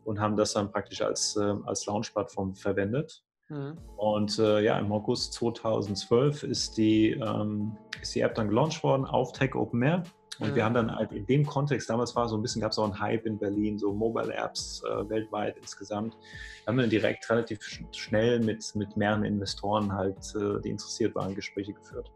und 0.05 0.21
haben 0.21 0.37
das 0.37 0.53
dann 0.53 0.71
praktisch 0.71 1.03
als, 1.03 1.37
äh, 1.37 1.55
als 1.65 1.87
Launch-Plattform 1.87 2.55
verwendet. 2.55 3.25
Mhm. 3.49 3.77
Und 3.97 4.39
äh, 4.39 4.61
ja, 4.61 4.79
im 4.79 4.93
August 4.93 5.33
2012 5.35 6.45
ist 6.45 6.77
die, 6.77 7.11
ähm, 7.11 7.77
ist 8.01 8.15
die 8.15 8.21
App 8.21 8.37
dann 8.37 8.49
gelauncht 8.49 8.85
worden 8.85 9.05
auf 9.05 9.33
Tech 9.33 9.57
Open 9.57 9.83
Air. 9.83 10.05
Und 10.39 10.55
wir 10.55 10.65
haben 10.65 10.75
dann 10.75 10.95
halt 10.95 11.13
in 11.13 11.27
dem 11.27 11.47
Kontext, 11.47 11.89
damals 11.89 12.15
war 12.15 12.29
so 12.29 12.37
ein 12.37 12.43
bisschen, 12.43 12.61
gab 12.61 12.73
es 12.73 12.79
auch 12.79 12.85
einen 12.85 13.01
Hype 13.01 13.25
in 13.27 13.39
Berlin, 13.39 13.79
so 13.79 13.93
Mobile 13.93 14.33
Apps 14.35 14.83
äh, 14.85 15.09
weltweit 15.09 15.57
insgesamt. 15.57 16.15
Wir 16.15 16.67
haben 16.67 16.79
dann 16.79 16.91
direkt 16.91 17.29
relativ 17.31 17.61
schnell 17.93 18.41
mit, 18.41 18.75
mit 18.75 18.97
mehreren 18.97 19.25
Investoren 19.25 19.93
halt, 19.93 20.35
äh, 20.35 20.61
die 20.63 20.71
interessiert 20.71 21.15
waren, 21.15 21.35
Gespräche 21.35 21.73
geführt. 21.73 22.13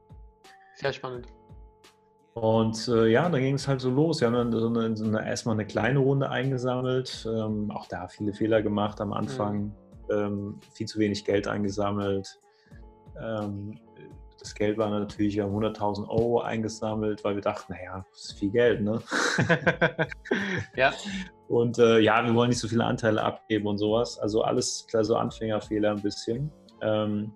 Sehr 0.75 0.93
spannend. 0.93 1.29
Und 2.35 2.89
äh, 2.89 3.09
ja, 3.09 3.29
dann 3.29 3.41
ging 3.41 3.55
es 3.55 3.67
halt 3.67 3.81
so 3.81 3.91
los. 3.91 4.21
Wir 4.21 4.29
haben 4.29 4.35
dann 4.35 4.53
so 4.53 4.69
eine, 4.69 4.97
so 4.97 5.05
eine, 5.05 5.27
erstmal 5.27 5.55
eine 5.55 5.67
kleine 5.67 5.99
Runde 5.99 6.31
eingesammelt. 6.31 7.27
Ähm, 7.29 7.71
auch 7.71 7.87
da 7.87 8.09
viele 8.09 8.33
Fehler 8.33 8.63
gemacht 8.63 9.01
am 9.01 9.13
Anfang. 9.13 9.65
Mhm. 9.65 9.73
Ähm, 10.11 10.61
viel 10.73 10.87
zu 10.87 10.99
wenig 10.99 11.25
Geld 11.25 11.49
eingesammelt. 11.49 12.39
Ähm, 13.21 13.79
das 14.41 14.55
Geld 14.55 14.79
war 14.79 14.89
natürlich 14.91 15.35
ja 15.35 15.45
100.000 15.45 16.09
Euro 16.09 16.41
eingesammelt, 16.41 17.23
weil 17.25 17.35
wir 17.35 17.43
dachten, 17.43 17.73
naja, 17.73 18.05
das 18.11 18.25
ist 18.25 18.39
viel 18.39 18.51
Geld, 18.51 18.81
ne? 18.81 19.01
ja. 20.77 20.93
Und 21.49 21.79
äh, 21.79 21.99
ja, 21.99 22.25
wir 22.25 22.35
wollen 22.35 22.49
nicht 22.49 22.59
so 22.59 22.69
viele 22.69 22.85
Anteile 22.85 23.23
abgeben 23.23 23.67
und 23.67 23.79
sowas. 23.79 24.19
Also 24.19 24.43
alles 24.43 24.87
klar, 24.89 25.05
so 25.05 25.17
Anfängerfehler 25.17 25.91
ein 25.91 26.03
bisschen. 26.03 26.51
Ähm, 26.81 27.33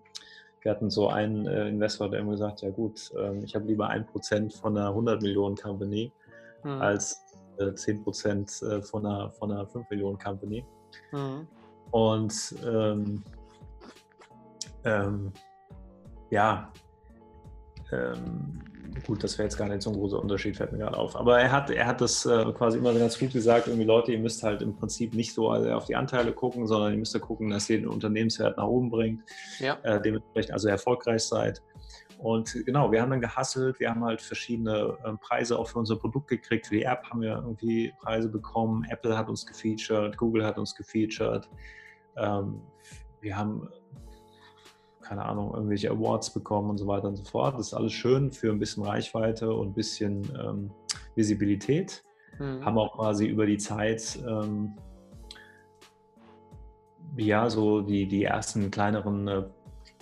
wir 0.63 0.71
hatten 0.71 0.89
so 0.89 1.09
einen 1.09 1.47
äh, 1.47 1.69
Investor, 1.69 2.11
der 2.11 2.21
immer 2.21 2.33
gesagt, 2.33 2.63
ja 2.63 2.71
gut, 2.71 3.13
ähm, 3.19 3.45
ich 3.45 3.55
habe 3.55 3.67
lieber 3.67 3.89
ein 3.89 4.07
Prozent 4.07 4.55
von 4.55 4.77
einer 4.77 4.89
100 4.89 5.21
Millionen 5.21 5.57
Company 5.57 6.11
mhm. 6.63 6.81
als 6.81 7.23
äh, 7.59 7.75
10 7.75 8.03
Prozent 8.03 8.63
äh, 8.63 8.81
von 8.81 9.05
einer, 9.05 9.31
von 9.31 9.53
einer 9.53 9.67
5 9.67 9.91
Millionen 9.91 10.19
Company. 10.19 10.65
Mhm. 11.13 11.47
Und 11.91 12.55
ähm, 12.67 13.23
ähm, 14.85 15.33
ja, 16.31 16.73
ähm, 17.93 18.61
gut, 19.07 19.23
das 19.23 19.39
wäre 19.39 19.47
jetzt 19.47 19.57
gar 19.57 19.69
nicht 19.69 19.83
so 19.83 19.91
ein 19.91 19.97
großer 19.97 20.21
Unterschied, 20.21 20.57
fällt 20.57 20.73
mir 20.73 20.79
gerade 20.79 20.97
auf. 20.97 21.17
Aber 21.17 21.41
er 21.41 21.51
hat, 21.51 21.71
er 21.71 21.87
hat 21.87 22.01
das 22.01 22.25
äh, 22.27 22.45
quasi 22.53 22.79
immer 22.79 22.93
ganz 22.95 23.19
gut 23.19 23.33
gesagt, 23.33 23.67
irgendwie 23.67 23.87
Leute, 23.87 24.13
ihr 24.13 24.19
müsst 24.19 24.43
halt 24.43 24.63
im 24.63 24.75
Prinzip 24.77 25.15
nicht 25.15 25.35
so 25.35 25.51
auf 25.51 25.87
die 25.87 25.97
Anteile 25.97 26.33
gucken, 26.33 26.67
sondern 26.67 26.93
ihr 26.93 26.99
müsst 26.99 27.15
ja 27.15 27.21
gucken, 27.21 27.51
dass 27.51 27.69
ihr 27.71 27.79
den 27.79 27.89
Unternehmenswert 27.89 28.57
nach 28.57 28.67
oben 28.67 28.91
bringt, 28.91 29.23
ja. 29.59 29.79
äh, 29.83 30.01
dementsprechend 30.01 30.53
also 30.53 30.69
erfolgreich 30.69 31.23
seid. 31.23 31.63
Und 32.19 32.65
genau, 32.65 32.91
wir 32.91 33.03
haben 33.03 33.11
dann 33.11 33.21
gehasselt, 33.21 33.81
wir 33.81 33.91
haben 33.91 34.05
halt 34.05 34.23
verschiedene 34.23 34.97
äh, 35.05 35.13
Preise 35.21 35.59
auch 35.59 35.69
für 35.69 35.79
unser 35.79 35.97
Produkt 35.97 36.29
gekriegt. 36.29 36.69
Für 36.69 36.75
die 36.77 36.85
App 36.85 37.05
haben 37.11 37.21
wir 37.21 37.33
irgendwie 37.33 37.93
Preise 38.01 38.29
bekommen, 38.29 38.87
Apple 38.89 39.17
hat 39.17 39.29
uns 39.29 39.45
gefeatured, 39.45 40.17
Google 40.17 40.45
hat 40.45 40.59
uns 40.59 40.75
gefeatured. 40.75 41.49
Ähm, 42.17 42.63
wir 43.21 43.37
haben 43.37 43.69
keine 45.05 45.25
Ahnung, 45.25 45.53
irgendwelche 45.55 45.91
Awards 45.91 46.31
bekommen 46.31 46.71
und 46.71 46.79
so 46.79 46.87
weiter 46.87 47.09
und 47.09 47.17
so 47.17 47.25
fort. 47.25 47.55
Das 47.59 47.69
ist 47.69 47.75
alles 47.75 47.93
schön 47.93 48.33
für 48.33 48.51
ein 48.51 48.59
bisschen 48.59 48.83
Reichweite 48.83 49.53
und 49.53 49.69
ein 49.69 49.75
bisschen 49.75 50.23
ähm, 50.43 50.71
Visibilität. 51.15 52.03
Mhm. 52.39 52.65
Haben 52.65 52.79
auch 52.79 52.97
quasi 52.97 53.27
über 53.27 53.47
die 53.47 53.59
Zeit 53.59 54.19
ähm, 54.27 54.77
ja 57.17 57.49
so 57.49 57.81
die, 57.81 58.07
die 58.07 58.25
ersten 58.25 58.71
kleineren 58.71 59.29
äh, 59.29 59.43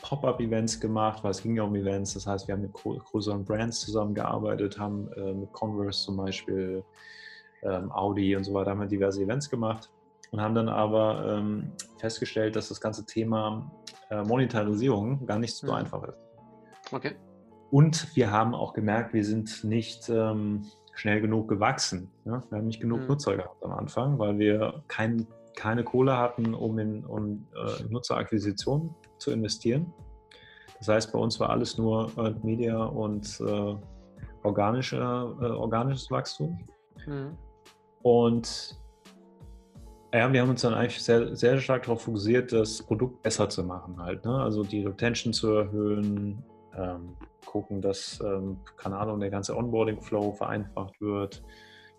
Pop-up-Events 0.01 0.81
gemacht, 0.81 1.23
weil 1.23 1.31
es 1.31 1.43
ging 1.43 1.57
ja 1.57 1.63
um 1.63 1.75
Events. 1.75 2.15
Das 2.15 2.27
heißt, 2.27 2.49
wir 2.49 2.55
haben 2.55 2.63
mit 2.63 2.73
größeren 2.73 3.45
Brands 3.45 3.81
zusammengearbeitet, 3.81 4.79
haben 4.79 5.11
äh, 5.13 5.33
mit 5.33 5.53
Converse 5.53 6.05
zum 6.05 6.17
Beispiel, 6.17 6.85
ähm, 7.63 7.93
Audi 7.93 8.35
und 8.35 8.45
so 8.45 8.55
weiter, 8.55 8.73
haben 8.73 8.81
wir 8.81 8.89
diverse 8.89 9.23
Events 9.23 9.49
gemacht 9.49 9.91
und 10.33 10.41
haben 10.41 10.55
dann 10.55 10.69
aber 10.69 11.39
ähm, 11.39 11.73
festgestellt, 11.99 12.57
dass 12.57 12.69
das 12.69 12.81
ganze 12.81 13.07
Thema 13.07 13.71
Monetarisierung 14.25 15.27
gar 15.27 15.39
nicht 15.39 15.55
so 15.55 15.69
mhm. 15.69 15.73
einfach 15.75 16.03
ist. 16.05 16.19
Okay. 16.91 17.17
Und 17.71 18.15
wir 18.15 18.31
haben 18.31 18.55
auch 18.55 18.75
gemerkt, 18.75 19.15
wir 19.15 19.25
sind 19.25 19.65
nicht 19.65 20.09
ähm, 20.11 20.67
schnell 20.95 21.21
genug 21.21 21.49
gewachsen. 21.49 22.11
Ja? 22.25 22.43
Wir 22.51 22.59
haben 22.59 22.67
nicht 22.67 22.81
genug 22.81 23.01
mhm. 23.03 23.07
Nutzer 23.07 23.37
gehabt 23.37 23.65
am 23.65 23.73
Anfang, 23.73 24.19
weil 24.19 24.39
wir 24.39 24.83
kein, 24.89 25.27
keine 25.57 25.83
Kohle 25.83 26.19
hatten, 26.19 26.55
um 26.55 26.79
in 26.79 27.05
um, 27.07 27.47
äh, 27.55 27.83
Nutzerakquisition 27.89 28.95
zu 29.19 29.31
investieren. 29.31 29.93
Das 30.79 30.89
heißt, 30.89 31.13
bei 31.13 31.19
uns 31.19 31.39
war 31.41 31.51
alles 31.51 31.79
nur 31.79 32.11
Earned 32.17 32.45
Media 32.45 32.77
und 32.77 33.41
äh, 33.41 33.75
organische, 34.43 34.97
äh, 34.97 35.47
organisches 35.47 36.11
Wachstum. 36.11 36.59
Mhm. 37.07 37.39
Und 38.03 38.82
ja, 40.13 40.33
wir 40.33 40.43
haben 40.43 40.51
uns 40.51 40.63
dann 40.63 40.75
eigentlich 40.75 41.03
sehr, 41.03 41.35
sehr 41.35 41.59
stark 41.59 41.85
darauf 41.85 42.03
fokussiert, 42.03 42.53
das 42.53 42.83
Produkt 42.83 43.23
besser 43.23 43.49
zu 43.49 43.65
machen 43.65 44.01
halt. 44.01 44.25
Ne? 44.25 44.35
Also 44.35 44.63
die 44.63 44.85
Retention 44.85 45.33
zu 45.33 45.49
erhöhen, 45.49 46.45
ähm, 46.77 47.17
gucken, 47.47 47.81
dass, 47.81 48.21
ähm, 48.25 48.59
keine 48.77 48.99
Ahnung, 48.99 49.21
der 49.21 49.31
ganze 49.31 49.57
Onboarding-Flow 49.57 50.33
vereinfacht 50.33 51.01
wird, 51.01 51.43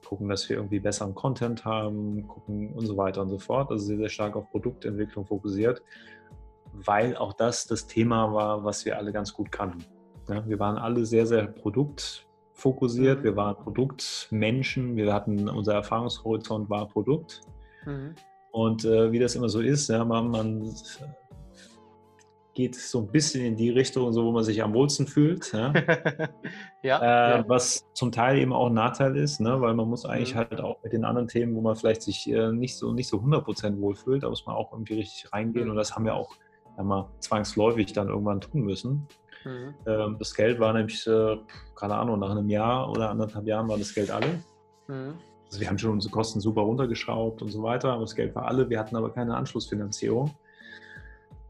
gucken, 0.06 0.30
dass 0.30 0.48
wir 0.50 0.58
irgendwie 0.58 0.80
besseren 0.80 1.16
Content 1.16 1.66
haben, 1.66 2.28
gucken 2.28 2.74
und 2.74 2.86
so 2.86 2.98
weiter 2.98 3.22
und 3.22 3.30
so 3.30 3.40
fort. 3.40 3.72
Also 3.72 3.86
sehr, 3.86 3.98
sehr 3.98 4.10
stark 4.10 4.36
auf 4.36 4.50
Produktentwicklung 4.52 5.26
fokussiert, 5.26 5.82
weil 6.74 7.16
auch 7.16 7.34
das 7.34 7.68
das 7.68 7.88
Thema 7.88 8.34
war, 8.34 8.64
was 8.64 8.86
wir 8.86 8.98
alle 8.98 9.12
ganz 9.12 9.34
gut 9.34 9.52
kannten. 9.52 9.86
Ja, 10.30 10.48
wir 10.48 10.60
waren 10.60 10.78
alle 10.78 11.06
sehr, 11.06 11.26
sehr 11.26 11.48
produktfokussiert, 11.48 13.20
mhm. 13.20 13.24
wir 13.24 13.36
waren 13.36 13.58
Produktmenschen, 13.58 14.96
wir 14.96 15.14
hatten, 15.14 15.50
unser 15.50 15.74
Erfahrungshorizont 15.74 16.70
war 16.70 16.88
Produkt. 16.88 17.42
Mhm. 17.86 18.16
Und 18.52 18.86
äh, 18.86 19.12
wie 19.12 19.20
das 19.20 19.36
immer 19.36 19.50
so 19.50 19.62
ist, 19.62 19.90
ja, 19.90 20.06
man, 20.06 20.30
man 20.30 20.74
geht 22.54 22.76
so 22.76 23.00
ein 23.00 23.08
bisschen 23.08 23.46
in 23.46 23.56
die 23.56 23.72
Richtung, 23.72 24.14
so 24.14 24.24
wo 24.26 24.32
man 24.32 24.44
sich 24.44 24.62
am 24.62 24.74
wohlsten 24.74 25.08
fühlt. 25.08 25.52
Ja? 25.54 25.74
ja, 26.84 27.00
äh, 27.00 27.38
ja, 27.40 27.50
Was 27.50 27.84
zum 27.94 28.12
Teil 28.12 28.38
eben 28.38 28.54
auch 28.54 28.68
ein 28.68 28.74
Nachteil 28.74 29.18
ist, 29.18 29.40
ne? 29.40 29.60
weil 29.60 29.74
man 29.74 29.90
muss 29.90 30.06
eigentlich 30.06 30.36
mhm. 30.36 30.40
halt 30.40 30.62
auch 30.62 30.78
mit 30.84 30.94
den 30.94 31.04
anderen 31.04 31.28
Themen, 31.28 31.56
wo 31.56 31.62
man 31.62 31.76
vielleicht 31.76 32.04
sich 32.04 32.30
äh, 32.30 32.52
nicht 32.52 32.78
so 32.78 32.94
nicht 32.94 33.08
so 33.08 33.18
100% 33.18 33.80
wohlfühlt, 33.80 34.24
da 34.24 34.30
muss 34.30 34.46
man 34.46 34.56
auch 34.56 34.72
irgendwie 34.72 34.96
richtig 34.96 35.34
reingehen. 35.34 35.66
Mhm. 35.66 35.72
Und 35.72 35.78
das 35.78 35.96
haben 35.96 36.06
wir 36.06 36.14
auch 36.14 36.36
ja, 36.78 36.84
mal 36.84 37.10
zwangsläufig 37.20 37.92
dann 37.94 38.10
irgendwann 38.10 38.42
tun 38.42 38.62
müssen. 38.62 39.08
Mhm. 39.46 39.74
Ähm, 39.88 40.16
das 40.20 40.36
Geld 40.36 40.60
war 40.60 40.74
nämlich, 40.74 41.06
äh, 41.08 41.38
keine 41.76 41.96
Ahnung, 41.96 42.20
nach 42.20 42.32
einem 42.32 42.50
Jahr 42.50 42.90
oder 42.90 43.10
anderthalb 43.10 43.48
Jahren 43.48 43.68
war 43.68 43.78
das 43.78 43.94
Geld 43.94 44.12
alle. 44.12 44.44
Also 45.54 45.62
wir 45.62 45.70
haben 45.70 45.78
schon 45.78 45.92
unsere 45.92 46.12
Kosten 46.12 46.42
super 46.42 46.62
runtergeschraubt 46.62 47.44
und 47.44 47.50
so 47.50 47.62
weiter, 47.62 47.92
aber 47.92 48.02
das 48.02 48.16
Geld 48.16 48.34
war 48.34 48.48
alle. 48.48 48.72
Wir 48.72 48.80
hatten 48.80 48.96
aber 48.96 49.12
keine 49.12 49.36
Anschlussfinanzierung. 49.36 50.32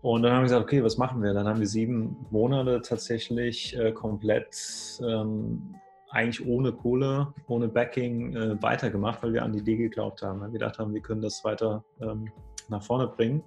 Und 0.02 0.24
dann 0.24 0.34
haben 0.34 0.40
wir 0.40 0.44
gesagt, 0.44 0.64
okay, 0.64 0.84
was 0.84 0.98
machen 0.98 1.24
wir? 1.24 1.34
Dann 1.34 1.48
haben 1.48 1.62
wir 1.62 1.68
sieben 1.68 2.18
Monate 2.30 2.82
tatsächlich 2.82 3.78
äh, 3.80 3.94
komplett 3.94 5.00
ähm, 5.02 5.76
eigentlich 6.10 6.46
ohne 6.46 6.74
Kohle, 6.74 7.34
ohne 7.48 7.70
Backing 7.70 8.36
äh, 8.36 8.62
weitergemacht, 8.62 9.24
weil 9.24 9.32
wir 9.32 9.44
an 9.44 9.54
die 9.54 9.60
Idee 9.60 9.78
geglaubt 9.78 10.22
haben. 10.22 10.42
Wir 10.42 10.50
gedacht 10.50 10.80
haben, 10.80 10.94
wir 10.94 11.00
können 11.00 11.22
das 11.22 11.42
weiter 11.46 11.82
ähm, 12.02 12.30
nach 12.68 12.84
vorne 12.84 13.08
bringen. 13.08 13.42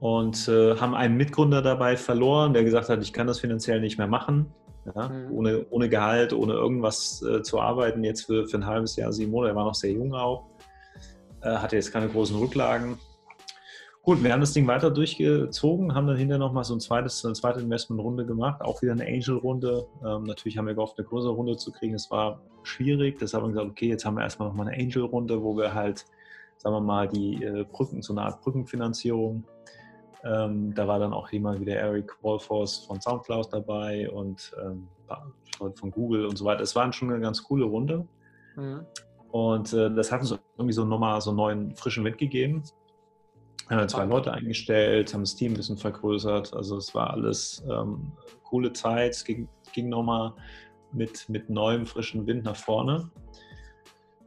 Und 0.00 0.48
äh, 0.48 0.76
haben 0.76 0.94
einen 0.94 1.18
Mitgründer 1.18 1.60
dabei 1.60 1.98
verloren, 1.98 2.54
der 2.54 2.64
gesagt 2.64 2.88
hat, 2.88 3.02
ich 3.02 3.12
kann 3.12 3.26
das 3.26 3.40
finanziell 3.40 3.82
nicht 3.82 3.98
mehr 3.98 4.08
machen. 4.08 4.46
Ja, 4.94 5.08
mhm. 5.08 5.32
ohne, 5.32 5.66
ohne 5.70 5.88
Gehalt, 5.88 6.32
ohne 6.32 6.52
irgendwas 6.52 7.22
äh, 7.22 7.42
zu 7.42 7.60
arbeiten, 7.60 8.04
jetzt 8.04 8.26
für, 8.26 8.46
für 8.46 8.58
ein 8.58 8.66
halbes 8.66 8.96
Jahr, 8.96 9.12
sieben 9.12 9.32
Monate. 9.32 9.52
Er 9.52 9.56
war 9.56 9.64
noch 9.64 9.74
sehr 9.74 9.92
jung 9.92 10.14
auch, 10.14 10.46
äh, 11.42 11.50
hatte 11.50 11.76
jetzt 11.76 11.92
keine 11.92 12.08
großen 12.08 12.36
Rücklagen 12.36 12.98
Gut, 14.06 14.22
wir 14.22 14.32
haben 14.32 14.38
das 14.38 14.52
Ding 14.52 14.68
weiter 14.68 14.92
durchgezogen, 14.92 15.92
haben 15.92 16.06
dann 16.06 16.16
hinterher 16.16 16.38
nochmal 16.38 16.62
so 16.62 16.76
ein 16.76 16.78
zweites, 16.78 17.24
eine 17.24 17.34
zweite 17.34 17.58
Investmentrunde 17.58 18.24
gemacht, 18.24 18.62
auch 18.62 18.80
wieder 18.80 18.92
eine 18.92 19.04
Angel-Runde. 19.04 19.84
Ähm, 20.04 20.22
natürlich 20.22 20.56
haben 20.56 20.68
wir 20.68 20.74
gehofft, 20.74 20.96
eine 20.96 21.08
größere 21.08 21.32
Runde 21.32 21.56
zu 21.56 21.72
kriegen. 21.72 21.92
Es 21.92 22.08
war 22.08 22.40
schwierig, 22.62 23.18
deshalb 23.18 23.42
haben 23.42 23.48
wir 23.50 23.54
gesagt, 23.54 23.70
okay, 23.72 23.88
jetzt 23.88 24.04
haben 24.04 24.14
wir 24.14 24.22
erstmal 24.22 24.46
nochmal 24.46 24.68
eine 24.68 24.80
Angel-Runde, 24.80 25.42
wo 25.42 25.56
wir 25.56 25.74
halt, 25.74 26.06
sagen 26.56 26.76
wir 26.76 26.80
mal, 26.80 27.08
die 27.08 27.42
äh, 27.42 27.64
Brücken, 27.64 28.00
so 28.00 28.12
eine 28.12 28.22
Art 28.22 28.40
Brückenfinanzierung. 28.42 29.42
Ähm, 30.24 30.74
da 30.74 30.88
war 30.88 30.98
dann 30.98 31.12
auch 31.12 31.30
jemand 31.30 31.60
wie 31.60 31.64
der 31.64 31.80
Eric 31.80 32.12
Wolfors 32.22 32.78
von 32.78 33.00
Soundcloud 33.00 33.52
dabei 33.52 34.10
und 34.10 34.52
ähm, 34.62 34.88
von 35.74 35.90
Google 35.90 36.26
und 36.26 36.36
so 36.36 36.44
weiter. 36.44 36.62
Es 36.62 36.74
war 36.74 36.92
schon 36.92 37.10
eine 37.10 37.20
ganz 37.20 37.42
coole 37.42 37.64
Runde. 37.64 38.06
Mhm. 38.56 38.80
Und 39.30 39.72
äh, 39.72 39.92
das 39.94 40.10
hat 40.12 40.20
uns 40.20 40.38
irgendwie 40.56 40.72
so 40.72 40.84
nochmal 40.84 41.20
so 41.20 41.30
einen 41.30 41.36
neuen, 41.36 41.76
frischen 41.76 42.04
Wind 42.04 42.18
gegeben 42.18 42.62
haben 43.68 43.80
wir 43.80 43.88
zwei 43.88 44.04
Leute 44.04 44.32
eingestellt, 44.32 45.12
haben 45.12 45.22
das 45.22 45.34
Team 45.34 45.52
ein 45.52 45.56
bisschen 45.56 45.76
vergrößert. 45.76 46.54
Also 46.54 46.76
es 46.76 46.94
war 46.94 47.10
alles 47.10 47.64
ähm, 47.68 48.12
coole 48.44 48.72
Zeit. 48.72 49.12
Es 49.12 49.24
ging, 49.24 49.48
ging 49.72 49.88
nochmal 49.88 50.32
mit, 50.92 51.28
mit 51.28 51.50
neuem, 51.50 51.84
frischen 51.84 52.26
Wind 52.26 52.44
nach 52.44 52.56
vorne. 52.56 53.10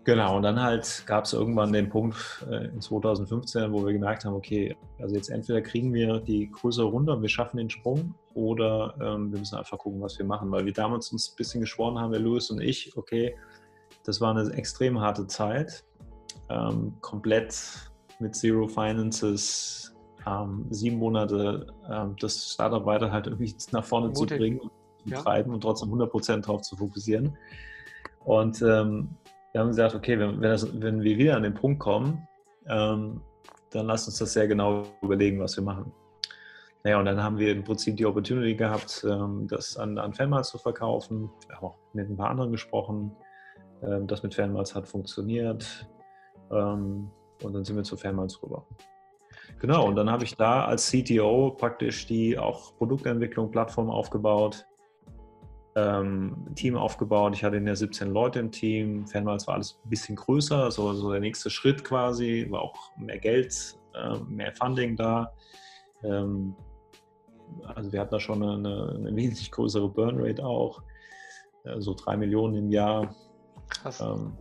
Genau, 0.06 0.38
und 0.38 0.44
dann 0.44 0.62
halt 0.62 1.04
gab 1.06 1.26
es 1.26 1.34
irgendwann 1.34 1.74
den 1.74 1.90
Punkt 1.90 2.46
äh, 2.50 2.66
in 2.68 2.82
2015, 2.82 3.72
wo 3.72 3.86
wir 3.86 3.94
gemerkt 3.94 4.26
haben, 4.26 4.34
okay, 4.34 4.76
also 5.00 5.16
jetzt 5.16 5.30
entweder 5.30 5.62
kriegen 5.62 5.94
wir 5.94 6.20
die 6.20 6.50
größere 6.50 6.86
Runde 6.86 7.14
und 7.14 7.22
wir 7.22 7.30
schaffen 7.30 7.58
den 7.58 7.70
Sprung 7.70 8.16
oder 8.34 8.96
ähm, 9.02 9.32
wir 9.32 9.40
müssen 9.40 9.58
einfach 9.58 9.78
gucken, 9.78 10.02
was 10.02 10.18
wir 10.18 10.26
machen, 10.26 10.50
weil 10.52 10.66
wir 10.66 10.74
damals 10.74 11.12
uns 11.12 11.32
ein 11.32 11.36
bisschen 11.36 11.62
geschworen 11.62 12.00
haben, 12.00 12.12
der 12.12 12.22
Louis 12.22 12.50
und 12.50 12.62
ich, 12.62 12.96
okay, 12.98 13.36
das 14.06 14.22
war 14.22 14.36
eine 14.36 14.52
extrem 14.54 15.00
harte 15.00 15.28
Zeit, 15.28 15.84
ähm, 16.50 16.94
komplett 17.02 17.54
mit 18.20 18.36
Zero 18.36 18.68
Finances 18.68 19.94
ähm, 20.26 20.66
sieben 20.70 20.98
Monate 20.98 21.68
ähm, 21.90 22.16
das 22.20 22.52
Startup 22.54 22.86
weiter 22.86 23.12
halt 23.12 23.28
irgendwie 23.28 23.56
nach 23.72 23.86
vorne 23.86 24.08
Mutig. 24.08 24.30
zu 24.30 24.38
bringen 24.38 24.60
und 24.60 24.72
zu 25.04 25.10
ja. 25.10 25.22
treiben 25.22 25.54
und 25.54 25.62
trotzdem 25.62 25.90
100% 25.90 26.42
drauf 26.42 26.62
zu 26.62 26.76
fokussieren. 26.76 27.38
Und 28.26 28.62
ähm, 28.62 29.10
wir 29.52 29.62
haben 29.62 29.70
gesagt, 29.70 29.96
okay, 29.96 30.20
wenn, 30.20 30.42
wenn, 30.42 30.50
das, 30.50 30.82
wenn, 30.82 31.02
wir 31.02 31.18
wieder 31.18 31.36
an 31.36 31.44
den 31.44 31.54
Punkt 31.54 31.80
kommen, 31.80 32.28
ähm, 32.68 33.22
dann 33.72 33.86
lasst 33.86 34.08
uns 34.08 34.18
das 34.18 34.34
sehr 34.34 34.48
genau 34.48 34.84
überlegen, 35.02 35.40
was 35.40 35.56
wir 35.58 35.64
machen. 35.64 35.92
Naja, 36.84 37.00
und 37.00 37.06
dann 37.06 37.22
haben 37.22 37.38
wir 37.38 37.52
im 37.52 37.64
Prinzip 37.64 37.98
die 37.98 38.06
Opportunity 38.06 38.56
gehabt, 38.56 39.06
ähm, 39.08 39.48
das 39.50 39.78
an, 39.78 39.98
an 39.98 40.14
Fanmals 40.14 40.50
zu 40.50 40.58
verkaufen. 40.58 41.30
Wir 41.48 41.58
haben 41.58 41.66
auch 41.66 41.78
mit 41.94 42.10
ein 42.10 42.16
paar 42.16 42.30
anderen 42.30 42.52
gesprochen. 42.52 43.16
Ähm, 43.84 44.08
das 44.08 44.24
mit 44.24 44.34
Fanmals 44.34 44.76
hat 44.76 44.88
funktioniert. 44.88 45.88
Und 46.50 47.12
dann 47.44 47.64
sind 47.64 47.76
wir 47.76 47.84
zu 47.84 47.96
Fanmals 47.96 48.42
rüber. 48.42 48.66
Genau, 49.60 49.88
und 49.88 49.96
dann 49.96 50.10
habe 50.10 50.24
ich 50.24 50.36
da 50.36 50.66
als 50.66 50.90
CTO 50.90 51.52
praktisch 51.52 52.08
die 52.08 52.38
auch 52.40 52.76
Produktentwicklung, 52.78 53.52
Plattform 53.52 53.90
aufgebaut, 53.90 54.66
ähm, 55.76 56.36
Team 56.56 56.76
aufgebaut. 56.76 57.36
Ich 57.36 57.44
hatte 57.44 57.58
in 57.58 57.66
der 57.66 57.76
17 57.76 58.12
Leute 58.12 58.40
im 58.40 58.52
Team. 58.52 59.06
Fanmals 59.08 59.48
war 59.48 59.56
alles 59.56 59.80
ein 59.84 59.90
bisschen 59.90 60.16
größer, 60.16 60.72
so, 60.72 60.94
so 60.94 61.12
der 61.12 61.22
nächste 61.22 61.50
Schritt 61.50 61.84
quasi, 61.84 62.48
war 62.50 62.62
auch 62.62 62.76
mehr 62.98 63.20
Geld, 63.20 63.76
äh, 63.94 64.18
mehr 64.28 64.54
Funding 64.54 64.96
da. 64.96 65.32
Ähm, 66.04 66.56
also 67.76 67.92
wir 67.92 68.00
hatten 68.02 68.12
da 68.12 68.20
schon 68.20 68.44
eine, 68.44 68.96
eine 68.96 69.16
wesentlich 69.16 69.52
größere 69.52 69.90
Burnrate 69.90 70.44
auch, 70.44 70.82
äh, 71.64 71.80
so 71.80 71.94
drei 71.94 72.18
Millionen 72.18 72.56
im 72.56 72.72
Jahr. 72.72 73.16
Krass. 73.70 74.02
Ähm, 74.02 74.34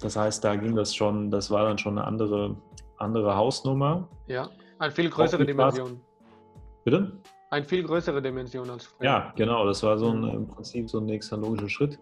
das 0.00 0.16
heißt, 0.16 0.44
da 0.44 0.56
ging 0.56 0.74
das 0.74 0.94
schon, 0.94 1.30
das 1.30 1.50
war 1.50 1.64
dann 1.64 1.78
schon 1.78 1.98
eine 1.98 2.06
andere, 2.06 2.56
andere 2.98 3.36
Hausnummer. 3.36 4.08
Ja, 4.26 4.50
eine 4.78 4.92
viel 4.92 5.08
größere 5.10 5.46
Dimension. 5.46 6.00
Bitte? 6.84 7.18
Eine 7.50 7.64
viel 7.64 7.84
größere 7.84 8.20
Dimension 8.20 8.68
als 8.70 8.86
früher. 8.86 9.04
Ja, 9.04 9.32
genau, 9.36 9.66
das 9.66 9.82
war 9.82 9.98
so 9.98 10.10
ein, 10.10 10.24
im 10.24 10.48
Prinzip 10.48 10.90
so 10.90 10.98
ein 10.98 11.06
nächster 11.06 11.36
logischer 11.36 11.68
Schritt. 11.68 11.98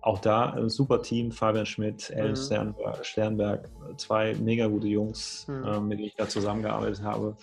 Auch 0.00 0.20
da 0.20 0.50
ein 0.52 0.68
super 0.68 1.02
Team, 1.02 1.32
Fabian 1.32 1.66
Schmidt, 1.66 2.10
Ellen 2.10 2.32
mhm. 2.32 2.74
Sternberg, 3.02 3.68
zwei 3.96 4.34
mega 4.34 4.68
gute 4.68 4.86
Jungs, 4.86 5.46
mhm. 5.48 5.64
äh, 5.64 5.80
mit 5.80 5.98
denen 5.98 6.08
ich 6.08 6.14
da 6.14 6.28
zusammengearbeitet 6.28 7.02
habe. 7.02 7.36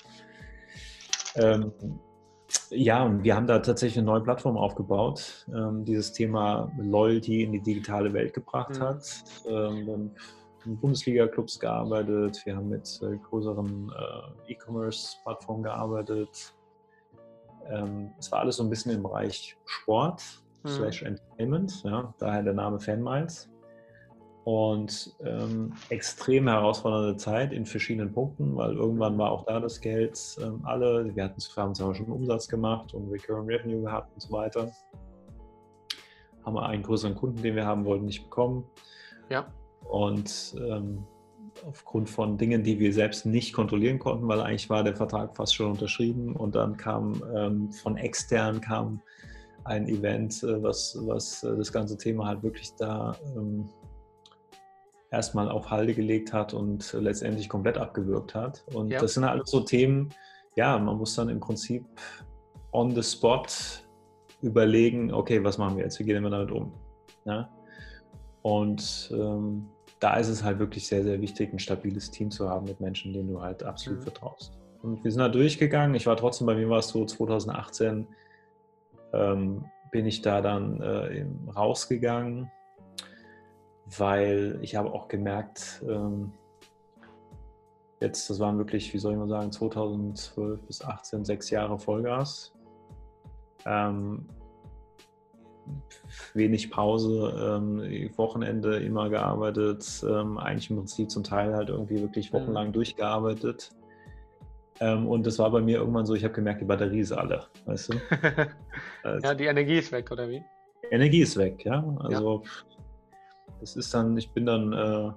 Ähm, 1.36 1.74
ja, 2.70 3.04
und 3.04 3.24
wir 3.24 3.36
haben 3.36 3.48
da 3.48 3.60
tatsächlich 3.60 3.98
eine 3.98 4.06
neue 4.06 4.22
Plattform 4.22 4.58
aufgebaut, 4.58 5.46
ähm, 5.54 5.84
dieses 5.84 6.14
Thema 6.14 6.72
Loyalty 6.78 7.44
in 7.44 7.52
die 7.52 7.62
digitale 7.62 8.14
Welt 8.14 8.34
gebracht 8.34 8.78
mhm. 8.78 8.80
hat. 8.80 9.24
Ähm, 9.46 9.86
wir 9.86 9.94
haben 9.94 10.12
in 10.66 10.78
Bundesliga-Clubs 10.80 11.60
gearbeitet, 11.60 12.42
wir 12.46 12.56
haben 12.56 12.70
mit 12.70 13.00
äh, 13.04 13.18
größeren 13.18 13.92
äh, 13.92 14.54
E-Commerce-Plattformen 14.54 15.64
gearbeitet. 15.64 16.55
Ähm, 17.70 18.12
es 18.20 18.32
war 18.32 18.40
alles 18.40 18.58
so 18.58 18.64
ein 18.64 18.70
bisschen 18.70 18.92
im 18.92 19.04
Bereich 19.04 19.58
Sport 19.66 20.22
mhm. 20.64 20.70
slash 20.70 21.04
Entertainment, 21.04 21.84
ja, 21.84 22.14
daher 22.20 22.44
der 22.44 22.54
Name 22.54 22.80
Fanmiles 22.80 23.50
und 24.46 25.12
ähm, 25.26 25.74
extrem 25.90 26.48
herausfordernde 26.48 27.18
Zeit 27.18 27.52
in 27.52 27.66
verschiedenen 27.66 28.14
Punkten, 28.14 28.56
weil 28.56 28.76
irgendwann 28.76 29.18
war 29.18 29.32
auch 29.32 29.46
da 29.46 29.60
das 29.60 29.82
Geld 29.82 30.20
ähm, 30.40 30.62
alle. 30.64 31.16
Wir 31.16 31.24
hatten 31.24 31.42
haben 31.58 31.74
zwar 31.74 31.96
schon 31.96 32.06
Umsatz 32.06 32.48
gemacht 32.48 32.94
und 32.94 33.12
Recurring 33.12 33.48
Revenue 33.48 33.82
gehabt 33.82 34.14
und 34.14 34.22
so 34.22 34.32
weiter. 34.32 34.72
Haben 36.46 36.56
wir 36.56 36.64
einen 36.64 36.84
größeren 36.84 37.16
Kunden, 37.16 37.42
den 37.42 37.56
wir 37.56 37.66
haben 37.66 37.86
wollten, 37.86 38.06
nicht 38.06 38.24
bekommen. 38.24 38.64
Ja. 39.30 39.48
Und 39.90 40.56
ähm, 40.60 41.04
aufgrund 41.68 42.10
von 42.10 42.38
Dingen, 42.38 42.64
die 42.64 42.80
wir 42.80 42.94
selbst 42.94 43.26
nicht 43.26 43.54
kontrollieren 43.54 44.00
konnten, 44.00 44.28
weil 44.28 44.42
eigentlich 44.42 44.70
war 44.70 44.84
der 44.84 44.96
Vertrag 44.96 45.36
fast 45.36 45.56
schon 45.56 45.72
unterschrieben 45.72 46.36
und 46.36 46.56
dann 46.56 46.78
kam 46.78 47.22
ähm, 47.36 47.72
von 47.72 47.98
extern 47.98 48.62
kam 48.62 49.02
ein 49.64 49.88
Event, 49.88 50.44
äh, 50.44 50.62
was, 50.62 50.98
was 51.02 51.44
äh, 51.44 51.56
das 51.56 51.72
ganze 51.72 51.98
Thema 51.98 52.28
halt 52.28 52.44
wirklich 52.44 52.74
da 52.76 53.16
ähm, 53.36 53.70
erstmal 55.12 55.50
auf 55.50 55.70
Halde 55.70 55.94
gelegt 55.94 56.34
hat 56.34 56.54
und 56.54 56.94
letztendlich 56.94 57.50
komplett 57.50 57.78
abgewürgt 57.78 58.36
hat. 58.36 58.64
Und 58.74 58.92
ja. 58.92 59.00
das 59.00 59.14
sind 59.14 59.24
alles 59.24 59.50
so 59.50 59.62
Themen, 59.62 60.10
ja, 60.56 60.78
man 60.78 60.98
muss 60.98 61.16
dann 61.16 61.30
im 61.30 61.40
Prinzip 61.40 61.86
on 62.72 62.92
the 62.92 63.04
spot 63.04 63.48
überlegen, 64.42 65.14
okay, 65.14 65.44
was 65.44 65.58
machen 65.58 65.78
wir 65.78 65.84
jetzt, 65.84 66.00
wie 66.00 66.04
gehen 66.04 66.22
wir 66.24 66.30
damit 66.30 66.52
um? 66.52 66.74
Ja? 67.26 67.50
Und 68.42 69.12
ähm, 69.14 69.70
da 70.06 70.18
ist 70.18 70.28
es 70.28 70.44
halt 70.44 70.60
wirklich 70.60 70.86
sehr, 70.86 71.04
sehr 71.04 71.20
wichtig, 71.20 71.52
ein 71.52 71.58
stabiles 71.58 72.12
Team 72.12 72.30
zu 72.30 72.48
haben 72.48 72.68
mit 72.68 72.80
Menschen, 72.80 73.12
denen 73.12 73.28
du 73.28 73.42
halt 73.42 73.64
absolut 73.64 74.02
mhm. 74.02 74.04
vertraust. 74.04 74.56
Und 74.84 75.04
wir 75.04 75.12
sind 75.12 75.20
da 75.20 75.30
durchgegangen. 75.30 75.96
Ich 75.96 76.06
war 76.06 76.16
trotzdem, 76.16 76.46
bei 76.46 76.54
mir 76.54 76.70
war 76.70 76.78
es 76.78 76.90
so 76.90 77.04
2018, 77.06 78.08
ähm, 79.14 79.66
bin 79.92 80.06
ich 80.06 80.22
da 80.22 80.42
dann 80.42 80.80
äh, 80.80 81.26
rausgegangen, 81.56 82.52
weil 83.98 84.60
ich 84.62 84.76
habe 84.76 84.94
auch 84.94 85.08
gemerkt, 85.08 85.84
ähm, 85.90 86.34
jetzt, 88.00 88.30
das 88.30 88.40
waren 88.40 88.60
wirklich, 88.60 88.94
wie 88.94 89.00
soll 89.00 89.14
ich 89.14 89.18
mal 89.18 89.28
sagen, 89.28 89.52
2012 89.52 90.62
bis 90.68 90.84
18, 90.84 91.26
sechs 91.26 91.50
Jahre 91.50 91.80
Vollgas. 91.80 92.54
Ähm, 93.66 94.28
wenig 96.34 96.72
Pause, 96.72 97.60
ähm, 97.60 98.12
Wochenende 98.18 98.78
immer 98.78 99.10
gearbeitet, 99.10 100.04
ähm, 100.08 100.38
eigentlich 100.38 100.70
im 100.70 100.78
Prinzip 100.78 101.10
zum 101.10 101.24
Teil 101.24 101.54
halt 101.56 101.70
irgendwie 101.70 102.02
wirklich 102.02 102.32
mhm. 102.32 102.38
wochenlang 102.38 102.72
durchgearbeitet. 102.72 103.72
Ähm, 104.80 105.08
und 105.08 105.26
das 105.26 105.40
war 105.40 105.50
bei 105.52 105.62
mir 105.62 105.78
irgendwann 105.78 106.06
so, 106.06 106.16
ich 106.16 106.24
habe 106.24 106.34
gemerkt, 106.34 106.62
die 106.62 106.66
Batterie 106.66 107.00
ist 107.00 107.14
alle, 107.14 107.46
weißt 107.66 107.94
du? 107.94 107.98
ja, 109.24 109.34
die 109.34 109.46
Energie 109.46 109.78
ist 109.78 109.92
weg, 109.92 110.12
oder 110.12 110.30
wie? 110.30 110.44
Energie 110.92 111.22
ist 111.22 111.38
weg, 111.38 111.64
ja. 111.66 111.84
Also 112.00 112.44
ja. 112.44 112.52
das 113.62 113.76
ist 113.76 113.94
dann, 113.94 114.18
ich 114.18 114.30
bin 114.32 114.46
dann, 114.46 114.74
äh, 114.74 115.12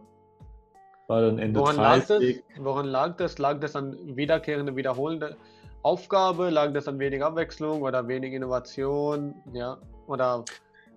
war 1.08 1.22
dann 1.22 1.38
Ende 1.38 1.58
Woran 1.58 1.76
30. 1.76 2.08
Lag 2.08 2.44
das? 2.54 2.64
Woran 2.64 2.86
lag 2.86 3.16
das? 3.16 3.38
Lag 3.38 3.60
das 3.60 3.74
an 3.74 3.96
wiederkehrende, 4.04 4.76
wiederholende 4.76 5.36
Aufgabe? 5.82 6.50
Lag 6.50 6.72
das 6.72 6.86
an 6.86 6.98
wenig 6.98 7.22
Abwechslung 7.24 7.82
oder 7.82 8.06
wenig 8.06 8.32
Innovation? 8.34 9.34
Ja, 9.52 9.78
oder 10.08 10.44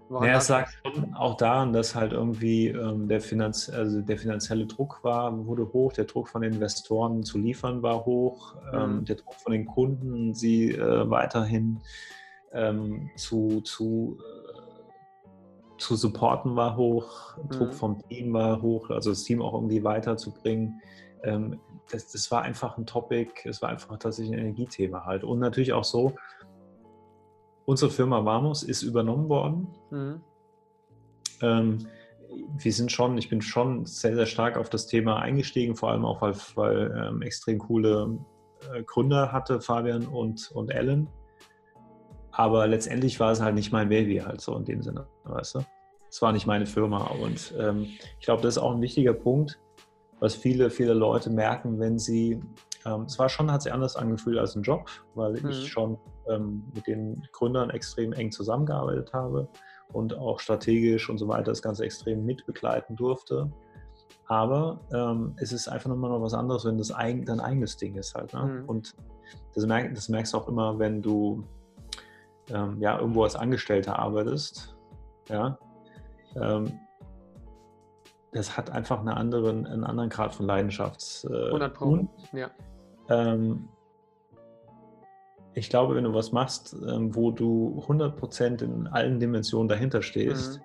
naja, 0.09 0.37
es 0.37 0.49
lag 0.49 0.69
schon 0.83 1.13
auch 1.13 1.37
daran, 1.37 1.71
dass 1.71 1.95
halt 1.95 2.11
irgendwie 2.11 2.67
ähm, 2.67 3.07
der, 3.07 3.21
Finanz 3.21 3.69
also 3.69 4.01
der 4.01 4.17
finanzielle 4.17 4.65
Druck 4.65 4.99
war, 5.03 5.45
wurde 5.45 5.71
hoch, 5.71 5.93
der 5.93 6.03
Druck 6.03 6.27
von 6.27 6.41
den 6.41 6.53
Investoren 6.53 7.23
zu 7.23 7.37
liefern 7.37 7.81
war 7.81 8.05
hoch, 8.05 8.55
ähm, 8.73 8.97
mhm. 8.97 9.05
der 9.05 9.15
Druck 9.15 9.35
von 9.35 9.53
den 9.53 9.65
Kunden, 9.65 10.33
sie 10.33 10.71
äh, 10.71 11.09
weiterhin 11.09 11.79
ähm, 12.51 13.09
zu, 13.15 13.61
zu, 13.61 14.17
äh, 14.19 15.77
zu 15.77 15.95
supporten 15.95 16.57
war 16.57 16.75
hoch, 16.75 17.37
mhm. 17.37 17.49
Druck 17.49 17.73
vom 17.73 17.99
Team 18.09 18.33
war 18.33 18.61
hoch, 18.61 18.89
also 18.89 19.11
das 19.11 19.23
Team 19.23 19.41
auch 19.41 19.53
irgendwie 19.53 19.85
weiterzubringen. 19.85 20.81
Ähm, 21.23 21.61
das, 21.89 22.11
das 22.11 22.29
war 22.31 22.41
einfach 22.41 22.77
ein 22.77 22.85
Topic, 22.85 23.47
es 23.47 23.61
war 23.61 23.69
einfach 23.69 23.97
tatsächlich 23.97 24.33
ein 24.33 24.39
Energiethema 24.39 25.05
halt. 25.05 25.23
Und 25.23 25.39
natürlich 25.39 25.71
auch 25.71 25.85
so, 25.85 26.15
Unsere 27.71 27.89
Firma 27.89 28.25
Vamos 28.25 28.63
ist 28.63 28.81
übernommen 28.81 29.29
worden. 29.29 29.67
Mhm. 29.91 30.21
Ähm, 31.41 31.87
wir 32.57 32.73
sind 32.73 32.91
schon, 32.91 33.17
ich 33.17 33.29
bin 33.29 33.41
schon 33.41 33.85
sehr, 33.85 34.13
sehr 34.13 34.25
stark 34.25 34.57
auf 34.57 34.69
das 34.69 34.87
Thema 34.87 35.19
eingestiegen, 35.19 35.77
vor 35.77 35.91
allem 35.91 36.03
auch, 36.03 36.21
weil, 36.21 36.35
weil 36.55 37.07
ähm, 37.07 37.21
extrem 37.21 37.59
coole 37.59 38.19
äh, 38.75 38.83
Gründer 38.83 39.31
hatte, 39.31 39.61
Fabian 39.61 40.05
und, 40.05 40.51
und 40.51 40.69
Ellen. 40.69 41.07
Aber 42.31 42.67
letztendlich 42.67 43.21
war 43.21 43.31
es 43.31 43.39
halt 43.39 43.55
nicht 43.55 43.71
mein 43.71 43.87
Baby, 43.87 44.17
halt 44.17 44.41
so 44.41 44.53
in 44.57 44.65
dem 44.65 44.81
Sinne, 44.81 45.07
weißt 45.23 45.55
du? 45.55 45.59
Es 46.09 46.21
war 46.21 46.33
nicht 46.33 46.47
meine 46.47 46.65
Firma. 46.65 47.05
Und 47.23 47.53
ähm, 47.57 47.83
ich 48.19 48.25
glaube, 48.25 48.41
das 48.41 48.57
ist 48.57 48.61
auch 48.61 48.75
ein 48.75 48.81
wichtiger 48.81 49.13
Punkt, 49.13 49.61
was 50.19 50.35
viele, 50.35 50.71
viele 50.71 50.93
Leute 50.93 51.29
merken, 51.29 51.79
wenn 51.79 51.97
sie, 51.97 52.37
ähm, 52.85 53.03
es 53.03 53.17
war 53.19 53.29
schon, 53.29 53.51
hat 53.51 53.61
sich 53.61 53.73
anders 53.73 53.95
angefühlt 53.95 54.37
als 54.37 54.55
ein 54.55 54.63
Job, 54.63 54.89
weil 55.15 55.33
mhm. 55.33 55.49
ich 55.49 55.67
schon 55.69 55.97
ähm, 56.27 56.63
mit 56.73 56.87
den 56.87 57.27
Gründern 57.31 57.69
extrem 57.69 58.13
eng 58.13 58.31
zusammengearbeitet 58.31 59.13
habe 59.13 59.47
und 59.93 60.17
auch 60.17 60.39
strategisch 60.39 61.09
und 61.09 61.17
so 61.17 61.27
weiter 61.27 61.51
das 61.51 61.61
Ganze 61.61 61.83
extrem 61.83 62.25
mitbegleiten 62.25 62.95
durfte. 62.95 63.51
Aber 64.27 64.79
ähm, 64.93 65.35
es 65.37 65.51
ist 65.51 65.67
einfach 65.67 65.89
nochmal 65.89 66.09
noch 66.09 66.21
was 66.21 66.33
anderes, 66.33 66.63
wenn 66.65 66.77
das 66.77 66.91
eigen, 66.91 67.25
dein 67.25 67.39
eigenes 67.39 67.77
Ding 67.77 67.95
ist 67.95 68.15
halt. 68.15 68.33
Ne? 68.33 68.61
Mhm. 68.61 68.69
Und 68.69 68.95
das, 69.53 69.65
merk, 69.65 69.93
das, 69.93 70.09
merkst 70.09 70.33
du 70.33 70.37
auch 70.37 70.47
immer, 70.47 70.79
wenn 70.79 71.01
du 71.01 71.43
ähm, 72.49 72.79
ja, 72.79 72.97
irgendwo 72.97 73.23
als 73.23 73.35
Angestellter 73.35 73.99
arbeitest. 73.99 74.75
Ja, 75.29 75.57
ähm, 76.35 76.79
das 78.31 78.55
hat 78.55 78.69
einfach 78.69 79.01
eine 79.01 79.17
anderen, 79.17 79.65
einen 79.65 79.83
anderen 79.83 80.09
Grad 80.09 80.33
von 80.33 80.45
Leidenschaft. 80.45 81.25
Äh, 81.29 81.47
100 81.47 81.73
Pro. 81.73 82.07
Ja. 82.31 82.49
Ähm, 83.11 83.67
ich 85.53 85.69
glaube, 85.69 85.95
wenn 85.95 86.05
du 86.05 86.13
was 86.13 86.31
machst, 86.31 86.75
ähm, 86.87 87.13
wo 87.13 87.31
du 87.31 87.83
100% 87.87 88.63
in 88.63 88.87
allen 88.87 89.19
Dimensionen 89.19 89.67
dahinter 89.67 90.01
stehst, 90.01 90.59
mhm. 90.59 90.63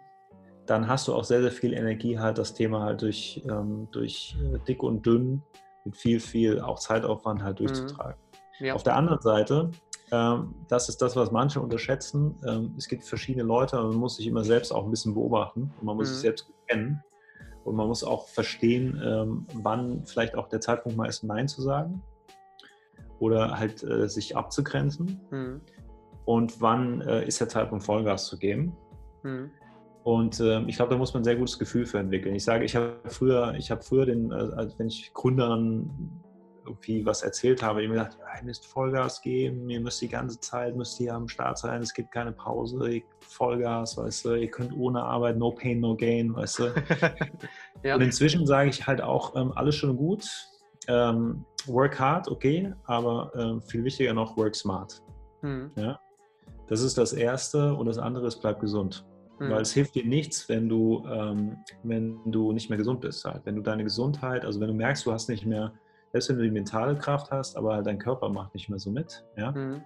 dann 0.66 0.88
hast 0.88 1.08
du 1.08 1.14
auch 1.14 1.24
sehr, 1.24 1.42
sehr 1.42 1.50
viel 1.50 1.72
Energie, 1.72 2.18
halt 2.18 2.38
das 2.38 2.54
Thema 2.54 2.82
halt 2.82 3.02
durch, 3.02 3.42
ähm, 3.48 3.88
durch 3.90 4.36
äh, 4.40 4.58
dick 4.66 4.82
und 4.82 5.04
dünn 5.04 5.42
mit 5.84 5.96
viel, 5.96 6.20
viel 6.20 6.60
auch 6.60 6.78
Zeitaufwand 6.78 7.42
halt 7.42 7.60
mhm. 7.60 7.66
durchzutragen. 7.66 8.20
Mhm. 8.60 8.66
Ja. 8.66 8.74
Auf 8.74 8.84
der 8.84 8.96
anderen 8.96 9.20
Seite, 9.20 9.70
ähm, 10.12 10.54
das 10.68 10.88
ist 10.88 11.02
das, 11.02 11.16
was 11.16 11.32
manche 11.32 11.60
unterschätzen. 11.60 12.36
Es 12.78 12.86
gibt 12.88 13.04
verschiedene 13.04 13.44
Leute 13.44 13.78
und 13.78 13.90
man 13.90 13.98
muss 13.98 14.16
sich 14.16 14.26
immer 14.26 14.44
selbst 14.44 14.72
auch 14.72 14.84
ein 14.84 14.90
bisschen 14.90 15.14
beobachten 15.14 15.74
und 15.78 15.84
man 15.84 15.96
muss 15.96 16.08
mhm. 16.08 16.12
sich 16.12 16.22
selbst 16.22 16.52
kennen. 16.68 17.02
Und 17.64 17.74
man 17.74 17.88
muss 17.88 18.04
auch 18.04 18.28
verstehen, 18.28 19.44
wann 19.54 20.06
vielleicht 20.06 20.36
auch 20.36 20.48
der 20.48 20.60
Zeitpunkt 20.60 20.96
mal 20.96 21.08
ist, 21.08 21.24
Nein 21.24 21.48
zu 21.48 21.60
sagen 21.60 22.00
oder 23.18 23.58
halt 23.58 23.82
äh, 23.82 24.08
sich 24.08 24.36
abzugrenzen 24.36 25.20
mhm. 25.30 25.60
und 26.24 26.60
wann 26.60 27.00
äh, 27.02 27.26
ist 27.26 27.40
der 27.40 27.48
Zeitpunkt 27.48 27.84
Vollgas 27.84 28.26
zu 28.26 28.38
geben. 28.38 28.76
Mhm. 29.22 29.50
Und 30.04 30.38
äh, 30.38 30.60
ich 30.66 30.76
glaube, 30.76 30.92
da 30.92 30.98
muss 30.98 31.12
man 31.14 31.22
ein 31.22 31.24
sehr 31.24 31.34
gutes 31.34 31.58
Gefühl 31.58 31.84
für 31.84 31.98
entwickeln. 31.98 32.34
Ich 32.36 32.44
sage, 32.44 32.64
ich 32.64 32.76
habe 32.76 32.96
früher, 33.06 33.54
ich 33.54 33.72
habe 33.72 33.82
früher 33.82 34.06
den, 34.06 34.32
also 34.32 34.78
wenn 34.78 34.86
ich 34.86 35.12
Gründern 35.14 36.22
irgendwie 36.66 37.06
was 37.06 37.22
erzählt 37.22 37.62
habe, 37.62 37.82
ich 37.82 37.88
mir 37.88 37.94
gedacht, 37.94 38.18
ja, 38.20 38.38
ihr 38.38 38.44
müsst 38.44 38.66
Vollgas 38.66 39.20
geben, 39.22 39.68
ihr 39.70 39.80
müsst 39.80 40.00
die 40.00 40.08
ganze 40.08 40.38
Zeit, 40.40 40.76
müsst 40.76 41.00
ihr 41.00 41.14
am 41.14 41.28
Start 41.28 41.58
sein, 41.58 41.82
es 41.82 41.94
gibt 41.94 42.12
keine 42.12 42.32
Pause, 42.32 43.02
Vollgas, 43.20 43.96
weißt 43.96 44.24
du, 44.26 44.34
ihr 44.34 44.50
könnt 44.50 44.76
ohne 44.76 45.02
Arbeit, 45.02 45.38
no 45.38 45.52
pain, 45.52 45.80
no 45.80 45.96
gain, 45.96 46.34
weißt 46.34 46.58
du. 46.58 46.64
ja. 47.82 47.94
Und 47.94 48.02
inzwischen 48.02 48.46
sage 48.46 48.68
ich 48.68 48.86
halt 48.86 49.00
auch, 49.00 49.34
ähm, 49.36 49.52
alles 49.54 49.76
schon 49.76 49.96
gut, 49.96 50.28
ähm, 50.88 51.44
work 51.66 51.98
hard, 51.98 52.28
okay, 52.28 52.72
aber 52.84 53.32
äh, 53.34 53.60
viel 53.68 53.84
wichtiger 53.84 54.14
noch, 54.14 54.36
work 54.36 54.54
smart. 54.54 55.02
Mhm. 55.42 55.70
Ja? 55.76 56.00
Das 56.66 56.80
ist 56.80 56.98
das 56.98 57.12
Erste 57.12 57.74
und 57.74 57.86
das 57.86 57.98
andere 57.98 58.26
ist, 58.26 58.40
bleib 58.40 58.60
gesund. 58.60 59.04
Mhm. 59.38 59.50
Weil 59.50 59.62
es 59.62 59.72
hilft 59.72 59.94
dir 59.94 60.04
nichts, 60.04 60.48
wenn 60.48 60.68
du, 60.68 61.04
ähm, 61.10 61.58
wenn 61.82 62.18
du 62.26 62.52
nicht 62.52 62.70
mehr 62.70 62.78
gesund 62.78 63.00
bist. 63.00 63.24
Halt. 63.24 63.42
Wenn 63.44 63.56
du 63.56 63.62
deine 63.62 63.84
Gesundheit, 63.84 64.44
also 64.44 64.60
wenn 64.60 64.68
du 64.68 64.74
merkst, 64.74 65.04
du 65.06 65.12
hast 65.12 65.28
nicht 65.28 65.44
mehr, 65.44 65.72
selbst 66.12 66.28
wenn 66.30 66.38
du 66.38 66.44
die 66.44 66.50
mentale 66.50 66.96
Kraft 66.96 67.30
hast, 67.30 67.56
aber 67.56 67.82
dein 67.82 67.98
Körper 67.98 68.28
macht 68.28 68.54
nicht 68.54 68.68
mehr 68.68 68.78
so 68.78 68.90
mit, 68.90 69.24
ja, 69.36 69.52
mhm. 69.52 69.82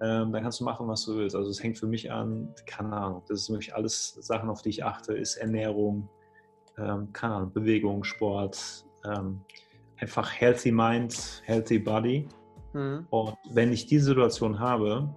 ähm, 0.00 0.32
dann 0.32 0.42
kannst 0.42 0.60
du 0.60 0.64
machen, 0.64 0.86
was 0.86 1.04
du 1.04 1.16
willst. 1.16 1.34
Also 1.34 1.50
es 1.50 1.62
hängt 1.62 1.78
für 1.78 1.86
mich 1.86 2.12
an, 2.12 2.54
keine 2.66 2.92
Ahnung, 2.92 3.22
das 3.28 3.40
ist 3.40 3.50
wirklich 3.50 3.74
alles 3.74 4.14
Sachen, 4.20 4.48
auf 4.48 4.62
die 4.62 4.68
ich 4.68 4.84
achte, 4.84 5.14
ist 5.14 5.36
Ernährung, 5.36 6.08
ähm, 6.78 7.12
keine 7.12 7.34
Ahnung, 7.34 7.52
Bewegung, 7.52 8.04
Sport, 8.04 8.84
ähm, 9.04 9.40
einfach 10.04 10.30
healthy 10.30 10.70
mind, 10.70 11.42
healthy 11.46 11.78
body. 11.78 12.28
Mhm. 12.74 13.06
Und 13.08 13.36
wenn 13.52 13.72
ich 13.72 13.86
diese 13.86 14.06
Situation 14.06 14.58
habe, 14.58 15.08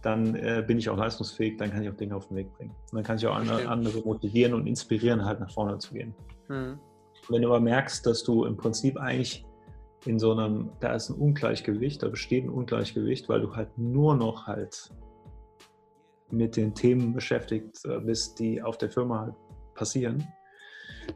dann 0.00 0.34
äh, 0.34 0.64
bin 0.66 0.78
ich 0.78 0.88
auch 0.88 0.96
leistungsfähig, 0.96 1.58
dann 1.58 1.70
kann 1.70 1.82
ich 1.82 1.90
auch 1.90 1.96
Dinge 1.96 2.16
auf 2.16 2.28
den 2.28 2.38
Weg 2.38 2.52
bringen. 2.54 2.70
Und 2.70 2.94
dann 2.94 3.02
kann 3.02 3.16
ich 3.18 3.26
auch 3.26 3.34
andere, 3.34 3.68
andere 3.68 4.00
motivieren 4.00 4.54
und 4.54 4.66
inspirieren, 4.66 5.24
halt 5.24 5.40
nach 5.40 5.50
vorne 5.50 5.76
zu 5.78 5.92
gehen. 5.92 6.14
Mhm. 6.48 6.78
Wenn 7.28 7.42
du 7.42 7.48
aber 7.48 7.60
merkst, 7.60 8.06
dass 8.06 8.22
du 8.22 8.44
im 8.44 8.56
Prinzip 8.56 8.98
eigentlich 8.98 9.44
in 10.06 10.18
so 10.18 10.32
einem, 10.32 10.70
da 10.80 10.94
ist 10.94 11.10
ein 11.10 11.16
Ungleichgewicht, 11.16 12.02
da 12.02 12.08
besteht 12.08 12.44
ein 12.44 12.50
Ungleichgewicht, 12.50 13.28
weil 13.28 13.42
du 13.42 13.54
halt 13.54 13.76
nur 13.76 14.16
noch 14.16 14.46
halt 14.46 14.90
mit 16.30 16.56
den 16.56 16.74
Themen 16.74 17.12
beschäftigt 17.12 17.84
äh, 17.84 18.00
bist, 18.00 18.38
die 18.38 18.62
auf 18.62 18.78
der 18.78 18.90
Firma 18.90 19.20
halt 19.20 19.34
passieren, 19.74 20.26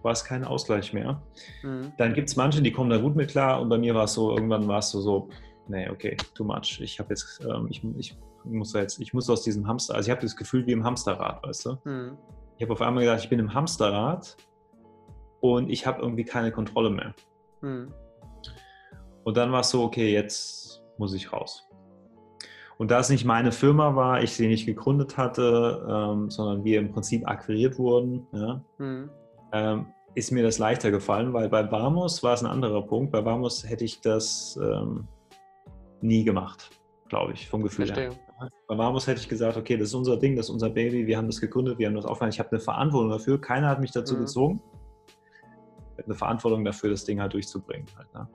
war 0.03 0.13
es 0.13 0.25
kein 0.25 0.45
Ausgleich 0.45 0.93
mehr. 0.93 1.23
Mhm. 1.63 1.93
Dann 1.99 2.15
gibt 2.15 2.29
es 2.29 2.37
manche, 2.37 2.63
die 2.63 2.73
kommen 2.73 2.91
da 2.91 2.99
gut 2.99 3.17
mit 3.17 3.31
klar 3.31 3.61
und 3.61 3.69
bei 3.69 3.79
mir 3.79 3.95
war 3.95 4.05
es 4.05 4.15
so, 4.15 4.31
irgendwann 4.31 4.67
war 4.69 4.79
es 4.79 4.91
so, 4.91 5.01
so, 5.01 5.29
nee, 5.69 5.89
okay, 5.89 6.17
too 6.35 6.45
much. 6.45 6.81
Ich 6.81 6.99
habe 6.99 7.11
jetzt, 7.11 7.41
ähm, 7.45 7.67
ich, 7.71 7.83
ich 7.97 8.17
muss 8.45 8.73
jetzt, 8.73 9.01
ich 9.01 9.13
muss 9.13 9.29
aus 9.29 9.43
diesem 9.43 9.67
Hamster, 9.67 9.95
also 9.95 10.09
ich 10.09 10.11
habe 10.11 10.23
das 10.23 10.37
Gefühl 10.37 10.67
wie 10.67 10.73
im 10.73 10.85
Hamsterrad, 10.85 11.43
weißt 11.43 11.67
du? 11.67 11.79
Mhm. 11.85 12.17
Ich 12.57 12.63
habe 12.63 12.73
auf 12.73 12.83
einmal 12.83 13.05
gedacht, 13.05 13.23
ich 13.23 13.29
bin 13.29 13.39
im 13.39 13.55
Hamsterrad 13.55 14.37
und 15.41 15.71
ich 15.71 15.87
habe 15.87 16.03
irgendwie 16.03 16.25
keine 16.25 16.51
Kontrolle 16.51 16.91
mehr. 16.91 17.15
Mhm. 17.61 17.93
Und 19.25 19.37
dann 19.37 19.53
war 19.53 19.61
es 19.61 19.71
so, 19.71 19.83
okay, 19.83 20.13
jetzt 20.13 20.83
muss 20.97 21.15
ich 21.15 21.33
raus. 21.33 21.65
Und 22.79 22.91
da 22.91 23.01
es 23.01 23.11
nicht 23.11 23.25
meine 23.25 23.53
Firma 23.53 23.97
war, 23.97 24.23
ich 24.23 24.33
sie 24.33 24.47
nicht 24.47 24.65
gegründet 24.65 25.17
hatte, 25.17 25.85
ähm, 25.89 26.31
sondern 26.31 26.65
wir 26.65 26.79
im 26.79 26.93
Prinzip 26.93 27.29
akquiriert 27.29 27.79
wurden, 27.79 28.27
ja, 28.33 28.65
mhm 28.79 29.11
ähm, 29.53 29.87
ist 30.15 30.33
mir 30.33 30.43
das 30.43 30.59
leichter 30.59 30.91
gefallen, 30.91 31.33
weil 31.33 31.49
bei 31.49 31.71
Vamos 31.71 32.23
war 32.23 32.35
es 32.35 32.43
ein 32.43 32.51
anderer 32.51 32.83
Punkt. 32.83 33.13
Bei 33.13 33.25
Vamos 33.25 33.69
hätte 33.69 33.85
ich 33.85 34.01
das 34.01 34.59
ähm, 34.63 35.07
nie 36.01 36.25
gemacht, 36.25 36.71
glaube 37.09 37.33
ich, 37.33 37.49
vom 37.49 37.63
Gefühl 37.63 37.87
Verstehe. 37.87 38.11
her. 38.11 38.51
Bei 38.69 38.79
Vamos 38.79 39.07
hätte 39.07 39.21
ich 39.21 39.29
gesagt, 39.29 39.57
okay, 39.57 39.77
das 39.77 39.89
ist 39.89 39.95
unser 39.95 40.17
Ding, 40.17 40.37
das 40.37 40.47
ist 40.47 40.51
unser 40.51 40.71
Baby, 40.71 41.07
wir 41.07 41.17
haben 41.17 41.27
das 41.27 41.41
gegründet, 41.41 41.79
wir 41.79 41.87
haben 41.87 41.95
das 41.95 42.05
aufgehört. 42.05 42.35
Ich 42.35 42.41
habe 42.41 42.51
eine 42.51 42.61
Verantwortung 42.61 43.11
dafür, 43.11 43.41
keiner 43.41 43.69
hat 43.69 43.81
mich 43.81 43.91
dazu 43.91 44.15
mhm. 44.15 44.21
gezwungen. 44.21 44.63
Ich 45.07 45.99
habe 45.99 46.05
eine 46.05 46.15
Verantwortung 46.15 46.65
dafür, 46.65 46.91
das 46.91 47.05
Ding 47.05 47.21
halt 47.21 47.33
durchzubringen. 47.33 47.87
Halt, 47.97 48.13
ne? 48.15 48.29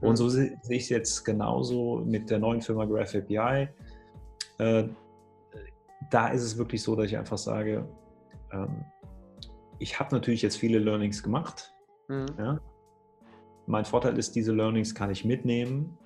Und 0.00 0.10
mhm. 0.10 0.16
so 0.16 0.28
sehe 0.28 0.58
ich 0.68 0.82
es 0.82 0.88
jetzt 0.88 1.24
genauso 1.24 2.02
mit 2.04 2.30
der 2.30 2.38
neuen 2.38 2.60
Firma 2.60 2.84
Graph 2.84 3.14
API. 3.14 3.68
Äh, 4.58 4.84
da 6.10 6.28
ist 6.28 6.42
es 6.42 6.58
wirklich 6.58 6.82
so, 6.82 6.94
dass 6.96 7.06
ich 7.06 7.16
einfach 7.16 7.38
sage, 7.38 7.88
ähm, 8.52 8.84
ich 9.82 9.98
habe 9.98 10.14
natürlich 10.14 10.42
jetzt 10.42 10.56
viele 10.56 10.78
Learnings 10.78 11.22
gemacht. 11.22 11.74
Mhm. 12.08 12.26
Ja? 12.38 12.60
Mein 13.66 13.84
Vorteil 13.84 14.16
ist, 14.16 14.34
diese 14.36 14.52
Learnings 14.52 14.94
kann 14.94 15.10
ich 15.10 15.24
mitnehmen 15.24 15.98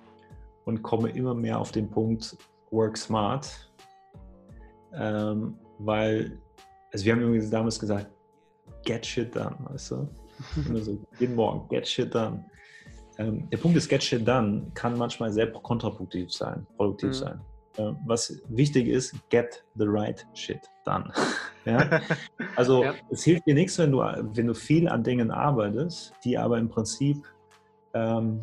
und 0.65 0.81
komme 0.81 1.09
immer 1.09 1.33
mehr 1.33 1.59
auf 1.59 1.71
den 1.71 1.89
Punkt 1.89 2.37
Work 2.71 2.97
Smart, 2.97 3.71
ähm, 4.93 5.57
weil, 5.79 6.41
also 6.91 7.05
wir 7.05 7.13
haben 7.13 7.21
übrigens 7.21 7.49
damals 7.49 7.79
gesagt, 7.79 8.07
get 8.83 9.05
shit 9.05 9.33
done, 9.35 9.55
weißt 9.69 9.91
du? 9.91 10.09
Immer 10.67 10.79
so, 10.79 10.99
jeden 11.19 11.35
Morgen, 11.35 11.67
get 11.69 11.87
shit 11.87 12.13
done. 12.13 12.45
Ähm, 13.17 13.49
der 13.49 13.57
Punkt 13.57 13.77
ist, 13.77 13.87
get 13.87 14.03
shit 14.03 14.27
done 14.27 14.69
kann 14.73 14.97
manchmal 14.97 15.31
sehr 15.31 15.51
kontraproduktiv 15.51 16.31
sein, 16.31 16.65
produktiv 16.75 17.09
mhm. 17.09 17.13
sein. 17.13 17.41
Ähm, 17.77 17.97
was 18.05 18.41
wichtig 18.49 18.87
ist, 18.87 19.15
get 19.29 19.63
the 19.75 19.85
right 19.85 20.25
shit 20.33 20.61
done. 20.85 21.11
ja? 21.65 22.01
Also 22.55 22.83
ja. 22.85 22.93
es 23.09 23.23
hilft 23.23 23.45
dir 23.45 23.53
nichts, 23.53 23.77
wenn 23.77 23.91
du, 23.91 23.99
wenn 23.99 24.47
du 24.47 24.53
viel 24.53 24.87
an 24.87 25.03
Dingen 25.03 25.31
arbeitest, 25.31 26.13
die 26.23 26.37
aber 26.37 26.57
im 26.57 26.69
Prinzip 26.69 27.17
ähm, 27.93 28.41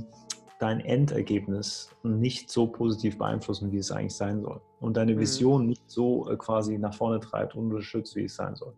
dein 0.59 0.81
Endergebnis 0.81 1.91
nicht 2.03 2.51
so 2.51 2.67
positiv 2.67 3.19
beeinflussen, 3.19 3.73
wie 3.73 3.79
es 3.79 3.91
eigentlich 3.91 4.15
sein 4.15 4.41
soll. 4.41 4.61
Und 4.81 4.97
deine 4.97 5.15
mhm. 5.15 5.21
Vision 5.21 5.63
mhm. 5.63 5.69
nicht 5.71 5.83
so 5.87 6.31
äh, 6.31 6.37
quasi 6.37 6.79
nach 6.79 6.95
vorne 6.95 7.21
treibt 7.21 7.55
und 7.55 7.67
unterstützt, 7.67 8.17
wie 8.17 8.25
es 8.25 8.37
sein 8.37 8.55
soll. 8.55 8.75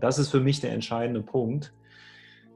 Das 0.00 0.18
ist 0.18 0.30
für 0.30 0.40
mich 0.40 0.60
der 0.60 0.72
entscheidende 0.72 1.22
Punkt. 1.22 1.72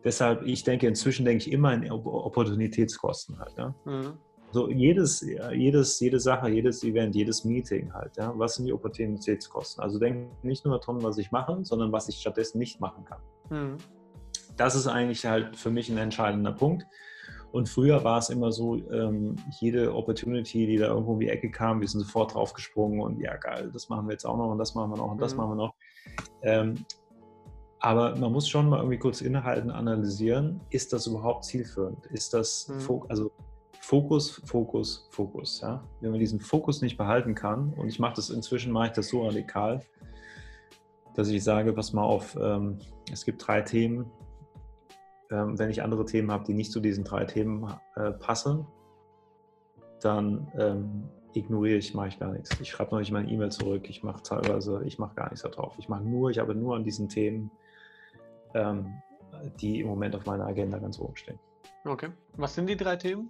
Deshalb, 0.02 0.42
ich 0.42 0.64
denke, 0.64 0.86
inzwischen 0.86 1.24
denke 1.24 1.44
ich 1.44 1.52
immer 1.52 1.72
in 1.72 1.90
Opportunitätskosten 1.90 3.38
halt. 3.38 3.57
Ja? 3.57 3.74
Mhm. 3.84 4.18
So 4.55 4.70
jedes, 4.70 5.20
jedes, 5.52 5.98
jede 5.98 6.20
Sache, 6.20 6.48
jedes 6.48 6.84
Event, 6.84 7.16
jedes 7.16 7.44
Meeting 7.44 7.92
halt. 7.92 8.16
Ja? 8.16 8.32
Was 8.36 8.55
sind 8.55 8.66
die 8.66 8.72
Opportunitätskosten? 8.72 9.82
Also 9.82 9.98
denke 9.98 10.30
nicht 10.46 10.64
nur 10.64 10.78
darum, 10.78 11.02
was 11.02 11.18
ich 11.18 11.32
mache, 11.32 11.59
sondern 11.64 11.90
was 11.90 12.09
ich 12.09 12.20
stattdessen 12.20 12.59
nicht 12.59 12.80
machen 12.80 13.05
kann. 13.05 13.18
Mhm. 13.50 13.76
Das 14.57 14.76
ist 14.76 14.86
eigentlich 14.86 15.26
halt 15.26 15.57
für 15.57 15.70
mich 15.70 15.90
ein 15.90 15.98
entscheidender 15.98 16.52
Punkt. 16.52 16.86
Und 17.50 17.68
früher 17.68 18.05
war 18.05 18.18
es 18.18 18.30
immer 18.30 18.52
so, 18.52 18.76
ähm, 18.92 19.34
jede 19.59 19.92
Opportunity, 19.92 20.68
die 20.68 20.76
da 20.76 20.86
irgendwo 20.86 21.14
um 21.14 21.18
die 21.18 21.30
Ecke 21.30 21.50
kam, 21.50 21.80
wir 21.80 21.88
sind 21.88 22.02
sofort 22.02 22.34
draufgesprungen 22.34 23.00
und 23.00 23.18
ja, 23.18 23.36
geil, 23.36 23.70
das 23.72 23.88
machen 23.88 24.07
wir 24.07 24.12
jetzt 24.12 24.24
auch 24.24 24.36
noch 24.36 24.52
und 24.52 24.59
das 24.59 24.76
machen 24.76 24.92
wir 24.92 24.98
noch 24.98 25.11
und 25.11 25.20
das 25.20 25.32
mhm. 25.32 25.38
machen 25.38 25.50
wir 25.50 25.57
noch. 25.57 25.74
Ähm, 26.42 26.86
aber 27.80 28.14
man 28.16 28.30
muss 28.30 28.48
schon 28.48 28.68
mal 28.68 28.78
irgendwie 28.78 28.98
kurz 28.98 29.20
innehalten, 29.20 29.72
analysieren, 29.72 30.61
ist 30.70 30.92
das 30.92 31.09
überhaupt 31.09 31.44
zielführend? 31.44 32.07
Ist 32.07 32.34
das, 32.34 32.68
mhm. 32.68 33.02
also 33.09 33.32
Fokus, 33.85 34.41
Fokus, 34.47 35.07
Fokus. 35.11 35.61
Ja? 35.61 35.85
Wenn 36.01 36.11
man 36.11 36.18
diesen 36.18 36.41
Fokus 36.41 36.80
nicht 36.80 36.97
behalten 36.97 37.35
kann, 37.35 37.74
und 37.74 37.87
ich 37.87 37.99
mache 37.99 38.14
das 38.16 38.30
inzwischen, 38.30 38.72
mache 38.72 38.87
ich 38.87 38.93
das 38.93 39.09
so 39.09 39.26
radikal, 39.26 39.82
dass 41.14 41.28
ich 41.28 41.45
sage, 41.45 41.74
pass 41.74 41.93
mal 41.93 42.03
auf, 42.03 42.35
ähm, 42.41 42.78
es 43.12 43.26
gibt 43.26 43.47
drei 43.47 43.61
Themen, 43.61 44.11
ähm, 45.30 45.59
wenn 45.59 45.68
ich 45.68 45.82
andere 45.82 46.07
Themen 46.07 46.32
habe, 46.32 46.45
die 46.45 46.55
nicht 46.55 46.72
zu 46.72 46.80
diesen 46.80 47.05
drei 47.05 47.26
Themen 47.26 47.74
äh, 47.97 48.12
passen, 48.12 48.66
dann 50.01 50.51
ähm, 50.59 51.05
ignoriere 51.35 51.76
ich, 51.76 51.93
mache 51.93 52.09
ich 52.09 52.18
gar 52.18 52.32
nichts. 52.32 52.59
Ich 52.61 52.70
schreibe 52.70 52.93
noch 52.93 53.01
nicht 53.01 53.12
mal 53.12 53.18
eine 53.18 53.30
E-Mail 53.30 53.53
zurück, 53.53 53.91
ich 53.91 54.03
mache 54.03 54.22
teilweise, 54.22 54.82
ich 54.87 54.99
mache 54.99 55.14
gar 55.14 55.28
nichts 55.28 55.43
darauf. 55.43 55.74
Ich 55.78 55.91
mache 55.91 56.05
nur, 56.05 56.30
ich 56.30 56.39
habe 56.39 56.55
nur 56.55 56.74
an 56.74 56.85
diesen 56.85 57.11
Themen, 57.11 57.51
ähm, 58.55 58.95
die 59.61 59.80
im 59.80 59.89
Moment 59.89 60.16
auf 60.16 60.24
meiner 60.24 60.47
Agenda 60.47 60.78
ganz 60.78 60.99
oben 60.99 61.16
stehen. 61.16 61.39
Okay. 61.85 62.09
Was 62.39 62.55
sind 62.55 62.66
die 62.66 62.78
drei 62.78 62.97
Themen? 62.97 63.28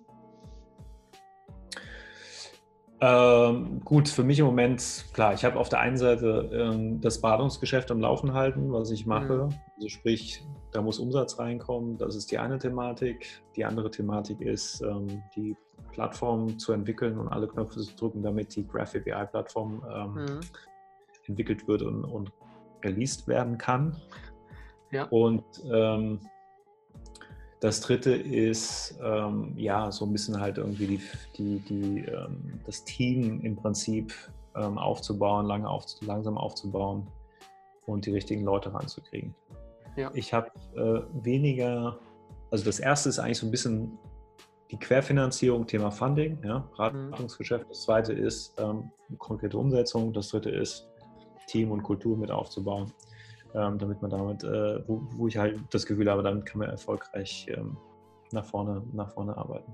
Ähm, 3.07 3.83
gut, 3.85 4.09
für 4.09 4.25
mich 4.25 4.39
im 4.39 4.47
Moment, 4.47 5.05
klar, 5.13 5.35
ich 5.35 5.45
habe 5.45 5.59
auf 5.59 5.69
der 5.69 5.81
einen 5.81 5.99
Seite 5.99 6.51
ähm, 6.55 7.03
das 7.03 7.21
Badungsgeschäft 7.21 7.91
am 7.91 8.01
Laufen 8.01 8.33
halten, 8.33 8.73
was 8.73 8.91
ich 8.91 9.05
mache. 9.05 9.45
Mhm. 9.45 9.55
Also 9.77 9.89
sprich, 9.91 10.43
da 10.73 10.81
muss 10.81 10.99
Umsatz 10.99 11.39
reinkommen. 11.39 11.99
Das 11.99 12.17
ist 12.17 12.31
die 12.31 12.39
eine 12.39 12.59
Thematik. 12.59 13.43
Die 13.57 13.65
andere 13.67 13.91
Thematik 13.91 14.41
ist, 14.41 14.81
ähm, 14.81 15.23
die 15.37 15.55
Plattform 15.93 16.59
zu 16.59 16.73
entwickeln 16.73 17.19
und 17.19 17.29
alle 17.29 17.47
Knöpfe 17.47 17.81
zu 17.81 17.95
drücken, 17.95 18.23
damit 18.23 18.57
die 18.57 18.67
Graph 18.67 18.95
API-Plattform 18.95 19.85
ähm, 19.95 20.15
mhm. 20.15 20.41
entwickelt 21.27 21.69
wird 21.69 21.83
und, 21.83 22.05
und 22.05 22.33
released 22.83 23.29
werden 23.29 23.59
kann. 23.59 24.01
Ja. 24.93 25.05
Und 25.11 25.45
ähm, 25.71 26.21
das 27.65 27.81
dritte 27.81 28.15
ist, 28.15 28.95
ähm, 29.03 29.55
ja, 29.57 29.91
so 29.91 30.05
ein 30.05 30.13
bisschen 30.13 30.39
halt 30.39 30.59
irgendwie 30.59 30.87
die, 30.87 31.01
die, 31.39 31.59
die, 31.61 32.01
ähm, 32.01 32.61
das 32.67 32.85
Team 32.85 33.41
im 33.41 33.57
Prinzip 33.57 34.13
ähm, 34.55 34.77
aufzubauen, 34.77 35.47
lange 35.47 35.67
auf, 35.67 35.87
langsam 36.03 36.37
aufzubauen 36.37 37.07
und 37.87 38.05
die 38.05 38.11
richtigen 38.11 38.45
Leute 38.45 38.75
ranzukriegen. 38.75 39.35
Ja. 39.97 40.11
Ich 40.13 40.35
habe 40.35 40.51
äh, 40.77 41.25
weniger, 41.25 41.99
also 42.51 42.67
das 42.67 42.81
erste 42.81 43.09
ist 43.09 43.19
eigentlich 43.19 43.39
so 43.39 43.47
ein 43.47 43.51
bisschen 43.51 43.99
die 44.71 44.77
Querfinanzierung, 44.77 45.67
Thema 45.67 45.91
Funding, 45.91 46.37
ja, 46.45 46.69
Beratungsgeschäft. 46.77 47.65
Das 47.71 47.81
zweite 47.81 48.13
ist 48.13 48.61
ähm, 48.61 48.91
konkrete 49.17 49.57
Umsetzung. 49.57 50.13
Das 50.13 50.29
dritte 50.29 50.51
ist 50.51 50.87
Team 51.47 51.71
und 51.71 51.83
Kultur 51.83 52.15
mit 52.15 52.31
aufzubauen 52.31 52.93
ähm, 53.55 53.79
damit 53.79 54.03
man 54.03 54.11
damit, 54.11 54.45
äh, 54.45 54.87
wo, 54.89 55.03
wo, 55.13 55.29
ich 55.29 55.37
halt 55.37 55.61
das 55.71 55.87
Gefühl 55.87 56.11
habe, 56.11 56.23
damit 56.23 56.45
kann 56.47 56.59
man 56.59 56.71
erfolgreich 56.71 57.47
ähm, 57.49 57.77
nach, 58.33 58.45
vorne, 58.45 58.83
nach 58.93 59.11
vorne 59.13 59.37
arbeiten. 59.37 59.73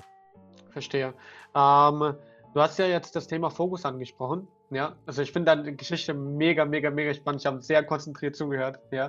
Verstehe. 0.71 1.15
Ähm, 1.55 2.15
du 2.55 2.61
hast 2.61 2.79
ja 2.79 2.87
jetzt 2.87 3.17
das 3.17 3.27
Thema 3.27 3.51
Fokus 3.51 3.85
angesprochen. 3.85 4.47
Ja, 4.71 4.95
also 5.07 5.23
ich 5.23 5.33
finde 5.33 5.57
deine 5.57 5.75
Geschichte 5.75 6.15
mega, 6.15 6.65
mega, 6.65 6.91
mega 6.91 7.13
spannend. 7.15 7.41
Ich 7.41 7.47
habe 7.47 7.61
sehr 7.61 7.83
konzentriert 7.83 8.37
zugehört. 8.37 8.79
Ja, 8.93 9.07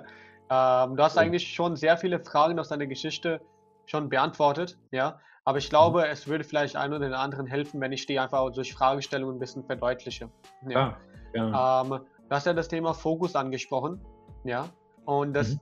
ähm, 0.49 0.95
du 0.95 1.03
hast 1.03 1.15
ja. 1.15 1.21
eigentlich 1.21 1.47
schon 1.47 1.75
sehr 1.75 1.97
viele 1.97 2.19
Fragen 2.19 2.57
aus 2.57 2.69
deiner 2.69 2.87
Geschichte 2.87 3.41
schon 3.85 4.09
beantwortet. 4.09 4.77
Ja, 4.91 5.19
aber 5.43 5.57
ich 5.57 5.69
glaube, 5.69 5.99
mhm. 5.99 6.11
es 6.11 6.27
würde 6.27 6.43
vielleicht 6.43 6.77
einen 6.77 6.93
oder 6.93 7.05
den 7.05 7.13
anderen 7.13 7.45
helfen, 7.45 7.81
wenn 7.81 7.91
ich 7.91 8.05
die 8.05 8.19
einfach 8.19 8.49
durch 8.51 8.73
Fragestellungen 8.73 9.35
ein 9.35 9.39
bisschen 9.39 9.65
verdeutliche. 9.65 10.29
Ja. 10.67 10.97
ja. 11.33 11.81
Ähm, 11.81 11.89
du 11.89 12.35
hast 12.35 12.45
ja 12.45 12.53
das 12.53 12.69
Thema 12.69 12.93
Fokus 12.93 13.35
angesprochen 13.35 13.99
ja. 14.43 14.69
Und 15.05 15.33
das 15.33 15.49
mhm. 15.49 15.59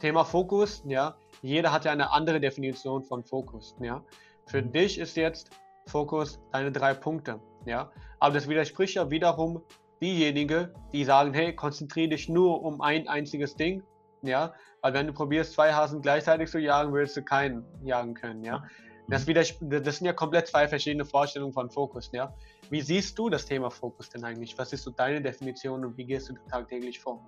Thema 0.00 0.24
Fokus, 0.24 0.82
ja, 0.86 1.16
jeder 1.42 1.72
hat 1.72 1.84
ja 1.84 1.92
eine 1.92 2.10
andere 2.12 2.40
Definition 2.40 3.02
von 3.02 3.24
Fokus, 3.24 3.76
ja. 3.80 4.02
Für 4.46 4.62
mhm. 4.62 4.72
dich 4.72 4.98
ist 4.98 5.16
jetzt 5.16 5.50
Fokus 5.86 6.40
deine 6.52 6.72
drei 6.72 6.94
Punkte, 6.94 7.40
ja. 7.66 7.90
Aber 8.18 8.34
das 8.34 8.48
widerspricht 8.48 8.94
ja 8.94 9.10
wiederum 9.10 9.62
diejenigen, 10.00 10.68
die 10.92 11.04
sagen, 11.04 11.32
hey, 11.34 11.54
konzentriere 11.54 12.10
dich 12.10 12.28
nur 12.28 12.62
um 12.62 12.80
ein 12.80 13.08
einziges 13.08 13.56
Ding, 13.56 13.82
ja. 14.22 14.52
Weil 14.80 14.94
wenn 14.94 15.06
du 15.06 15.12
probierst, 15.12 15.52
zwei 15.52 15.72
Hasen 15.72 16.02
gleichzeitig 16.02 16.50
zu 16.50 16.58
jagen, 16.58 16.92
willst 16.92 17.16
du 17.16 17.22
keinen 17.22 17.64
jagen 17.84 18.14
können, 18.14 18.44
ja. 18.44 18.64
Das, 19.08 19.26
mhm. 19.26 19.34
das 19.34 19.96
sind 19.96 20.06
ja 20.06 20.12
komplett 20.12 20.46
zwei 20.46 20.68
verschiedene 20.68 21.04
Vorstellungen 21.04 21.52
von 21.52 21.70
Fokus, 21.70 22.10
ja. 22.12 22.34
Wie 22.70 22.80
siehst 22.80 23.18
du 23.18 23.28
das 23.28 23.44
Thema 23.46 23.70
Fokus 23.70 24.08
denn 24.08 24.24
eigentlich? 24.24 24.56
Was 24.58 24.72
ist 24.72 24.84
so 24.84 24.90
deine 24.90 25.20
Definition 25.20 25.84
und 25.84 25.96
wie 25.96 26.06
gehst 26.06 26.30
du 26.30 26.34
tagtäglich 26.48 27.00
vor? 27.00 27.20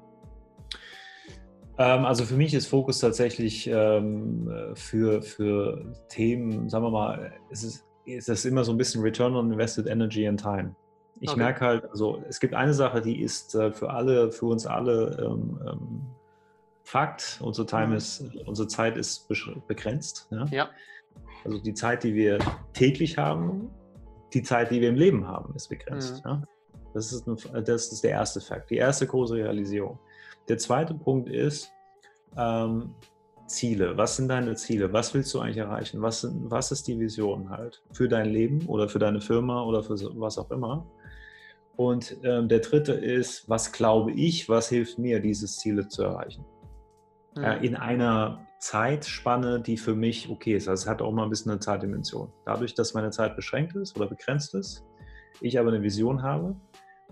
Ähm, 1.77 2.05
also 2.05 2.25
für 2.25 2.35
mich 2.35 2.55
ist 2.55 2.67
Fokus 2.67 3.01
tatsächlich 3.01 3.67
ähm, 3.67 4.73
für, 4.75 5.23
für 5.23 5.93
Themen, 6.09 6.69
sagen 6.69 6.85
wir 6.85 6.91
mal, 6.91 7.33
es 7.51 7.65
ist, 7.65 7.87
ist 8.07 8.45
immer 8.45 8.65
so 8.65 8.73
ein 8.73 8.79
bisschen 8.79 9.03
Return 9.03 9.35
on 9.35 9.53
Invested 9.53 9.87
Energy 9.87 10.27
and 10.27 10.41
Time. 10.41 10.75
Ich 11.21 11.31
okay. 11.31 11.39
merke 11.39 11.65
halt, 11.65 11.91
also 11.91 12.23
es 12.29 12.41
gibt 12.41 12.55
eine 12.55 12.75
Sache, 12.75 13.01
die 13.01 13.23
ist 13.23 13.55
äh, 13.55 13.73
für 13.73 13.91
alle, 13.91 14.31
für 14.31 14.47
uns 14.47 14.67
alle 14.67 15.17
ähm, 15.21 16.03
Fakt. 16.85 17.41
Unsere 17.43 17.67
Time 17.67 17.89
mhm. 17.89 17.97
ist, 17.97 18.25
unsere 18.47 18.69
Zeit 18.69 18.97
ist 18.97 19.29
begrenzt. 19.67 20.29
Ja? 20.31 20.45
ja? 20.47 20.71
Also 21.45 21.59
die 21.59 21.75
Zeit, 21.75 22.05
die 22.05 22.15
wir 22.15 22.39
täglich 22.73 23.17
haben, 23.17 23.71
die 24.33 24.43
Zeit, 24.43 24.71
die 24.71 24.81
wir 24.81 24.91
im 24.91 24.97
Leben 24.97 25.27
haben, 25.27 25.55
ist 25.55 25.69
begrenzt. 25.69 26.25
Mhm. 26.25 26.31
Ja? 26.31 26.43
Das, 26.93 27.12
ist 27.12 27.27
ein, 27.27 27.65
das 27.65 27.91
ist 27.91 28.05
der 28.05 28.11
erste 28.11 28.41
Fakt, 28.41 28.71
die 28.71 28.77
erste 28.77 29.07
große 29.07 29.35
Realisierung. 29.35 29.99
Der 30.49 30.59
zweite 30.59 30.95
Punkt 30.95 31.28
ist 31.28 31.72
ähm, 32.36 32.95
Ziele. 33.47 33.97
Was 33.97 34.16
sind 34.16 34.28
deine 34.28 34.55
Ziele? 34.57 34.92
Was 34.92 35.14
willst 35.14 35.32
du 35.34 35.40
eigentlich 35.40 35.59
erreichen? 35.59 36.03
Was, 36.03 36.22
sind, 36.22 36.51
was 36.51 36.72
ist 36.72 36.86
die 36.88 36.99
Vision 36.99 37.51
halt 37.51 37.82
für 37.92 38.09
dein 38.09 38.30
Leben 38.30 38.66
oder 38.66 38.88
für 38.88 38.99
deine 38.99 39.20
Firma 39.20 39.62
oder 39.64 39.82
für 39.82 39.95
was 40.18 40.38
auch 40.38 40.51
immer? 40.51 40.86
Und 41.76 42.16
ähm, 42.22 42.49
der 42.49 42.61
dritte 42.61 42.92
ist, 42.92 43.49
was 43.49 43.72
glaube 43.72 44.12
ich, 44.12 44.49
was 44.49 44.68
hilft 44.68 44.99
mir, 44.99 45.20
diese 45.20 45.47
Ziele 45.47 45.88
zu 45.88 46.05
erreichen? 46.05 46.45
Mhm. 47.36 47.42
Ja, 47.42 47.53
in 47.55 47.76
einer 47.76 48.47
Zeitspanne, 48.61 49.61
die 49.61 49.76
für 49.76 49.95
mich 49.95 50.30
okay 50.30 50.55
ist. 50.55 50.68
Also 50.68 50.84
es 50.84 50.88
hat 50.88 51.03
auch 51.03 51.12
mal 51.12 51.24
ein 51.24 51.30
bisschen 51.30 51.51
eine 51.51 51.61
Zeitdimension. 51.61 52.32
Dadurch, 52.47 52.74
dass 52.74 52.95
meine 52.95 53.11
Zeit 53.11 53.36
beschränkt 53.36 53.74
ist 53.76 53.97
oder 53.97 54.07
begrenzt 54.07 54.55
ist, 54.55 54.84
ich 55.40 55.59
aber 55.59 55.68
eine 55.68 55.82
Vision 55.82 56.22
habe, 56.22 56.57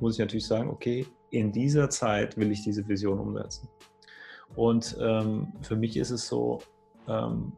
muss 0.03 0.15
ich 0.15 0.19
natürlich 0.19 0.47
sagen, 0.47 0.69
okay, 0.69 1.07
in 1.31 1.51
dieser 1.51 1.89
Zeit 1.89 2.37
will 2.37 2.53
ich 2.53 2.63
diese 2.63 2.87
Vision 2.87 3.19
umsetzen. 3.19 3.69
Und 4.55 4.97
ähm, 5.01 5.53
für 5.63 5.77
mich 5.77 5.97
ist 5.97 6.11
es 6.11 6.29
so, 6.29 6.61
ähm, 7.09 7.53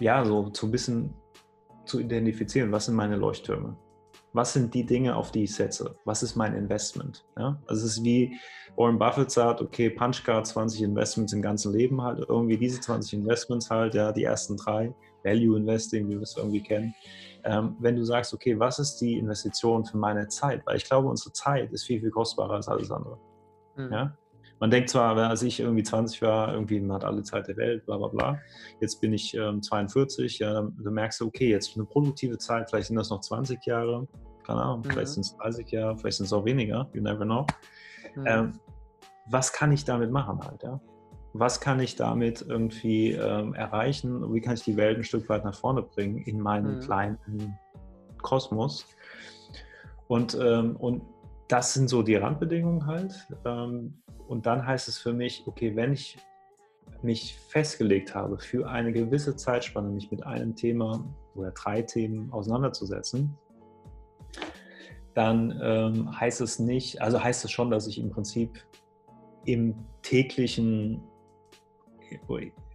ja, 0.00 0.24
so, 0.24 0.50
so 0.54 0.66
ein 0.66 0.70
bisschen 0.70 1.12
zu 1.84 2.00
identifizieren, 2.00 2.72
was 2.72 2.86
sind 2.86 2.94
meine 2.94 3.16
Leuchttürme. 3.16 3.76
was 4.32 4.52
sind 4.52 4.72
die 4.74 4.84
Dinge, 4.84 5.16
auf 5.16 5.32
die 5.32 5.44
ich 5.44 5.54
setze? 5.54 5.96
Was 6.04 6.22
ist 6.22 6.36
mein 6.36 6.54
Investment? 6.54 7.24
Ja? 7.36 7.60
Also 7.66 7.86
es 7.86 7.92
ist 7.98 8.04
wie 8.04 8.38
Warren 8.76 8.98
Buffett 8.98 9.30
sagt, 9.30 9.60
okay, 9.60 9.90
Punchcard 9.90 10.46
20 10.46 10.82
Investments 10.82 11.32
im 11.32 11.42
ganzen 11.42 11.72
Leben 11.72 12.00
halt, 12.00 12.24
irgendwie 12.28 12.56
diese 12.56 12.80
20 12.80 13.20
Investments 13.20 13.70
halt, 13.70 13.94
ja, 13.94 14.12
die 14.12 14.24
ersten 14.24 14.56
drei, 14.56 14.94
Value 15.24 15.58
Investing, 15.58 16.08
wie 16.08 16.14
wir 16.14 16.22
es 16.22 16.36
irgendwie 16.36 16.62
kennen. 16.62 16.94
Ähm, 17.48 17.76
wenn 17.80 17.96
du 17.96 18.04
sagst, 18.04 18.34
okay, 18.34 18.58
was 18.58 18.78
ist 18.78 18.98
die 18.98 19.16
Investition 19.16 19.82
für 19.84 19.96
meine 19.96 20.28
Zeit? 20.28 20.66
Weil 20.66 20.76
ich 20.76 20.84
glaube, 20.84 21.08
unsere 21.08 21.32
Zeit 21.32 21.72
ist 21.72 21.84
viel, 21.84 21.98
viel 22.00 22.10
kostbarer 22.10 22.54
als 22.54 22.68
alles 22.68 22.90
andere. 22.90 23.18
Mhm. 23.76 23.92
Ja? 23.92 24.16
Man 24.60 24.70
denkt 24.70 24.90
zwar, 24.90 25.16
als 25.16 25.42
ich 25.42 25.60
irgendwie 25.60 25.82
20 25.82 26.20
war, 26.20 26.52
irgendwie 26.52 26.78
man 26.80 26.96
hat 26.96 27.04
alle 27.04 27.22
Zeit 27.22 27.48
der 27.48 27.56
Welt, 27.56 27.86
bla 27.86 27.96
bla 27.96 28.08
bla. 28.08 28.38
Jetzt 28.80 29.00
bin 29.00 29.14
ich 29.14 29.34
ähm, 29.34 29.62
42, 29.62 30.40
ja, 30.40 30.60
du 30.62 30.90
merkst, 30.90 31.22
okay, 31.22 31.48
jetzt 31.48 31.74
eine 31.76 31.86
produktive 31.86 32.36
Zeit, 32.36 32.68
vielleicht 32.68 32.88
sind 32.88 32.96
das 32.96 33.08
noch 33.08 33.20
20 33.20 33.64
Jahre, 33.64 34.06
keine 34.44 34.60
Ahnung, 34.60 34.80
mhm. 34.80 34.90
vielleicht 34.90 35.12
sind 35.12 35.24
es 35.24 35.36
30 35.36 35.70
Jahre, 35.70 35.96
vielleicht 35.96 36.18
sind 36.18 36.26
es 36.26 36.32
auch 36.32 36.44
weniger, 36.44 36.86
you 36.92 37.00
never 37.00 37.24
know. 37.24 37.46
Mhm. 38.14 38.26
Ähm, 38.26 38.52
was 39.30 39.52
kann 39.52 39.72
ich 39.72 39.84
damit 39.84 40.10
machen 40.10 40.40
halt, 40.44 40.62
ja? 40.62 40.80
Was 41.32 41.60
kann 41.60 41.80
ich 41.80 41.96
damit 41.96 42.44
irgendwie 42.46 43.12
ähm, 43.12 43.54
erreichen? 43.54 44.32
Wie 44.32 44.40
kann 44.40 44.54
ich 44.54 44.64
die 44.64 44.76
Welt 44.76 44.98
ein 44.98 45.04
Stück 45.04 45.28
weit 45.28 45.44
nach 45.44 45.54
vorne 45.54 45.82
bringen 45.82 46.18
in 46.18 46.40
meinem 46.40 46.76
mhm. 46.76 46.80
kleinen 46.80 47.58
Kosmos? 48.22 48.86
Und, 50.08 50.36
ähm, 50.40 50.76
und 50.76 51.02
das 51.48 51.74
sind 51.74 51.88
so 51.88 52.02
die 52.02 52.16
Randbedingungen 52.16 52.86
halt. 52.86 53.28
Ähm, 53.44 53.94
und 54.26 54.46
dann 54.46 54.66
heißt 54.66 54.88
es 54.88 54.98
für 54.98 55.12
mich, 55.12 55.44
okay, 55.46 55.76
wenn 55.76 55.92
ich 55.92 56.18
mich 57.02 57.36
festgelegt 57.36 58.14
habe, 58.14 58.38
für 58.38 58.68
eine 58.68 58.92
gewisse 58.92 59.36
Zeitspanne 59.36 59.90
mich 59.90 60.10
mit 60.10 60.24
einem 60.24 60.54
Thema 60.54 61.04
oder 61.34 61.50
drei 61.52 61.82
Themen 61.82 62.32
auseinanderzusetzen, 62.32 63.36
dann 65.14 65.58
ähm, 65.62 66.20
heißt 66.20 66.40
es 66.40 66.58
nicht, 66.58 67.00
also 67.02 67.22
heißt 67.22 67.44
es 67.44 67.50
schon, 67.50 67.70
dass 67.70 67.86
ich 67.86 67.98
im 67.98 68.10
Prinzip 68.10 68.58
im 69.44 69.74
täglichen, 70.02 71.02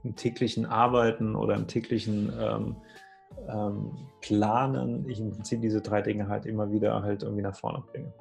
im 0.03 0.15
täglichen 0.15 0.65
Arbeiten 0.65 1.35
oder 1.35 1.55
im 1.55 1.67
täglichen 1.67 2.31
ähm, 2.39 2.75
ähm, 3.49 3.91
Planen, 4.21 5.07
ich 5.09 5.19
im 5.19 5.31
Prinzip 5.31 5.61
diese 5.61 5.81
drei 5.81 6.01
Dinge 6.01 6.27
halt 6.27 6.45
immer 6.45 6.71
wieder 6.71 7.01
halt 7.01 7.23
irgendwie 7.23 7.41
nach 7.41 7.55
vorne 7.55 7.83
bringe. 7.91 8.13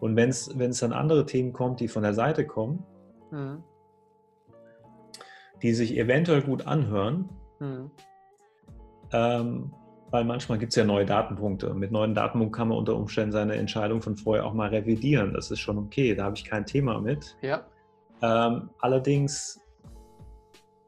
Und 0.00 0.16
wenn 0.16 0.30
es 0.30 0.78
dann 0.78 0.92
andere 0.92 1.26
Themen 1.26 1.52
kommt, 1.52 1.80
die 1.80 1.88
von 1.88 2.02
der 2.02 2.14
Seite 2.14 2.46
kommen, 2.46 2.84
mhm. 3.30 3.62
die 5.62 5.74
sich 5.74 5.96
eventuell 5.96 6.42
gut 6.42 6.66
anhören, 6.66 7.28
mhm. 7.58 7.90
ähm, 9.12 9.74
weil 10.10 10.24
manchmal 10.24 10.58
gibt 10.58 10.72
es 10.72 10.76
ja 10.76 10.84
neue 10.84 11.04
Datenpunkte. 11.04 11.72
Mit 11.74 11.92
neuen 11.92 12.14
Datenpunkten 12.14 12.56
kann 12.56 12.68
man 12.68 12.78
unter 12.78 12.96
Umständen 12.96 13.32
seine 13.32 13.54
Entscheidung 13.56 14.02
von 14.02 14.16
vorher 14.16 14.44
auch 14.44 14.54
mal 14.54 14.70
revidieren. 14.70 15.34
Das 15.34 15.50
ist 15.50 15.60
schon 15.60 15.78
okay, 15.78 16.14
da 16.14 16.24
habe 16.24 16.34
ich 16.34 16.44
kein 16.44 16.66
Thema 16.66 17.00
mit. 17.00 17.36
Ja. 17.42 17.64
Ähm, 18.22 18.70
allerdings 18.80 19.60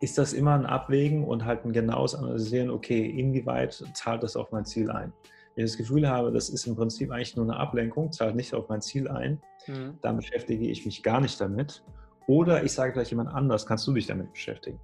ist 0.03 0.18
das 0.18 0.32
immer 0.32 0.55
ein 0.55 0.66
Abwägen 0.66 1.22
und 1.22 1.44
halt 1.44 1.64
ein 1.64 1.72
genaues 1.72 2.16
Analysieren, 2.16 2.70
okay, 2.70 3.09
inwieweit 3.09 3.84
zahlt 3.94 4.24
das 4.24 4.34
auf 4.34 4.50
mein 4.50 4.64
Ziel 4.64 4.90
ein? 4.90 5.12
Wenn 5.55 5.64
ich 5.64 5.70
das 5.70 5.78
Gefühl 5.78 6.09
habe, 6.09 6.32
das 6.32 6.48
ist 6.48 6.66
im 6.66 6.74
Prinzip 6.74 7.12
eigentlich 7.12 7.36
nur 7.36 7.44
eine 7.44 7.57
Ablenkung, 7.57 8.11
zahlt 8.11 8.34
nicht 8.34 8.53
auf 8.53 8.68
mein 8.68 8.80
Ziel 8.80 9.07
ein, 9.07 9.40
mhm. 9.68 9.98
dann 10.03 10.16
beschäftige 10.16 10.66
ich 10.66 10.84
mich 10.84 11.05
gar 11.05 11.20
nicht 11.20 11.40
damit. 11.40 11.84
Oder 12.26 12.64
ich 12.64 12.72
sage 12.72 12.92
gleich 12.92 13.11
jemand 13.11 13.32
anders, 13.32 13.64
kannst 13.64 13.86
du 13.86 13.92
dich 13.92 14.09
damit 14.09 14.32
beschäftigen? 14.32 14.80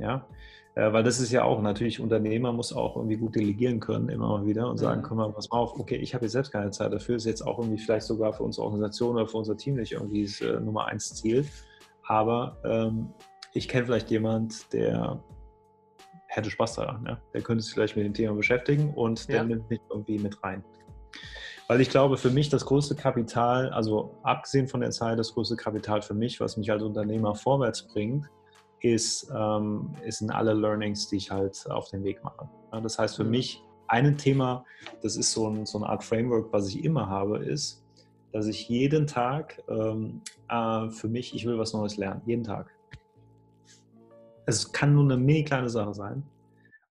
Ja, 0.00 0.26
äh, 0.74 0.92
weil 0.92 1.04
das 1.04 1.20
ist 1.20 1.30
ja 1.30 1.44
auch 1.44 1.62
natürlich, 1.62 2.00
Unternehmer 2.00 2.52
muss 2.52 2.72
auch 2.72 2.96
irgendwie 2.96 3.18
gut 3.18 3.36
delegieren 3.36 3.78
können, 3.78 4.08
immer 4.08 4.26
mal 4.26 4.44
wieder 4.44 4.68
und 4.68 4.78
sagen, 4.78 5.02
mhm. 5.02 5.04
komm 5.04 5.18
mal, 5.18 5.32
pass 5.32 5.50
mal 5.50 5.58
auf, 5.58 5.78
okay, 5.78 5.96
ich 5.96 6.14
habe 6.14 6.24
jetzt 6.24 6.32
selbst 6.32 6.50
keine 6.50 6.72
Zeit 6.72 6.92
dafür, 6.92 7.14
ist 7.14 7.26
jetzt 7.26 7.46
auch 7.46 7.60
irgendwie 7.60 7.78
vielleicht 7.78 8.06
sogar 8.06 8.32
für 8.32 8.42
unsere 8.42 8.66
Organisation 8.66 9.14
oder 9.14 9.28
für 9.28 9.36
unser 9.36 9.56
Team 9.56 9.76
nicht 9.76 9.92
irgendwie 9.92 10.24
das 10.24 10.40
äh, 10.40 10.58
Nummer 10.58 10.86
eins 10.86 11.14
Ziel. 11.14 11.46
Aber 12.08 12.56
ähm, 12.64 13.12
ich 13.56 13.68
kenne 13.68 13.86
vielleicht 13.86 14.10
jemand, 14.10 14.72
der 14.72 15.18
hätte 16.28 16.50
Spaß 16.50 16.74
daran. 16.74 17.04
Ja? 17.06 17.20
Der 17.32 17.42
könnte 17.42 17.64
sich 17.64 17.72
vielleicht 17.72 17.96
mit 17.96 18.04
dem 18.04 18.14
Thema 18.14 18.34
beschäftigen 18.34 18.92
und 18.94 19.28
der 19.28 19.36
ja. 19.36 19.44
nimmt 19.44 19.70
mich 19.70 19.80
irgendwie 19.88 20.18
mit 20.18 20.42
rein. 20.42 20.62
Weil 21.68 21.80
ich 21.80 21.90
glaube, 21.90 22.16
für 22.16 22.30
mich 22.30 22.48
das 22.48 22.66
größte 22.66 22.94
Kapital, 22.94 23.70
also 23.70 24.14
abgesehen 24.22 24.68
von 24.68 24.80
der 24.80 24.90
Zeit, 24.90 25.18
das 25.18 25.32
größte 25.32 25.56
Kapital 25.56 26.02
für 26.02 26.14
mich, 26.14 26.38
was 26.38 26.56
mich 26.56 26.70
als 26.70 26.82
Unternehmer 26.82 27.34
vorwärts 27.34 27.88
bringt, 27.88 28.26
ist, 28.80 29.32
ähm, 29.34 29.96
ist 30.04 30.20
in 30.20 30.30
alle 30.30 30.52
Learnings, 30.52 31.08
die 31.08 31.16
ich 31.16 31.30
halt 31.30 31.68
auf 31.70 31.88
den 31.88 32.04
Weg 32.04 32.22
mache. 32.22 32.48
Ja, 32.72 32.80
das 32.80 32.98
heißt 32.98 33.16
für 33.16 33.24
mhm. 33.24 33.30
mich, 33.30 33.62
ein 33.88 34.18
Thema, 34.18 34.64
das 35.02 35.16
ist 35.16 35.32
so, 35.32 35.48
ein, 35.48 35.64
so 35.64 35.78
eine 35.78 35.88
Art 35.88 36.04
Framework, 36.04 36.52
was 36.52 36.68
ich 36.68 36.84
immer 36.84 37.08
habe, 37.08 37.38
ist, 37.38 37.82
dass 38.32 38.46
ich 38.46 38.68
jeden 38.68 39.06
Tag 39.06 39.62
ähm, 39.68 40.20
äh, 40.48 40.90
für 40.90 41.08
mich, 41.08 41.34
ich 41.34 41.46
will 41.46 41.58
was 41.58 41.72
Neues 41.72 41.96
lernen, 41.96 42.20
jeden 42.26 42.44
Tag 42.44 42.75
es 44.46 44.72
kann 44.72 44.94
nur 44.94 45.04
eine 45.04 45.16
mini 45.16 45.44
kleine 45.44 45.68
Sache 45.68 45.92
sein. 45.92 46.22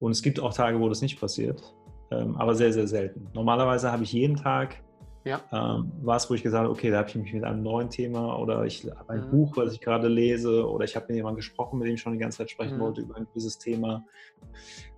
Und 0.01 0.11
es 0.11 0.23
gibt 0.23 0.41
auch 0.41 0.53
Tage, 0.53 0.79
wo 0.81 0.89
das 0.89 1.01
nicht 1.01 1.19
passiert, 1.19 1.63
ähm, 2.11 2.37
aber 2.37 2.55
sehr, 2.55 2.73
sehr 2.73 2.87
selten. 2.87 3.29
Normalerweise 3.33 3.91
habe 3.91 4.03
ich 4.03 4.13
jeden 4.13 4.37
Tag 4.37 4.83
ja. 5.25 5.41
ähm, 5.53 5.91
was, 6.03 6.29
wo 6.29 6.35
ich 6.35 6.43
gesagt 6.43 6.65
habe, 6.65 6.71
okay, 6.71 6.91
da 6.91 6.99
habe 6.99 7.09
ich 7.09 7.15
mich 7.15 7.33
mit 7.33 7.45
einem 7.45 7.63
neuen 7.63 7.89
Thema 7.89 8.39
oder 8.39 8.65
ich 8.65 8.85
habe 8.85 9.15
ein 9.15 9.27
mhm. 9.27 9.31
Buch, 9.31 9.57
was 9.57 9.73
ich 9.73 9.81
gerade 9.81 10.09
lese 10.09 10.69
oder 10.69 10.85
ich 10.85 10.97
habe 10.97 11.07
mit 11.09 11.17
jemandem 11.17 11.37
gesprochen, 11.37 11.79
mit 11.79 11.89
dem 11.89 11.95
ich 11.95 12.01
schon 12.01 12.13
die 12.13 12.19
ganze 12.19 12.39
Zeit 12.39 12.51
sprechen 12.51 12.77
mhm. 12.77 12.81
wollte 12.81 13.01
über 13.01 13.17
ein 13.17 13.27
gewisses 13.27 13.59
Thema 13.59 14.05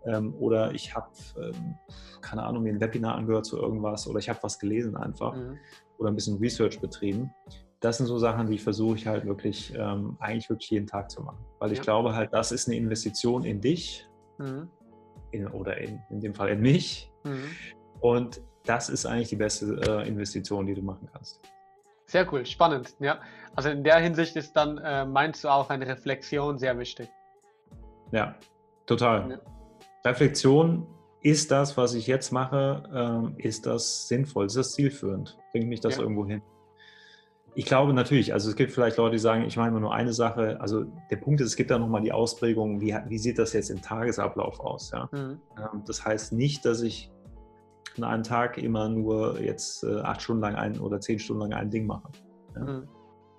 ähm, 0.04 0.34
oder 0.40 0.74
ich 0.74 0.96
habe, 0.96 1.10
ähm, 1.40 1.76
keine 2.20 2.42
Ahnung, 2.42 2.64
mir 2.64 2.72
ein 2.72 2.80
Webinar 2.80 3.14
angehört 3.14 3.46
zu 3.46 3.58
irgendwas 3.58 4.08
oder 4.08 4.18
ich 4.18 4.28
habe 4.28 4.40
was 4.42 4.58
gelesen 4.58 4.96
einfach 4.96 5.36
mhm. 5.36 5.58
oder 5.98 6.10
ein 6.10 6.16
bisschen 6.16 6.38
Research 6.38 6.80
betrieben 6.80 7.30
das 7.86 7.98
sind 7.98 8.06
so 8.06 8.18
Sachen, 8.18 8.48
die 8.48 8.58
versuche 8.58 8.96
ich 8.96 9.06
halt 9.06 9.26
wirklich, 9.26 9.72
ähm, 9.76 10.16
eigentlich 10.18 10.50
wirklich 10.50 10.70
jeden 10.70 10.88
Tag 10.88 11.08
zu 11.08 11.22
machen. 11.22 11.38
Weil 11.60 11.70
ich 11.70 11.78
ja. 11.78 11.84
glaube 11.84 12.14
halt, 12.14 12.32
das 12.32 12.50
ist 12.50 12.66
eine 12.66 12.76
Investition 12.76 13.44
in 13.44 13.60
dich 13.60 14.08
mhm. 14.38 14.68
in, 15.30 15.46
oder 15.46 15.78
in, 15.78 16.00
in 16.10 16.20
dem 16.20 16.34
Fall 16.34 16.48
in 16.48 16.60
mich. 16.60 17.12
Mhm. 17.22 17.44
Und 18.00 18.42
das 18.64 18.88
ist 18.88 19.06
eigentlich 19.06 19.28
die 19.28 19.36
beste 19.36 19.80
äh, 19.86 20.08
Investition, 20.08 20.66
die 20.66 20.74
du 20.74 20.82
machen 20.82 21.08
kannst. 21.12 21.40
Sehr 22.06 22.30
cool, 22.32 22.44
spannend. 22.44 22.96
Ja, 22.98 23.20
also 23.54 23.68
in 23.68 23.84
der 23.84 23.98
Hinsicht 23.98 24.34
ist 24.34 24.54
dann, 24.54 24.78
äh, 24.78 25.06
meinst 25.06 25.44
du 25.44 25.48
auch 25.48 25.70
eine 25.70 25.86
Reflexion 25.86 26.58
sehr 26.58 26.76
wichtig? 26.78 27.08
Ja, 28.10 28.34
total. 28.86 29.30
Ja. 29.30 29.38
Reflexion 30.04 30.88
ist 31.20 31.52
das, 31.52 31.76
was 31.76 31.94
ich 31.94 32.08
jetzt 32.08 32.32
mache, 32.32 32.82
ähm, 32.92 33.34
ist 33.38 33.66
das 33.66 34.08
sinnvoll, 34.08 34.46
ist 34.46 34.56
das 34.56 34.72
zielführend? 34.72 35.38
Bringt 35.52 35.68
mich 35.68 35.80
das 35.80 35.96
ja. 35.96 36.02
irgendwo 36.02 36.26
hin? 36.26 36.42
Ich 37.56 37.64
glaube 37.64 37.94
natürlich, 37.94 38.34
also 38.34 38.50
es 38.50 38.54
gibt 38.54 38.70
vielleicht 38.70 38.98
Leute, 38.98 39.12
die 39.12 39.18
sagen, 39.18 39.44
ich 39.44 39.56
meine 39.56 39.80
nur 39.80 39.94
eine 39.94 40.12
Sache. 40.12 40.60
Also 40.60 40.84
der 41.10 41.16
Punkt 41.16 41.40
ist, 41.40 41.46
es 41.46 41.56
gibt 41.56 41.70
da 41.70 41.78
nochmal 41.78 42.02
die 42.02 42.12
Ausprägung, 42.12 42.82
wie, 42.82 42.94
wie 43.08 43.16
sieht 43.16 43.38
das 43.38 43.54
jetzt 43.54 43.70
im 43.70 43.80
Tagesablauf 43.80 44.60
aus? 44.60 44.90
Ja? 44.90 45.08
Mhm. 45.10 45.40
Ähm, 45.56 45.82
das 45.86 46.04
heißt 46.04 46.34
nicht, 46.34 46.66
dass 46.66 46.82
ich 46.82 47.10
an 47.96 48.04
einem 48.04 48.22
Tag 48.24 48.58
immer 48.58 48.90
nur 48.90 49.40
jetzt 49.40 49.84
äh, 49.84 50.00
acht 50.00 50.20
Stunden 50.20 50.42
lang 50.42 50.54
ein 50.54 50.78
oder 50.78 51.00
zehn 51.00 51.18
Stunden 51.18 51.44
lang 51.44 51.54
ein 51.54 51.70
Ding 51.70 51.86
mache. 51.86 52.10
Ja? 52.56 52.62
Mhm. 52.62 52.88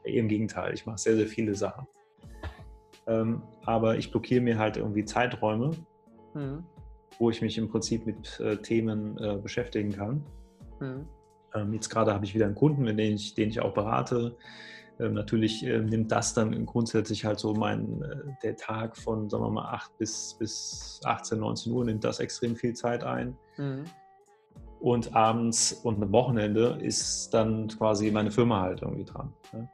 Im 0.04 0.28
Gegenteil, 0.28 0.74
ich 0.74 0.88
mache 0.88 0.98
sehr, 0.98 1.16
sehr 1.16 1.28
viele 1.28 1.54
Sachen. 1.54 1.86
Ähm, 3.06 3.44
aber 3.66 4.00
ich 4.00 4.10
blockiere 4.10 4.42
mir 4.42 4.58
halt 4.58 4.78
irgendwie 4.78 5.06
Zeiträume, 5.06 5.72
mhm. 6.34 6.64
wo 7.20 7.30
ich 7.30 7.44
mich 7.44 7.56
im 7.60 7.70
Prinzip 7.70 8.08
mit 8.08 8.40
äh, 8.40 8.58
Themen 8.58 9.16
äh, 9.20 9.38
beschäftigen 9.38 9.92
kann. 9.92 10.24
Mhm. 10.80 11.08
Ähm, 11.54 11.74
jetzt 11.74 11.90
gerade 11.90 12.14
habe 12.14 12.26
ich 12.26 12.34
wieder 12.36 12.46
einen 12.46 12.56
Kunden, 12.56 12.86
den 12.86 13.00
ich, 13.00 13.36
den 13.36 13.50
ich 13.50 13.60
auch 13.60 13.74
berate. 13.74 14.36
Ähm, 15.00 15.14
natürlich 15.14 15.66
äh, 15.66 15.80
nimmt 15.80 16.12
das 16.12 16.34
dann 16.34 16.66
grundsätzlich 16.66 17.26
halt 17.26 17.40
so 17.40 17.54
mein, 17.54 18.02
äh, 18.02 18.34
der 18.44 18.56
Tag 18.56 18.98
von, 18.98 19.30
sagen 19.30 19.44
wir 19.44 19.52
mal, 19.52 19.70
8 19.74 19.98
bis, 19.98 20.36
bis 20.40 21.00
18, 21.04 21.40
19 21.40 21.72
Uhr 21.72 21.86
nimmt 21.86 22.04
das 22.04 22.20
extrem 22.20 22.56
viel 22.56 22.74
Zeit 22.74 23.04
ein. 23.04 23.38
Mhm. 23.58 23.86
Und 24.80 25.16
abends 25.16 25.74
und 25.74 26.02
am 26.02 26.12
Wochenende 26.12 26.78
ist 26.82 27.32
dann 27.32 27.68
quasi 27.68 28.12
meine 28.12 28.32
Firma 28.32 28.62
halt 28.62 28.82
irgendwie 28.82 29.06
dran. 29.06 29.34
Ne? 29.52 29.70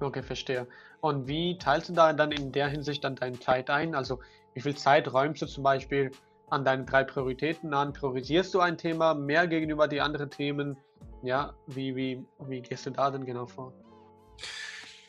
Okay, 0.00 0.22
verstehe. 0.22 0.66
Und 1.00 1.28
wie 1.28 1.58
teilst 1.58 1.90
du 1.90 1.92
da 1.92 2.12
dann 2.12 2.32
in 2.32 2.52
der 2.52 2.68
Hinsicht 2.68 3.04
dann 3.04 3.14
deine 3.14 3.38
Zeit 3.38 3.70
ein? 3.70 3.94
Also 3.94 4.20
wie 4.54 4.60
viel 4.60 4.76
Zeit 4.76 5.12
räumst 5.12 5.42
du 5.42 5.46
zum 5.46 5.64
Beispiel 5.64 6.10
an 6.50 6.64
deine 6.64 6.84
drei 6.84 7.04
Prioritäten 7.04 7.74
an? 7.74 7.92
Priorisierst 7.92 8.54
du 8.54 8.60
ein 8.60 8.78
Thema 8.78 9.14
mehr 9.14 9.46
gegenüber 9.46 9.86
die 9.86 10.00
anderen 10.00 10.30
Themen? 10.30 10.76
Ja, 11.22 11.54
wie, 11.66 11.94
wie, 11.96 12.24
wie 12.46 12.60
gehst 12.60 12.86
du 12.86 12.90
da 12.90 13.10
denn 13.10 13.24
genau 13.24 13.46
vor? 13.46 13.72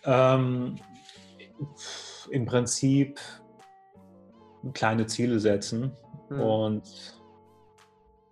Ähm, 0.04 0.76
Im 2.30 2.46
Prinzip 2.46 3.20
kleine 4.74 5.06
Ziele 5.06 5.40
setzen 5.40 5.92
hm. 6.30 6.42
und 6.42 7.20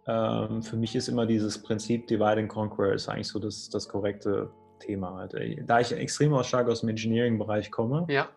ähm, 0.07 0.63
für 0.63 0.77
mich 0.77 0.95
ist 0.95 1.09
immer 1.09 1.25
dieses 1.25 1.61
Prinzip 1.61 2.07
Divide 2.07 2.39
and 2.39 2.49
Conquer 2.49 2.93
ist 2.93 3.09
eigentlich 3.09 3.27
so 3.27 3.39
das, 3.39 3.69
das 3.69 3.87
korrekte 3.87 4.49
Thema. 4.79 5.15
Halt. 5.15 5.35
Da 5.65 5.79
ich 5.79 5.91
extrem 5.91 6.41
stark 6.43 6.69
aus 6.69 6.81
dem 6.81 6.89
Engineering-Bereich 6.89 7.71
komme, 7.71 8.05
ja. 8.09 8.29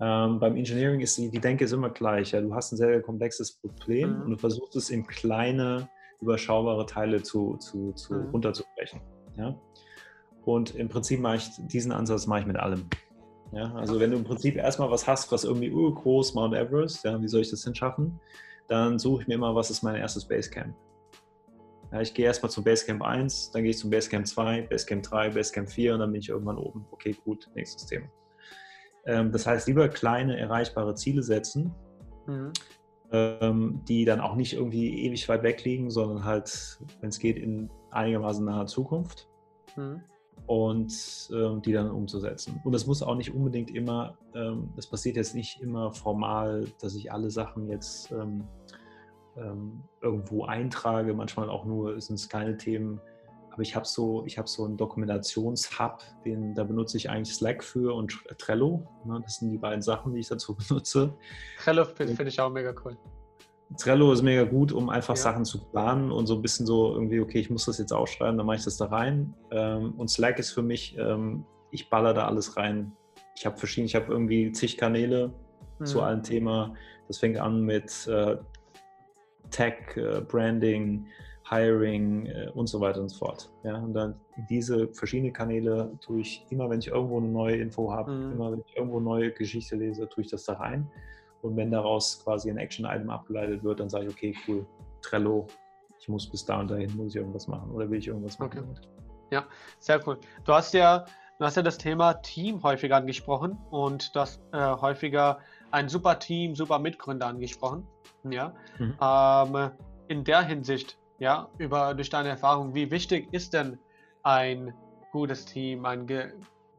ähm, 0.00 0.38
beim 0.38 0.56
Engineering 0.56 1.00
ist 1.00 1.18
die, 1.18 1.30
die 1.30 1.40
Denke 1.40 1.64
ist 1.64 1.72
immer 1.72 1.90
gleich. 1.90 2.32
Ja. 2.32 2.40
Du 2.40 2.54
hast 2.54 2.72
ein 2.72 2.76
sehr 2.76 3.02
komplexes 3.02 3.52
Problem 3.52 4.16
mhm. 4.16 4.22
und 4.22 4.30
du 4.30 4.36
versuchst 4.38 4.76
es 4.76 4.90
in 4.90 5.06
kleine 5.06 5.88
überschaubare 6.20 6.86
Teile 6.86 7.22
zu, 7.22 7.56
zu, 7.56 7.92
zu 7.92 8.14
mhm. 8.14 8.30
runterzubrechen. 8.30 9.00
Ja? 9.36 9.58
Und 10.44 10.74
im 10.74 10.88
Prinzip 10.88 11.20
mache 11.20 11.36
ich 11.36 11.50
diesen 11.58 11.92
Ansatz 11.92 12.26
mache 12.26 12.40
ich 12.40 12.46
mit 12.46 12.56
allem. 12.56 12.88
Ja? 13.52 13.74
Also 13.74 14.00
wenn 14.00 14.10
du 14.10 14.16
im 14.16 14.24
Prinzip 14.24 14.56
erstmal 14.56 14.90
was 14.90 15.06
hast, 15.06 15.30
was 15.32 15.44
irgendwie 15.44 15.70
urgroß 15.70 16.34
Mount 16.34 16.54
Everest, 16.54 17.04
ja, 17.04 17.20
wie 17.20 17.28
soll 17.28 17.40
ich 17.40 17.50
das 17.50 17.62
denn 17.62 17.74
schaffen? 17.74 18.20
Dann 18.68 18.98
suche 18.98 19.22
ich 19.22 19.28
mir 19.28 19.34
immer, 19.34 19.54
was 19.54 19.70
ist 19.70 19.82
mein 19.82 19.96
erstes 19.96 20.26
Basecamp. 20.26 20.74
Ja, 21.92 22.00
ich 22.00 22.12
gehe 22.12 22.26
erstmal 22.26 22.50
zum 22.50 22.64
Basecamp 22.64 23.02
1, 23.02 23.52
dann 23.52 23.62
gehe 23.62 23.70
ich 23.70 23.78
zum 23.78 23.90
Basecamp 23.90 24.26
2, 24.26 24.62
Basecamp 24.62 25.02
3, 25.04 25.30
Basecamp 25.30 25.70
4 25.70 25.94
und 25.94 26.00
dann 26.00 26.12
bin 26.12 26.20
ich 26.20 26.28
irgendwann 26.28 26.58
oben. 26.58 26.86
Okay, 26.90 27.14
gut, 27.24 27.48
nächstes 27.54 27.86
Thema. 27.86 28.06
Ähm, 29.06 29.30
das 29.30 29.46
heißt, 29.46 29.68
lieber 29.68 29.88
kleine, 29.88 30.38
erreichbare 30.38 30.94
Ziele 30.94 31.22
setzen, 31.22 31.72
mhm. 32.26 32.52
Ähm, 33.14 33.80
die 33.86 34.04
dann 34.04 34.20
auch 34.20 34.34
nicht 34.34 34.54
irgendwie 34.54 35.06
ewig 35.06 35.28
weit 35.28 35.42
weg 35.42 35.64
liegen, 35.64 35.90
sondern 35.90 36.24
halt, 36.24 36.78
wenn 37.00 37.10
es 37.10 37.18
geht, 37.18 37.38
in 37.38 37.70
einigermaßen 37.90 38.44
naher 38.44 38.66
Zukunft. 38.66 39.28
Mhm 39.76 40.02
und 40.46 41.30
ähm, 41.32 41.62
die 41.62 41.72
dann 41.72 41.90
umzusetzen. 41.90 42.60
Und 42.64 42.72
das 42.72 42.86
muss 42.86 43.02
auch 43.02 43.14
nicht 43.14 43.34
unbedingt 43.34 43.74
immer, 43.74 44.18
ähm, 44.34 44.70
das 44.76 44.86
passiert 44.86 45.16
jetzt 45.16 45.34
nicht 45.34 45.60
immer 45.62 45.92
formal, 45.92 46.66
dass 46.80 46.94
ich 46.94 47.12
alle 47.12 47.30
Sachen 47.30 47.68
jetzt 47.68 48.12
ähm, 48.12 48.44
ähm 49.36 49.82
irgendwo 50.02 50.44
eintrage, 50.44 51.14
manchmal 51.14 51.48
auch 51.48 51.64
nur 51.64 51.98
sind 52.00 52.16
es 52.16 52.28
kleine 52.28 52.56
Themen. 52.56 53.00
Aber 53.54 53.62
ich 53.62 53.76
habe 53.76 53.86
so, 53.86 54.24
ich 54.26 54.36
so 54.46 54.64
einen 54.64 54.76
Dokumentationshub, 54.76 56.02
den 56.24 56.56
da 56.56 56.64
benutze 56.64 56.96
ich 56.96 57.08
eigentlich 57.08 57.36
Slack 57.36 57.62
für 57.62 57.94
und 57.94 58.18
Trello. 58.36 58.84
Ne? 59.04 59.20
Das 59.22 59.36
sind 59.36 59.50
die 59.50 59.58
beiden 59.58 59.80
Sachen, 59.80 60.12
die 60.12 60.18
ich 60.18 60.26
dazu 60.26 60.56
benutze. 60.68 61.14
Trello 61.60 61.84
finde 61.84 62.16
find 62.16 62.28
ich 62.28 62.40
auch 62.40 62.50
mega 62.50 62.74
cool. 62.84 62.96
Trello 63.78 64.12
ist 64.12 64.22
mega 64.22 64.42
gut, 64.42 64.72
um 64.72 64.90
einfach 64.90 65.14
ja. 65.14 65.22
Sachen 65.22 65.44
zu 65.44 65.64
planen 65.66 66.10
und 66.10 66.26
so 66.26 66.34
ein 66.34 66.42
bisschen 66.42 66.66
so 66.66 66.94
irgendwie, 66.94 67.20
okay, 67.20 67.38
ich 67.38 67.48
muss 67.48 67.66
das 67.66 67.78
jetzt 67.78 67.92
aufschreiben, 67.92 68.36
dann 68.36 68.44
mache 68.44 68.56
ich 68.56 68.64
das 68.64 68.76
da 68.76 68.86
rein. 68.86 69.32
Ähm, 69.52 69.92
und 69.92 70.10
Slack 70.10 70.40
ist 70.40 70.50
für 70.50 70.62
mich, 70.62 70.98
ähm, 70.98 71.46
ich 71.70 71.88
baller 71.88 72.12
da 72.12 72.26
alles 72.26 72.56
rein. 72.56 72.90
Ich 73.36 73.46
habe 73.46 73.56
verschiedene, 73.56 73.86
ich 73.86 73.94
habe 73.94 74.12
irgendwie 74.12 74.50
zig 74.50 74.76
Kanäle 74.76 75.32
mhm. 75.78 75.86
zu 75.86 76.02
allen 76.02 76.24
Themen. 76.24 76.76
Das 77.06 77.18
fängt 77.18 77.38
an 77.38 77.62
mit 77.62 78.04
äh, 78.08 78.36
Tech, 79.52 79.96
äh, 79.96 80.22
Branding, 80.22 81.06
Hiring 81.48 82.26
äh, 82.26 82.50
und 82.54 82.68
so 82.68 82.80
weiter 82.80 83.00
und 83.00 83.10
so 83.10 83.18
fort. 83.18 83.50
Ja, 83.64 83.76
und 83.76 83.92
dann 83.92 84.14
diese 84.48 84.88
verschiedenen 84.88 85.32
Kanäle 85.32 85.92
tue 86.00 86.20
ich 86.20 86.46
immer, 86.50 86.70
wenn 86.70 86.78
ich 86.78 86.88
irgendwo 86.88 87.18
eine 87.18 87.28
neue 87.28 87.56
Info 87.56 87.92
habe, 87.92 88.12
mhm. 88.12 88.32
immer 88.32 88.52
wenn 88.52 88.62
ich 88.66 88.76
irgendwo 88.76 88.96
eine 88.96 89.04
neue 89.04 89.30
Geschichte 89.32 89.76
lese, 89.76 90.08
tue 90.08 90.24
ich 90.24 90.30
das 90.30 90.44
da 90.44 90.54
rein. 90.54 90.90
Und 91.42 91.56
wenn 91.56 91.70
daraus 91.70 92.22
quasi 92.24 92.50
ein 92.50 92.56
Action-Item 92.56 93.10
abgeleitet 93.10 93.62
wird, 93.62 93.80
dann 93.80 93.90
sage 93.90 94.06
ich, 94.06 94.14
okay, 94.14 94.34
cool, 94.48 94.66
Trello, 95.02 95.46
ich 95.98 96.08
muss 96.08 96.26
bis 96.26 96.44
da 96.44 96.60
und 96.60 96.70
dahin, 96.70 96.96
muss 96.96 97.08
ich 97.08 97.16
irgendwas 97.16 97.46
machen 97.46 97.70
oder 97.70 97.90
will 97.90 97.98
ich 97.98 98.08
irgendwas 98.08 98.38
machen. 98.38 98.60
Okay. 98.70 98.88
Ja, 99.30 99.44
sehr 99.78 100.06
cool. 100.06 100.18
Du 100.44 100.52
hast 100.54 100.72
ja, 100.72 101.04
du 101.38 101.44
hast 101.44 101.56
ja 101.56 101.62
das 101.62 101.76
Thema 101.76 102.14
Team 102.14 102.62
häufig 102.62 102.94
angesprochen 102.94 103.58
und 103.70 104.16
das 104.16 104.40
äh, 104.52 104.76
häufiger 104.76 105.38
ein 105.70 105.88
super 105.88 106.18
Team, 106.18 106.54
super 106.54 106.78
Mitgründer 106.78 107.26
angesprochen. 107.26 107.86
Ja, 108.30 108.54
mhm. 108.78 108.96
ähm, 109.00 109.70
in 110.08 110.24
der 110.24 110.42
Hinsicht, 110.42 110.98
ja, 111.18 111.48
über 111.58 111.94
durch 111.94 112.10
deine 112.10 112.30
Erfahrung, 112.30 112.74
wie 112.74 112.90
wichtig 112.90 113.28
ist 113.32 113.52
denn 113.54 113.78
ein 114.22 114.74
gutes 115.12 115.44
Team, 115.44 115.84
ein 115.86 116.06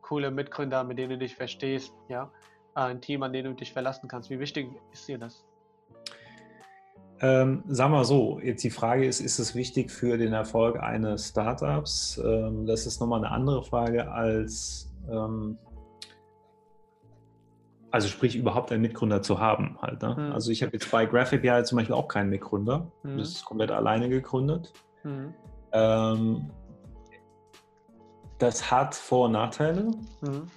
cooler 0.02 0.32
Mitgründer, 0.32 0.84
mit 0.84 0.98
dem 0.98 1.10
du 1.10 1.18
dich 1.18 1.36
verstehst, 1.36 1.94
ja? 2.10 2.30
ein 2.76 3.02
Team, 3.02 3.24
an 3.24 3.34
dem 3.34 3.46
du 3.46 3.54
dich 3.54 3.72
verlassen 3.72 4.08
kannst. 4.08 4.30
Wie 4.30 4.40
wichtig 4.40 4.68
ist 4.92 5.08
dir 5.08 5.18
das? 5.18 5.46
Ähm, 7.22 7.64
sagen 7.68 7.94
wir 7.94 8.04
so, 8.04 8.40
jetzt 8.44 8.64
die 8.64 8.70
Frage 8.70 9.06
ist, 9.06 9.22
ist 9.22 9.40
es 9.40 9.56
wichtig 9.56 9.90
für 9.90 10.18
den 10.18 10.34
Erfolg 10.34 10.78
eines 10.82 11.30
Startups? 11.30 12.22
Ähm, 12.24 12.66
das 12.66 12.86
ist 12.86 13.00
nochmal 13.00 13.24
eine 13.24 13.32
andere 13.32 13.64
Frage 13.64 14.12
als, 14.12 14.92
ähm, 15.10 15.58
also 17.96 18.10
sprich 18.10 18.36
überhaupt 18.36 18.74
einen 18.74 18.82
Mitgründer 18.82 19.22
zu 19.22 19.39
haben 19.39 19.78
halt. 19.82 20.02
Ne? 20.02 20.16
Mhm. 20.18 20.34
Also 20.34 20.52
ich 20.52 20.62
habe 20.62 20.74
jetzt 20.74 20.91
bei 20.91 21.06
GraphAPI 21.06 21.64
zum 21.64 21.78
Beispiel 21.78 21.96
auch 21.96 22.10
keinen 22.10 22.30
Mitgründer. 22.30 22.91
Mhm. 23.04 23.18
Das 23.18 23.30
ist 23.30 23.46
komplett 23.46 23.72
alleine 23.72 24.10
gegründet. 24.10 24.74
Mhm. 25.06 25.34
Ähm, 25.72 26.52
das 28.38 28.70
hat 28.70 28.96
Vor- 28.96 29.28
und 29.28 29.32
Nachteile. 29.32 29.91
Mhm. 30.20 30.48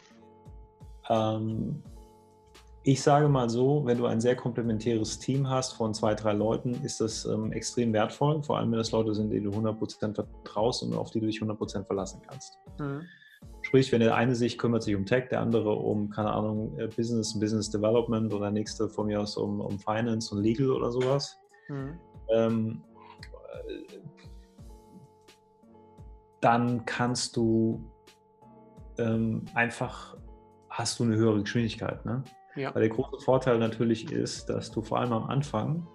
Ähm, 1.09 1.83
ich 2.83 3.01
sage 3.03 3.29
mal 3.29 3.49
so, 3.49 3.87
wenn 3.87 3.99
du 3.99 4.07
ein 4.07 4.21
sehr 4.21 4.35
komplementäres 4.35 5.21
Team 5.21 5.49
hast 5.49 5.75
von 5.75 5.95
zwei, 5.95 6.17
drei 6.17 6.33
Leuten, 6.33 6.75
ist 6.83 7.01
das 7.01 7.25
ähm, 7.25 7.53
extrem 7.53 7.93
wertvoll, 7.93 8.43
vor 8.43 8.59
allem 8.59 8.73
wenn 8.73 8.79
das 8.79 8.91
Leute 8.91 9.15
sind, 9.15 9.31
die 9.31 9.41
du 9.41 9.51
100% 9.51 10.13
vertraust 10.13 10.83
und 10.83 10.93
auf 10.93 11.13
die 11.13 11.21
du 11.21 11.27
dich 11.27 11.41
100% 11.41 11.85
verlassen 11.85 12.21
kannst. 12.27 12.59
Mhm. 12.81 13.03
Sprich, 13.69 13.93
wenn 13.93 14.01
der 14.01 14.15
eine 14.15 14.35
sich 14.35 14.57
kümmert 14.57 14.83
sich 14.83 14.97
um 14.97 15.05
Tech, 15.05 15.29
der 15.29 15.43
andere 15.43 15.75
um, 15.75 16.09
keine 16.09 16.31
Ahnung, 16.31 16.79
äh, 16.79 16.87
Business, 16.87 17.39
Business 17.39 17.69
Development 17.69 18.33
oder 18.33 18.45
der 18.47 18.53
nächste 18.53 18.89
von 18.89 19.09
mir 19.09 19.21
aus 19.21 19.37
um, 19.37 19.61
um 19.61 19.79
Finance 19.79 20.35
und 20.35 20.43
Legal 20.43 20.71
oder 20.71 20.91
sowas, 20.91 21.39
mhm. 21.69 22.01
ähm, 22.31 22.83
äh, 23.69 23.99
dann 26.41 26.87
kannst 26.87 27.37
du 27.37 27.85
ähm, 28.97 29.45
einfach, 29.53 30.17
hast 30.71 30.99
du 30.99 31.05
eine 31.05 31.17
höhere 31.17 31.43
Geschwindigkeit. 31.43 32.07
Ne? 32.07 32.25
Ja. 32.57 32.75
Weil 32.75 32.89
der 32.89 32.91
große 32.91 33.23
Vorteil 33.23 33.59
natürlich 33.59 34.11
ist, 34.11 34.49
dass 34.49 34.71
du 34.71 34.81
vor 34.81 34.99
allem 35.01 35.13
am 35.13 35.25
Anfang 35.25 35.87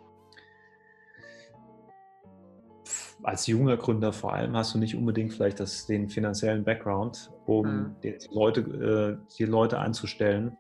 als 3.24 3.48
junger 3.48 3.78
Gründer 3.78 4.14
vor 4.14 4.34
allem 4.34 4.56
hast 4.56 4.74
du 4.74 4.78
nicht 4.78 4.96
unbedingt 4.96 5.34
vielleicht 5.34 5.60
das, 5.60 5.86
den 5.86 6.10
finanziellen 6.10 6.64
Background, 6.64 7.32
um 7.46 7.66
mhm. 7.66 7.96
die, 8.04 8.18
Leute, 8.32 8.62
äh, 8.62 9.36
die 9.38 9.46
Leute 9.46 9.80
einzustellen, 9.80 10.58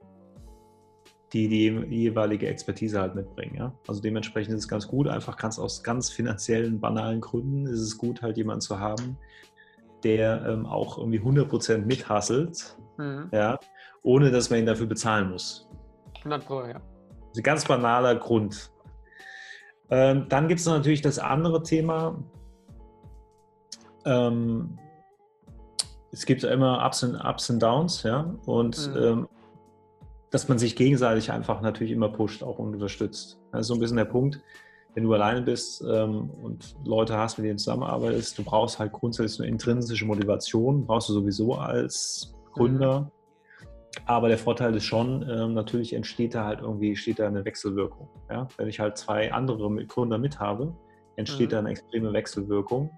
die 1.33 1.47
die 1.47 1.67
jeweilige 1.89 2.47
Expertise 2.47 2.99
halt 3.01 3.15
mitbringen. 3.15 3.55
Ja? 3.55 3.73
Also 3.87 4.01
dementsprechend 4.01 4.53
ist 4.53 4.61
es 4.61 4.67
ganz 4.67 4.87
gut, 4.87 5.07
einfach 5.07 5.35
ganz 5.35 5.59
aus 5.59 5.83
ganz 5.83 6.09
finanziellen, 6.09 6.79
banalen 6.79 7.21
Gründen 7.21 7.65
ist 7.65 7.79
es 7.79 7.97
gut, 7.97 8.21
halt 8.21 8.37
jemanden 8.37 8.61
zu 8.61 8.79
haben, 8.79 9.17
der 10.03 10.45
ähm, 10.45 10.65
auch 10.65 10.97
irgendwie 10.97 11.19
100% 11.19 11.85
mithasselt, 11.85 12.77
mhm. 12.97 13.29
ja, 13.31 13.59
ohne 14.03 14.31
dass 14.31 14.49
man 14.49 14.59
ihn 14.59 14.65
dafür 14.65 14.85
bezahlen 14.85 15.31
muss. 15.31 15.67
100 16.19 16.45
Pro, 16.45 16.63
ja. 16.65 16.81
Ein 17.35 17.43
ganz 17.43 17.65
banaler 17.65 18.15
Grund. 18.15 18.71
Ähm, 19.89 20.27
dann 20.29 20.47
gibt 20.47 20.59
es 20.59 20.65
natürlich 20.67 21.01
das 21.01 21.19
andere 21.19 21.63
Thema. 21.63 22.23
Ähm, 24.05 24.77
es 26.11 26.25
gibt 26.25 26.43
immer 26.43 26.85
Ups 26.85 27.03
und 27.03 27.15
Ups 27.15 27.49
und 27.49 27.61
Downs, 27.61 28.03
ja, 28.03 28.33
und 28.45 28.87
mhm. 28.93 29.03
ähm, 29.03 29.27
dass 30.29 30.47
man 30.47 30.57
sich 30.57 30.75
gegenseitig 30.75 31.31
einfach 31.31 31.61
natürlich 31.61 31.93
immer 31.93 32.09
pusht 32.09 32.43
auch 32.43 32.59
und 32.59 32.73
unterstützt. 32.73 33.39
Das 33.51 33.61
ist 33.61 33.67
so 33.67 33.75
ein 33.75 33.79
bisschen 33.79 33.97
der 33.97 34.05
Punkt, 34.05 34.41
wenn 34.95 35.03
du 35.03 35.13
alleine 35.13 35.41
bist 35.41 35.83
ähm, 35.87 36.29
und 36.41 36.75
Leute 36.85 37.17
hast, 37.17 37.37
mit 37.37 37.45
denen 37.45 37.57
du 37.57 37.63
zusammenarbeitest, 37.63 38.37
du 38.37 38.43
brauchst 38.43 38.79
halt 38.79 38.91
grundsätzlich 38.91 39.41
eine 39.41 39.49
intrinsische 39.49 40.05
Motivation, 40.05 40.85
brauchst 40.85 41.09
du 41.09 41.13
sowieso 41.13 41.55
als 41.55 42.33
Gründer. 42.53 43.01
Mhm. 43.01 43.11
Aber 44.05 44.27
der 44.27 44.39
Vorteil 44.39 44.75
ist 44.75 44.85
schon, 44.85 45.27
ähm, 45.29 45.53
natürlich 45.53 45.93
entsteht 45.93 46.33
da 46.33 46.45
halt 46.45 46.61
irgendwie, 46.61 46.95
steht 46.95 47.19
da 47.19 47.27
eine 47.27 47.45
Wechselwirkung. 47.45 48.09
Ja? 48.29 48.47
Wenn 48.57 48.67
ich 48.67 48.79
halt 48.79 48.97
zwei 48.97 49.31
andere 49.31 49.85
Gründer 49.85 50.17
mit 50.17 50.39
habe, 50.39 50.75
entsteht 51.15 51.49
mhm. 51.49 51.51
da 51.51 51.59
eine 51.59 51.69
extreme 51.69 52.11
Wechselwirkung. 52.11 52.89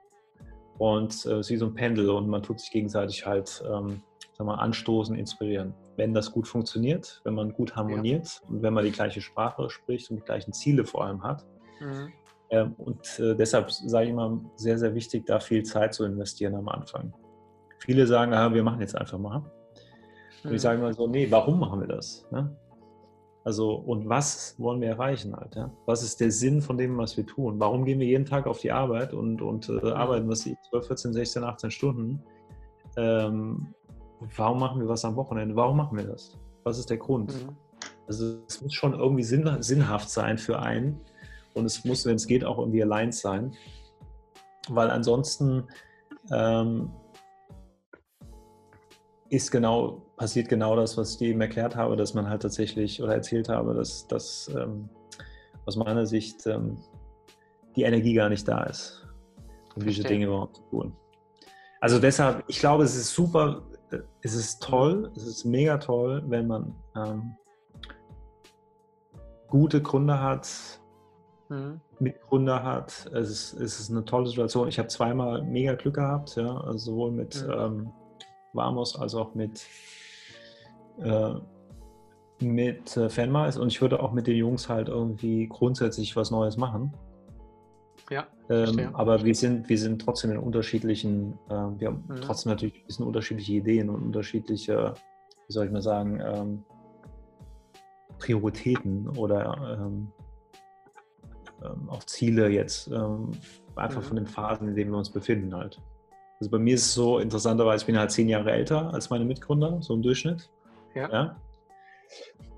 Und 0.78 1.26
äh, 1.26 1.34
es 1.34 1.48
ist 1.48 1.50
wie 1.52 1.58
so 1.58 1.66
ein 1.68 1.74
Pendel 1.74 2.10
und 2.10 2.28
man 2.28 2.44
tut 2.44 2.60
sich 2.60 2.72
gegenseitig 2.72 3.26
halt 3.26 3.64
ähm, 3.70 4.02
sag 4.38 4.46
mal, 4.46 4.56
anstoßen, 4.56 5.16
inspirieren. 5.16 5.74
Wenn 5.96 6.14
das 6.14 6.32
gut 6.32 6.48
funktioniert, 6.48 7.22
wenn 7.24 7.36
man 7.36 7.54
gut 7.54 7.76
harmoniert 7.76 8.42
ja. 8.44 8.50
und 8.50 8.62
wenn 8.62 8.74
man 8.74 8.84
die 8.84 8.92
gleiche 8.92 9.22
Sprache 9.22 9.70
spricht 9.70 10.10
und 10.12 10.18
die 10.18 10.24
gleichen 10.24 10.52
Ziele 10.52 10.86
vor 10.86 11.06
allem 11.06 11.24
hat. 11.24 11.46
Mhm. 11.80 12.12
Ähm, 12.50 12.74
und 12.78 13.20
äh, 13.20 13.36
deshalb 13.36 13.72
sage 13.72 14.06
ich 14.06 14.12
immer, 14.12 14.40
sehr, 14.56 14.78
sehr 14.78 14.94
wichtig, 14.94 15.26
da 15.26 15.40
viel 15.40 15.64
Zeit 15.64 15.94
zu 15.94 16.04
investieren 16.04 16.56
am 16.56 16.68
Anfang. 16.68 17.14
Viele 17.80 18.08
sagen, 18.08 18.34
ah, 18.34 18.54
wir 18.54 18.64
machen 18.64 18.82
jetzt 18.82 18.96
einfach 18.96 19.18
mal. 19.18 19.44
Und 20.44 20.54
ich 20.54 20.62
sage 20.62 20.80
mal 20.80 20.94
so, 20.94 21.08
nee, 21.08 21.28
warum 21.30 21.60
machen 21.60 21.80
wir 21.80 21.88
das? 21.88 22.26
Ne? 22.32 22.56
Also, 23.46 23.76
und 23.76 24.10
was 24.10 24.56
wollen 24.58 24.82
wir 24.82 24.90
erreichen? 24.90 25.36
Ja? 25.54 25.72
Was 25.86 26.02
ist 26.02 26.20
der 26.20 26.32
Sinn 26.32 26.64
von 26.64 26.80
dem, 26.80 26.98
was 26.98 27.16
wir 27.16 27.28
tun? 27.28 27.60
Warum 27.60 27.86
gehen 27.86 28.00
wir 28.00 28.08
jeden 28.08 28.26
Tag 28.26 28.48
auf 28.48 28.60
die 28.60 28.72
Arbeit 28.72 29.14
und, 29.14 29.40
und 29.40 29.70
äh, 29.70 29.92
arbeiten, 29.92 30.28
was 30.28 30.48
ich, 30.48 30.58
12, 30.72 30.88
14, 30.88 31.14
16, 31.14 31.44
18 31.44 31.72
Stunden? 31.72 32.24
Ähm, 32.98 33.68
warum 34.36 34.60
machen 34.60 34.82
wir 34.82 34.90
was 34.90 35.06
am 35.06 35.16
Wochenende? 35.16 35.56
Warum 35.56 35.78
machen 35.78 35.96
wir 35.96 36.06
das? 36.06 36.40
Was 36.64 36.80
ist 36.80 36.90
der 36.90 36.98
Grund? 36.98 37.34
Mhm. 37.36 37.56
Also, 38.08 38.40
es 38.48 38.64
muss 38.64 38.74
schon 38.74 38.96
irgendwie 38.96 39.24
sinn, 39.24 39.48
sinnhaft 39.60 40.10
sein 40.10 40.40
für 40.40 40.60
einen 40.60 41.00
und 41.54 41.66
es 41.66 41.86
muss, 41.86 42.04
wenn 42.08 42.16
es 42.16 42.26
geht, 42.26 42.44
auch 42.44 42.58
irgendwie 42.58 42.82
allein 42.82 43.12
sein, 43.12 43.54
weil 44.70 44.90
ansonsten 44.90 45.68
ähm, 46.32 46.92
ist 49.30 49.52
genau, 49.52 50.02
passiert 50.18 50.50
genau 50.50 50.76
das, 50.76 50.98
was 50.98 51.12
ich 51.12 51.18
dir 51.18 51.30
eben 51.30 51.42
erklärt 51.42 51.76
habe, 51.76 51.96
dass 51.96 52.14
man 52.14 52.30
halt 52.30 52.42
tatsächlich 52.42 53.02
oder 53.02 53.14
erzählt 53.14 53.50
habe, 53.50 53.74
dass, 53.74 54.08
dass 54.08 54.50
ähm, 54.56 54.90
aus 55.66 55.76
meiner 55.76 56.06
Sicht 56.06 56.46
ähm, 56.48 56.78
die 57.76 57.84
Energie 57.84 58.14
gar 58.14 58.30
nicht 58.30 58.48
da 58.48 58.64
ist. 58.64 59.06
um 59.76 59.86
diese 59.86 60.04
Dinge 60.04 60.26
überhaupt 60.26 60.58
zu 60.58 60.64
tun. 60.70 60.96
Also 61.82 62.00
deshalb, 62.00 62.44
ich 62.48 62.60
glaube, 62.60 62.84
es 62.84 62.96
ist 62.96 63.14
super, 63.14 63.62
es 64.22 64.34
ist 64.34 64.64
toll, 64.64 65.12
es 65.16 65.24
ist 65.24 65.46
mega 65.46 65.78
toll, 65.78 66.24
wenn 66.28 66.48
man 66.48 66.74
ähm, 66.96 67.36
gute 69.50 69.82
Gründer 69.82 70.22
hat, 70.22 70.50
mhm. 71.50 71.80
Mitgründer 72.00 72.64
hat. 72.64 73.10
Es 73.14 73.30
ist, 73.30 73.54
es 73.54 73.80
ist 73.80 73.92
eine 73.92 74.04
tolle 74.06 74.28
Situation. 74.28 74.68
Ich 74.68 74.80
habe 74.80 74.88
zweimal 74.88 75.44
mega 75.44 75.76
Glück 75.76 75.96
gehabt, 75.96 76.36
ja, 76.36 76.58
also 76.62 76.92
sowohl 76.92 77.12
mit 77.12 77.46
mhm. 77.46 77.52
ähm, 77.52 77.90
Vamos 78.54 79.00
als 79.00 79.14
auch 79.14 79.36
mit, 79.36 79.66
äh, 81.02 81.34
mit 82.40 82.98
äh, 82.98 83.10
Fanmais 83.10 83.58
und 83.58 83.68
ich 83.68 83.82
würde 83.82 84.02
auch 84.02 84.12
mit 84.12 84.28
den 84.28 84.36
Jungs 84.36 84.68
halt 84.68 84.90
irgendwie 84.90 85.48
grundsätzlich 85.48 86.16
was 86.16 86.32
Neues 86.32 86.58
machen. 86.58 86.94
Ja. 88.10 88.28
Ähm, 88.50 88.92
aber 88.94 89.24
wir 89.24 89.34
sind, 89.34 89.68
wir 89.70 89.78
sind 89.78 90.02
trotzdem 90.02 90.32
in 90.32 90.38
unterschiedlichen, 90.38 91.40
äh, 91.50 91.54
wir 91.54 91.88
haben 91.88 92.04
mhm. 92.08 92.16
trotzdem 92.22 92.52
natürlich 92.52 92.76
ein 92.76 92.88
bisschen 92.88 93.06
unterschiedliche 93.06 93.54
Ideen 93.54 93.90
und 93.90 94.04
unterschiedliche, 94.04 94.94
wie 95.48 95.54
soll 95.54 95.66
ich 95.66 95.72
mal 95.72 95.82
sagen, 95.82 96.22
ähm, 96.24 96.64
Prioritäten 98.20 99.10
oder 99.18 99.80
ähm, 99.80 100.12
ähm 101.64 101.90
auch 101.90 102.04
Ziele 102.04 102.50
jetzt, 102.50 102.88
ähm, 102.92 103.32
einfach 103.76 104.02
mhm. 104.02 104.06
von 104.06 104.16
den 104.18 104.28
Phasen, 104.28 104.68
in 104.68 104.76
denen 104.76 104.92
wir 104.92 104.98
uns 104.98 105.10
befinden 105.10 105.56
halt. 105.56 105.82
Also 106.40 106.52
bei 106.52 106.60
mir 106.60 106.76
ist 106.76 106.86
es 106.86 106.94
so 106.94 107.20
interessanterweise, 107.20 107.84
ich 107.84 107.86
bin 107.88 107.98
halt 107.98 108.12
zehn 108.12 108.28
Jahre 108.28 108.52
älter 108.52 108.94
als 108.94 109.10
meine 109.10 109.26
Mitgründer, 109.26 109.82
so 109.82 109.94
im 109.94 110.02
Durchschnitt. 110.02 110.50
Ja. 110.96 111.12
ja? 111.12 111.42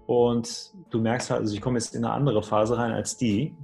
Und 0.06 0.72
du 0.90 1.02
merkst 1.02 1.30
halt, 1.30 1.42
also 1.42 1.54
ich 1.54 1.62
komme 1.62 1.78
jetzt 1.78 1.94
in 1.94 2.06
eine 2.06 2.14
andere 2.14 2.42
Phase 2.42 2.78
rein 2.78 2.92
als 2.92 3.18
die. 3.18 3.56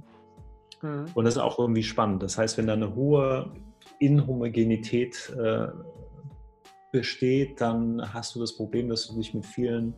Mhm. 0.82 1.06
Und 1.14 1.24
das 1.24 1.36
ist 1.36 1.42
auch 1.42 1.58
irgendwie 1.58 1.82
spannend. 1.82 2.22
Das 2.22 2.36
heißt, 2.36 2.58
wenn 2.58 2.66
da 2.66 2.74
eine 2.74 2.94
hohe 2.94 3.50
Inhomogenität 3.98 5.34
äh, 5.38 5.68
besteht, 6.92 7.60
dann 7.60 8.12
hast 8.12 8.34
du 8.34 8.40
das 8.40 8.56
Problem, 8.56 8.88
dass 8.88 9.08
du 9.08 9.16
dich 9.16 9.32
mit 9.32 9.46
vielen, 9.46 9.94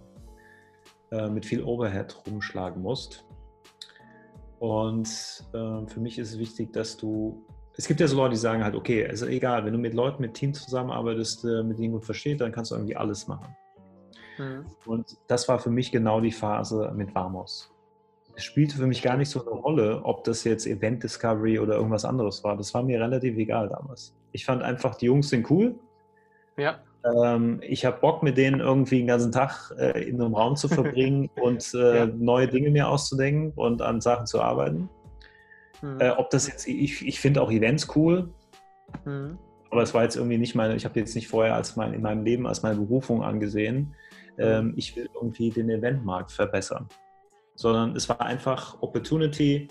äh, 1.11 1.29
mit 1.29 1.45
viel 1.45 1.63
Overhead 1.63 2.17
rumschlagen 2.27 2.81
musst. 2.81 3.27
Und 4.61 5.09
äh, 5.53 5.87
für 5.87 6.01
mich 6.01 6.19
ist 6.19 6.33
es 6.33 6.39
wichtig, 6.39 6.73
dass 6.73 6.97
du, 6.97 7.45
es 7.77 7.87
gibt 7.89 8.01
ja 8.01 8.07
so 8.07 8.17
Leute, 8.17 8.31
die 8.31 8.41
sagen 8.41 8.65
halt, 8.65 8.75
okay, 8.75 9.07
also 9.07 9.27
egal, 9.27 9.65
wenn 9.65 9.73
du 9.73 9.79
mit 9.79 9.95
Leuten, 9.95 10.23
mit 10.23 10.35
Teams 10.35 10.63
zusammenarbeitest, 10.63 11.45
äh, 11.45 11.63
mit 11.63 11.79
denen 11.79 11.93
gut 11.93 12.05
verstehst, 12.05 12.41
dann 12.41 12.53
kannst 12.53 12.71
du 12.71 12.77
irgendwie 12.77 12.97
alles 12.97 13.27
machen. 13.27 13.55
Mhm. 14.39 14.67
Und 14.85 15.17
das 15.27 15.49
war 15.49 15.59
für 15.59 15.71
mich 15.71 15.93
genau 15.93 16.21
die 16.21 16.33
Phase 16.33 16.93
mit 16.95 17.15
Vamos 17.15 17.71
es 18.37 18.45
spielte 18.45 18.77
für 18.77 18.87
mich 18.87 19.03
gar 19.03 19.17
nicht 19.17 19.31
so 19.31 19.41
eine 19.41 19.51
Rolle, 19.51 20.03
ob 20.05 20.25
das 20.25 20.45
jetzt 20.45 20.67
Event 20.67 21.03
Discovery 21.03 21.59
oder 21.59 21.75
irgendwas 21.77 22.05
anderes 22.05 22.45
war. 22.45 22.57
Das 22.57 22.75
war 22.75 22.83
mir 22.83 23.01
relativ 23.01 23.37
egal 23.39 23.69
damals. 23.69 24.15
Ich 24.33 24.45
fand 24.45 24.63
einfach, 24.63 24.95
die 24.95 25.07
Jungs 25.07 25.31
sind 25.31 25.51
cool. 25.51 25.75
Ja. 26.59 26.81
Ähm, 27.05 27.61
ich 27.63 27.87
habe 27.87 27.99
Bock, 27.99 28.23
mit 28.23 28.37
denen 28.37 28.61
irgendwie 28.61 28.99
den 28.99 29.07
ganzen 29.07 29.33
Tag 29.33 29.73
äh, 29.79 30.07
in 30.07 30.21
einem 30.21 30.35
Raum 30.35 30.55
zu 30.57 30.69
verbringen 30.69 31.31
und 31.41 31.73
äh, 31.75 31.99
ja. 31.99 32.07
neue 32.07 32.47
Dinge 32.47 32.71
mir 32.71 32.89
auszudenken 32.89 33.53
und 33.57 33.81
an 33.81 34.03
Sachen 34.03 34.27
zu 34.27 34.43
arbeiten. 34.43 34.91
Mhm. 35.81 36.01
Äh, 36.01 36.11
ob 36.11 36.29
das 36.29 36.47
jetzt, 36.47 36.69
ich, 36.69 37.07
ich 37.07 37.19
finde 37.19 37.41
auch 37.41 37.51
Events 37.51 37.89
cool. 37.97 38.29
Mhm. 39.07 39.39
Aber 39.71 39.83
es 39.83 39.95
war 39.95 40.03
jetzt 40.03 40.17
irgendwie 40.17 40.39
nicht 40.39 40.55
meine, 40.55 40.77
ich 40.77 40.85
habe 40.85 41.01
jetzt 41.01 41.15
nicht 41.15 41.29
vorher 41.29 41.55
als 41.55 41.75
mein, 41.75 41.95
in 41.95 42.03
meinem 42.03 42.23
Leben 42.23 42.47
als 42.47 42.63
meine 42.63 42.77
Berufung 42.77 43.23
angesehen. 43.23 43.95
Mhm. 44.37 44.45
Ähm, 44.45 44.75
ich 44.77 44.95
will 44.97 45.09
irgendwie 45.15 45.51
den 45.51 45.71
Eventmarkt 45.71 46.33
verbessern 46.33 46.89
sondern 47.57 47.97
es 47.97 48.09
war 48.09 48.21
einfach 48.21 48.81
Opportunity, 48.81 49.69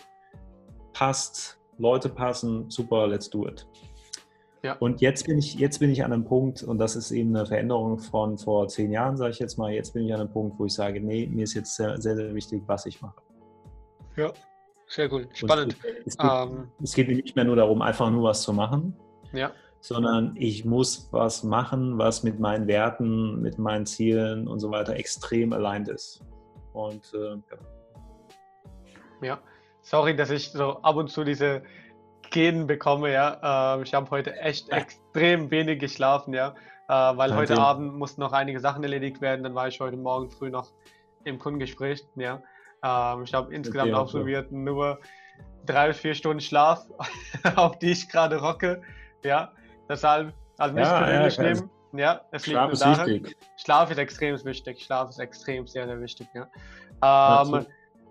passt, 0.94 1.60
Leute 1.78 2.10
passen, 2.10 2.70
super, 2.70 3.08
let's 3.08 3.30
do 3.30 3.48
it. 3.48 3.66
Ja. 4.64 4.74
Und 4.80 5.00
jetzt 5.00 5.28
bin, 5.28 5.38
ich, 5.38 5.56
jetzt 5.56 5.80
bin 5.80 5.92
ich 5.92 6.04
an 6.04 6.12
einem 6.12 6.26
Punkt, 6.26 6.64
und 6.64 6.80
das 6.80 6.96
ist 6.96 7.12
eben 7.12 7.36
eine 7.36 7.46
Veränderung 7.46 8.00
von 8.00 8.38
vor 8.38 8.68
zehn 8.68 8.92
Jahren, 8.92 9.16
sage 9.16 9.32
ich 9.32 9.40
jetzt 9.40 9.58
mal, 9.58 9.72
jetzt 9.72 9.94
bin 9.94 10.06
ich 10.06 10.14
an 10.14 10.22
einem 10.22 10.32
Punkt, 10.32 10.58
wo 10.60 10.66
ich 10.66 10.74
sage, 10.74 11.00
nee, 11.00 11.28
mir 11.28 11.44
ist 11.44 11.54
jetzt 11.54 11.76
sehr, 11.76 12.02
sehr, 12.02 12.16
sehr 12.16 12.34
wichtig, 12.34 12.64
was 12.66 12.88
ich 12.88 13.00
mache. 13.02 13.22
Ja, 14.16 14.34
sehr 14.88 15.08
gut, 15.08 15.28
spannend. 15.34 15.76
Es, 15.84 16.14
es, 16.14 16.18
geht, 16.18 16.32
ähm, 16.32 16.72
es 16.82 16.96
geht 16.96 17.08
mir 17.08 17.16
nicht 17.16 17.36
mehr 17.36 17.46
nur 17.46 17.56
darum, 17.56 17.82
einfach 17.84 18.10
nur 18.10 18.24
was 18.24 18.42
zu 18.42 18.54
machen, 18.54 18.96
ja. 19.34 19.52
Sondern 19.88 20.36
ich 20.36 20.66
muss 20.66 21.10
was 21.12 21.44
machen, 21.44 22.00
was 22.00 22.24
mit 22.24 22.40
meinen 22.40 22.66
Werten, 22.66 23.40
mit 23.40 23.60
meinen 23.60 23.86
Zielen 23.86 24.48
und 24.48 24.60
so 24.60 24.72
weiter 24.72 24.96
extrem 24.96 25.54
aligned 25.54 25.90
ist. 25.90 26.24
Und 26.74 27.14
äh, 27.14 27.38
ja, 29.28 29.40
sorry, 29.84 30.16
dass 30.16 30.32
ich 30.32 30.52
so 30.52 30.82
ab 30.82 30.96
und 30.96 31.12
zu 31.12 31.24
diese 31.24 31.62
Genen 32.32 32.66
bekomme, 32.66 33.14
ja. 33.14 33.76
Äh, 33.76 33.84
ich 33.84 33.94
habe 33.94 34.10
heute 34.10 34.36
echt 34.38 34.70
extrem 34.70 35.52
wenig 35.52 35.80
geschlafen, 35.80 36.34
ja. 36.34 36.56
Äh, 36.90 36.94
weil 37.18 37.30
Kein 37.30 37.38
heute 37.38 37.54
Thema. 37.54 37.68
Abend 37.68 37.94
mussten 37.94 38.22
noch 38.22 38.34
einige 38.34 38.60
Sachen 38.60 38.82
erledigt 38.82 39.22
werden. 39.22 39.44
Dann 39.44 39.54
war 39.54 39.68
ich 39.68 39.80
heute 39.80 39.98
Morgen 39.98 40.32
früh 40.32 40.50
noch 40.50 40.72
im 41.26 41.38
Kundengespräch, 41.38 42.08
ja. 42.16 42.42
Äh, 42.84 43.24
ich 43.24 43.36
habe 43.36 43.54
insgesamt 43.54 43.92
okay, 43.92 44.02
absolviert 44.02 44.48
okay. 44.48 44.56
nur 44.56 45.00
drei 45.68 45.94
vier 45.94 46.16
Stunden 46.16 46.42
Schlaf, 46.42 46.88
auf 47.56 47.78
die 47.78 47.92
ich 47.92 48.10
gerade 48.10 48.42
rocke, 48.42 48.82
ja. 49.24 49.52
Deshalb, 49.90 50.34
also 50.58 50.76
nicht 50.76 50.86
ja, 50.86 51.00
persönlich 51.00 51.38
ja, 51.38 51.44
nehmen. 51.44 51.70
Ja, 51.94 52.22
es 52.32 52.44
Schlaf 52.44 52.72
liegt 52.72 52.86
nur 52.86 52.96
daran. 52.96 53.08
Wichtig. 53.08 53.38
Schlaf 53.58 53.92
ist 53.92 53.98
extrem 53.98 54.46
wichtig. 54.46 54.84
Schlaf 54.84 55.10
ist 55.10 55.20
extrem 55.20 55.68
sehr, 55.68 55.86
sehr 55.86 56.02
wichtig. 56.02 56.28
Ja. 56.34 57.42
Ähm, 57.44 57.66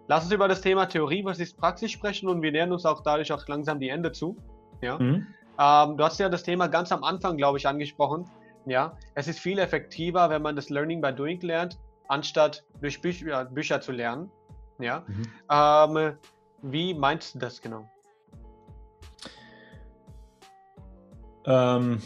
Lass 0.07 0.25
uns 0.25 0.33
über 0.33 0.49
das 0.49 0.61
Thema 0.61 0.87
Theorie 0.87 1.23
versus 1.23 1.55
Praxis 1.55 1.91
sprechen 1.91 2.29
und 2.29 2.43
wir 2.43 2.53
nähern 2.53 2.73
uns 2.73 2.85
auch 2.85 3.03
dadurch 3.03 3.33
auch 3.33 3.47
langsam 3.49 3.81
die 3.81 3.89
Ende 3.89 4.13
zu. 4.13 4.37
Ja? 4.83 4.99
Mhm. 4.99 5.27
Ähm, 5.59 5.97
du 5.97 6.05
hast 6.05 6.19
ja 6.19 6.29
das 6.29 6.43
Thema 6.43 6.67
ganz 6.67 6.93
am 6.93 7.05
Anfang, 7.05 7.37
glaube 7.37 7.59
ich, 7.59 7.67
angesprochen. 7.67 8.29
Ja, 8.67 8.97
es 9.15 9.29
ist 9.29 9.41
viel 9.41 9.59
effektiver, 9.59 10.31
wenn 10.31 10.43
man 10.43 10.57
das 10.57 10.71
Learning 10.71 11.01
by 11.01 11.13
Doing 11.13 11.41
lernt, 11.43 11.79
anstatt 12.09 12.65
durch 12.81 13.01
Bücher, 13.01 13.45
Bücher 13.45 13.81
zu 13.81 13.93
lernen. 13.93 14.31
Ja, 14.79 15.05
mhm. 15.07 15.27
ähm, 15.51 16.17
wie 16.63 16.95
meinst 16.95 17.35
du 17.35 17.39
das 17.39 17.61
genau? 17.61 17.89
Ähm, 21.47 22.01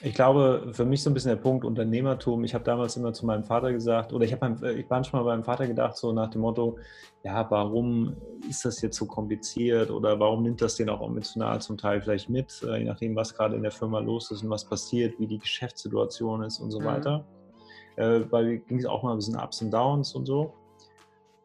ich 0.00 0.14
glaube, 0.14 0.70
für 0.72 0.84
mich 0.84 1.02
so 1.02 1.10
ein 1.10 1.14
bisschen 1.14 1.30
der 1.30 1.42
Punkt 1.42 1.64
Unternehmertum. 1.64 2.44
Ich 2.44 2.54
habe 2.54 2.62
damals 2.62 2.96
immer 2.96 3.12
zu 3.12 3.26
meinem 3.26 3.42
Vater 3.42 3.72
gesagt, 3.72 4.12
oder 4.12 4.24
ich 4.24 4.32
habe 4.32 4.76
ich 4.78 4.88
manchmal 4.88 5.24
bei 5.24 5.30
meinem 5.30 5.44
Vater 5.44 5.66
gedacht, 5.66 5.96
so 5.96 6.12
nach 6.12 6.30
dem 6.30 6.42
Motto, 6.42 6.78
ja, 7.24 7.50
warum 7.50 8.16
ist 8.48 8.64
das 8.64 8.80
jetzt 8.80 8.96
so 8.96 9.06
kompliziert 9.06 9.90
oder 9.90 10.20
warum 10.20 10.44
nimmt 10.44 10.62
das 10.62 10.76
den 10.76 10.88
auch 10.88 11.04
emotional 11.04 11.60
zum 11.60 11.76
Teil 11.76 12.00
vielleicht 12.00 12.28
mit, 12.28 12.62
äh, 12.62 12.78
je 12.78 12.84
nachdem, 12.84 13.16
was 13.16 13.34
gerade 13.34 13.56
in 13.56 13.62
der 13.62 13.72
Firma 13.72 13.98
los 13.98 14.30
ist 14.30 14.44
und 14.44 14.50
was 14.50 14.64
passiert, 14.64 15.18
wie 15.18 15.26
die 15.26 15.38
Geschäftssituation 15.38 16.44
ist 16.44 16.60
und 16.60 16.70
so 16.70 16.78
mhm. 16.78 16.84
weiter. 16.84 17.26
Äh, 17.96 18.20
weil 18.30 18.58
ging 18.58 18.78
es 18.78 18.86
auch 18.86 19.02
mal 19.02 19.12
ein 19.12 19.16
bisschen 19.16 19.36
Ups 19.36 19.60
und 19.62 19.72
Downs 19.72 20.14
und 20.14 20.26
so. 20.26 20.54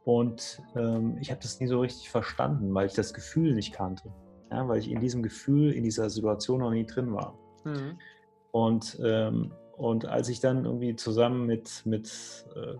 Und 0.05 0.61
ähm, 0.75 1.17
ich 1.21 1.31
habe 1.31 1.41
das 1.41 1.59
nie 1.59 1.67
so 1.67 1.79
richtig 1.79 2.11
verstanden, 2.11 2.71
weil 2.75 2.85
ich 2.85 2.93
das 2.93 3.15
Gefühl 3.15 3.55
nicht 3.55 3.73
kannte. 3.73 4.11
Ja, 4.53 4.67
weil 4.67 4.79
ich 4.79 4.91
in 4.91 4.99
diesem 4.99 5.23
Gefühl, 5.23 5.71
in 5.71 5.83
dieser 5.83 6.09
Situation 6.09 6.59
noch 6.59 6.71
nie 6.71 6.85
drin 6.85 7.13
war. 7.13 7.37
Mhm. 7.63 7.97
Und, 8.51 8.99
ähm, 9.03 9.51
und 9.77 10.05
als 10.05 10.29
ich 10.29 10.39
dann 10.39 10.65
irgendwie 10.65 10.95
zusammen 10.95 11.47
mit, 11.47 11.81
mit 11.85 12.45
äh, 12.55 12.75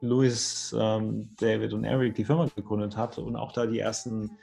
Louis, 0.00 0.74
ähm, 0.78 1.28
David 1.38 1.74
und 1.74 1.84
Eric 1.84 2.14
die 2.14 2.24
Firma 2.24 2.48
gegründet 2.56 2.96
habe 2.96 3.20
und 3.20 3.36
auch 3.36 3.52
da 3.52 3.66
die 3.66 3.80
ersten 3.80 4.38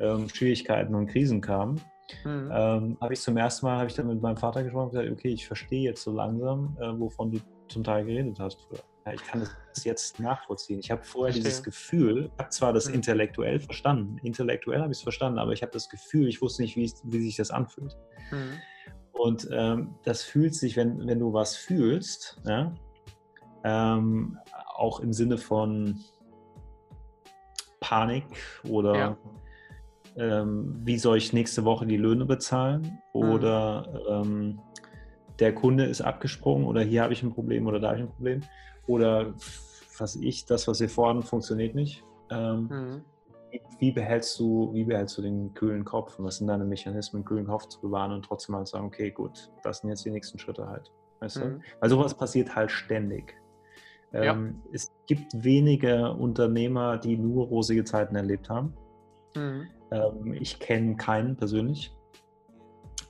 ähm, 0.00 0.28
Schwierigkeiten 0.28 0.94
und 0.94 1.06
Krisen 1.08 1.42
kamen, 1.42 1.80
mhm. 2.24 2.50
ähm, 2.50 2.96
habe 3.00 3.12
ich 3.12 3.20
zum 3.20 3.36
ersten 3.36 3.66
Mal, 3.66 3.76
habe 3.76 3.88
ich 3.88 3.94
dann 3.94 4.08
mit 4.08 4.22
meinem 4.22 4.38
Vater 4.38 4.62
gesprochen 4.62 4.86
und 4.86 4.92
gesagt, 4.92 5.10
okay, 5.12 5.28
ich 5.28 5.46
verstehe 5.46 5.82
jetzt 5.82 6.02
so 6.02 6.12
langsam, 6.12 6.76
äh, 6.80 6.98
wovon 6.98 7.30
du 7.30 7.40
zum 7.68 7.84
Teil 7.84 8.06
geredet 8.06 8.40
hast 8.40 8.58
früher. 8.62 8.80
Ich 9.12 9.22
kann 9.22 9.40
das 9.40 9.84
jetzt 9.84 10.18
nachvollziehen. 10.18 10.78
Ich 10.78 10.90
habe 10.90 11.02
vorher 11.04 11.32
Verstehe. 11.32 11.50
dieses 11.50 11.62
Gefühl, 11.62 12.30
ich 12.32 12.38
habe 12.38 12.50
zwar 12.50 12.72
das 12.72 12.88
mhm. 12.88 12.94
intellektuell 12.94 13.60
verstanden, 13.60 14.18
intellektuell 14.22 14.80
habe 14.80 14.92
ich 14.92 14.98
es 14.98 15.02
verstanden, 15.02 15.38
aber 15.38 15.52
ich 15.52 15.62
habe 15.62 15.72
das 15.72 15.90
Gefühl, 15.90 16.26
ich 16.28 16.40
wusste 16.40 16.62
nicht, 16.62 16.76
wie, 16.76 16.90
wie 17.04 17.22
sich 17.22 17.36
das 17.36 17.50
anfühlt. 17.50 17.96
Mhm. 18.30 18.60
Und 19.12 19.48
ähm, 19.52 19.94
das 20.04 20.22
fühlt 20.22 20.54
sich, 20.54 20.76
wenn, 20.76 21.06
wenn 21.06 21.18
du 21.18 21.32
was 21.32 21.54
fühlst, 21.54 22.40
ja, 22.46 22.74
ähm, 23.62 24.38
auch 24.74 25.00
im 25.00 25.12
Sinne 25.12 25.38
von 25.38 26.00
Panik 27.80 28.24
oder 28.68 28.94
ja. 28.96 29.16
ähm, 30.16 30.80
wie 30.84 30.98
soll 30.98 31.18
ich 31.18 31.32
nächste 31.32 31.64
Woche 31.64 31.86
die 31.86 31.96
Löhne 31.96 32.24
bezahlen 32.24 32.98
oder 33.12 34.24
mhm. 34.24 34.58
der 35.38 35.54
Kunde 35.54 35.84
ist 35.84 36.00
abgesprungen 36.00 36.66
oder 36.66 36.82
hier 36.82 37.02
habe 37.02 37.12
ich 37.12 37.22
ein 37.22 37.32
Problem 37.32 37.66
oder 37.66 37.80
da 37.80 37.88
habe 37.88 37.98
ich 37.98 38.04
ein 38.04 38.12
Problem 38.12 38.40
oder 38.86 39.34
was 39.98 40.16
ich, 40.16 40.46
das, 40.46 40.66
was 40.68 40.80
wir 40.80 40.88
fordern, 40.88 41.22
funktioniert 41.22 41.74
nicht. 41.74 42.04
Ähm, 42.30 42.68
mhm 42.70 43.04
wie 43.78 43.92
behältst 43.92 44.38
du, 44.38 44.70
wie 44.72 44.84
behältst 44.84 45.18
du 45.18 45.22
den 45.22 45.54
kühlen 45.54 45.84
Kopf? 45.84 46.18
Und 46.18 46.24
was 46.24 46.38
sind 46.38 46.48
deine 46.48 46.64
Mechanismen, 46.64 47.24
kühlen 47.24 47.46
Kopf 47.46 47.68
zu 47.68 47.80
bewahren 47.80 48.12
und 48.12 48.24
trotzdem 48.24 48.56
halt 48.56 48.68
sagen, 48.68 48.86
okay, 48.86 49.10
gut, 49.10 49.50
das 49.62 49.78
sind 49.78 49.90
jetzt 49.90 50.04
die 50.04 50.10
nächsten 50.10 50.38
Schritte 50.38 50.66
halt. 50.68 50.90
Weißt 51.20 51.38
mhm. 51.38 51.40
du? 51.40 51.60
Weil 51.80 51.90
sowas 51.90 52.14
passiert 52.14 52.54
halt 52.54 52.70
ständig. 52.70 53.34
Ja. 54.12 54.32
Ähm, 54.32 54.62
es 54.72 54.92
gibt 55.06 55.32
wenige 55.44 56.12
Unternehmer, 56.12 56.98
die 56.98 57.16
nur 57.16 57.46
rosige 57.46 57.84
Zeiten 57.84 58.14
erlebt 58.14 58.48
haben. 58.48 58.74
Mhm. 59.36 59.66
Ähm, 59.90 60.34
ich 60.34 60.58
kenne 60.58 60.96
keinen 60.96 61.36
persönlich. 61.36 61.96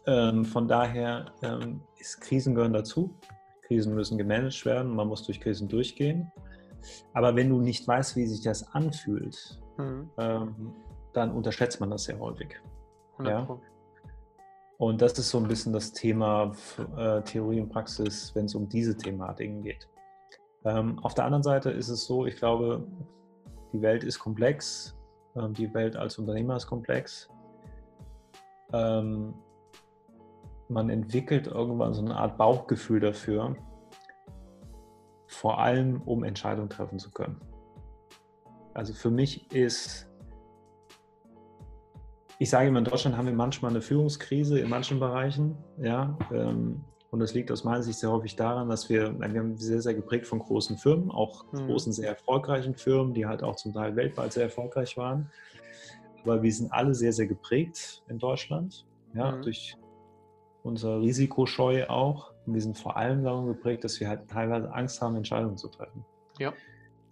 ähm, 0.07 0.45
von 0.45 0.69
daher 0.69 1.27
ähm, 1.43 1.81
ist 1.97 2.21
Krisen 2.21 2.55
gehören 2.55 2.73
dazu. 2.73 3.15
Krisen 3.75 3.95
müssen 3.95 4.19
gemanagt 4.19 4.65
werden, 4.65 4.95
man 4.95 5.09
muss 5.09 5.25
durch 5.25 5.41
Krisen 5.41 5.69
durchgehen. 5.69 6.31
Aber 7.13 7.35
wenn 7.35 7.49
du 7.49 7.61
nicht 7.61 7.89
weißt, 7.89 8.15
wie 8.15 8.27
sich 8.27 8.43
das 8.43 8.73
anfühlt, 8.73 9.61
mhm. 9.79 10.11
ähm, 10.19 10.73
dann 11.13 11.33
unterschätzt 11.33 11.81
man 11.81 11.91
das 11.91 12.05
sehr 12.05 12.19
häufig. 12.21 12.61
Ja? 13.25 13.49
Und 14.79 15.01
das 15.01 15.19
ist 15.19 15.31
so 15.31 15.39
ein 15.39 15.49
bisschen 15.49 15.73
das 15.73 15.93
Thema 15.93 16.53
äh, 16.97 17.23
Theorie 17.23 17.61
und 17.61 17.69
Praxis, 17.69 18.33
wenn 18.35 18.45
es 18.45 18.55
um 18.55 18.69
diese 18.69 18.97
Thematiken 18.97 19.63
geht. 19.63 19.89
Ähm, 20.65 20.99
auf 21.01 21.15
der 21.15 21.25
anderen 21.25 21.43
Seite 21.43 21.71
ist 21.71 21.89
es 21.89 22.05
so, 22.05 22.27
ich 22.27 22.37
glaube, 22.37 22.87
die 23.73 23.83
Welt 23.83 24.05
ist 24.05 24.19
komplex, 24.19 24.97
ähm, 25.37 25.53
die 25.53 25.73
Welt 25.75 25.97
als 25.97 26.19
Unternehmer 26.19 26.57
ist 26.57 26.67
komplex. 26.67 27.29
Ähm, 28.73 29.35
man 30.69 30.91
entwickelt 30.91 31.47
irgendwann 31.47 31.95
so 31.95 32.05
eine 32.05 32.17
Art 32.17 32.37
Bauchgefühl 32.39 33.01
dafür, 33.01 33.57
vor 35.27 35.59
allem 35.59 36.01
um 36.03 36.25
Entscheidungen 36.25 36.71
treffen 36.71 36.99
zu 36.99 37.11
können. 37.11 37.41
Also 38.73 38.93
für 38.93 39.11
mich 39.11 39.53
ist, 39.53 40.09
ich 42.39 42.51
sage 42.51 42.69
immer, 42.69 42.79
in 42.79 42.85
Deutschland 42.85 43.17
haben 43.17 43.27
wir 43.27 43.35
manchmal 43.35 43.71
eine 43.71 43.81
Führungskrise 43.81 44.59
in 44.59 44.69
manchen 44.69 44.99
Bereichen, 44.99 45.57
ja, 45.79 46.17
ähm, 46.33 46.85
und 47.15 47.21
das 47.21 47.33
liegt 47.33 47.53
aus 47.53 47.63
meiner 47.63 47.81
Sicht 47.81 48.01
sehr 48.01 48.11
häufig 48.11 48.35
daran, 48.35 48.69
dass 48.69 48.89
wir, 48.89 49.17
wir 49.21 49.39
haben 49.39 49.57
sehr, 49.57 49.81
sehr 49.81 49.95
geprägt 49.95 50.27
von 50.27 50.41
großen 50.41 50.77
Firmen, 50.79 51.13
auch 51.13 51.45
mhm. 51.53 51.69
großen, 51.69 51.93
sehr 51.93 52.09
erfolgreichen 52.09 52.75
Firmen, 52.75 53.15
die 53.15 53.25
halt 53.25 53.45
auch 53.45 53.55
zum 53.55 53.73
Teil 53.73 53.95
weltweit 53.95 54.33
sehr 54.33 54.43
erfolgreich 54.43 54.97
waren. 54.97 55.31
Aber 56.25 56.43
wir 56.43 56.53
sind 56.53 56.73
alle 56.73 56.93
sehr, 56.93 57.13
sehr 57.13 57.29
geprägt 57.29 58.03
in 58.09 58.19
Deutschland, 58.19 58.85
ja, 59.15 59.31
mhm. 59.31 59.43
durch 59.43 59.77
unsere 60.65 61.01
Risikoscheu 61.01 61.87
auch. 61.87 62.33
Und 62.47 62.55
wir 62.55 62.61
sind 62.61 62.77
vor 62.77 62.97
allem 62.97 63.23
darum 63.23 63.47
geprägt, 63.47 63.85
dass 63.85 64.01
wir 64.01 64.09
halt 64.09 64.29
teilweise 64.29 64.73
Angst 64.75 65.01
haben, 65.01 65.15
Entscheidungen 65.15 65.57
zu 65.57 65.69
treffen. 65.69 66.05
Ja. 66.39 66.53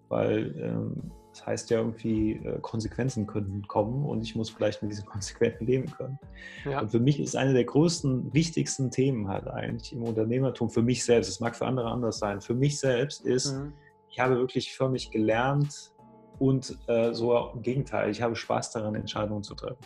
Weil 0.08 0.54
ähm, 0.58 1.12
das 1.32 1.46
heißt 1.46 1.70
ja 1.70 1.78
irgendwie, 1.78 2.32
äh, 2.32 2.58
Konsequenzen 2.60 3.26
könnten 3.26 3.66
kommen 3.66 4.04
und 4.04 4.22
ich 4.22 4.34
muss 4.34 4.50
vielleicht 4.50 4.82
mit 4.82 4.90
diesen 4.90 5.06
Konsequenzen 5.06 5.66
leben 5.66 5.90
können. 5.90 6.18
Ja. 6.64 6.80
Und 6.80 6.90
für 6.90 7.00
mich 7.00 7.20
ist 7.20 7.36
eine 7.36 7.54
der 7.54 7.64
größten, 7.64 8.34
wichtigsten 8.34 8.90
Themen 8.90 9.28
halt 9.28 9.48
eigentlich 9.48 9.92
im 9.92 10.02
Unternehmertum, 10.02 10.70
für 10.70 10.82
mich 10.82 11.04
selbst, 11.04 11.28
es 11.28 11.40
mag 11.40 11.56
für 11.56 11.66
andere 11.66 11.90
anders 11.90 12.18
sein, 12.18 12.40
für 12.40 12.54
mich 12.54 12.78
selbst 12.78 13.24
ist, 13.24 13.52
mhm. 13.52 13.72
ich 14.10 14.20
habe 14.20 14.36
wirklich 14.36 14.74
für 14.74 14.88
mich 14.88 15.10
gelernt 15.10 15.92
und 16.38 16.76
äh, 16.88 17.12
so 17.12 17.50
im 17.54 17.62
Gegenteil, 17.62 18.10
ich 18.10 18.20
habe 18.20 18.36
Spaß 18.36 18.72
daran, 18.72 18.94
Entscheidungen 18.94 19.42
zu 19.42 19.54
treffen. 19.54 19.84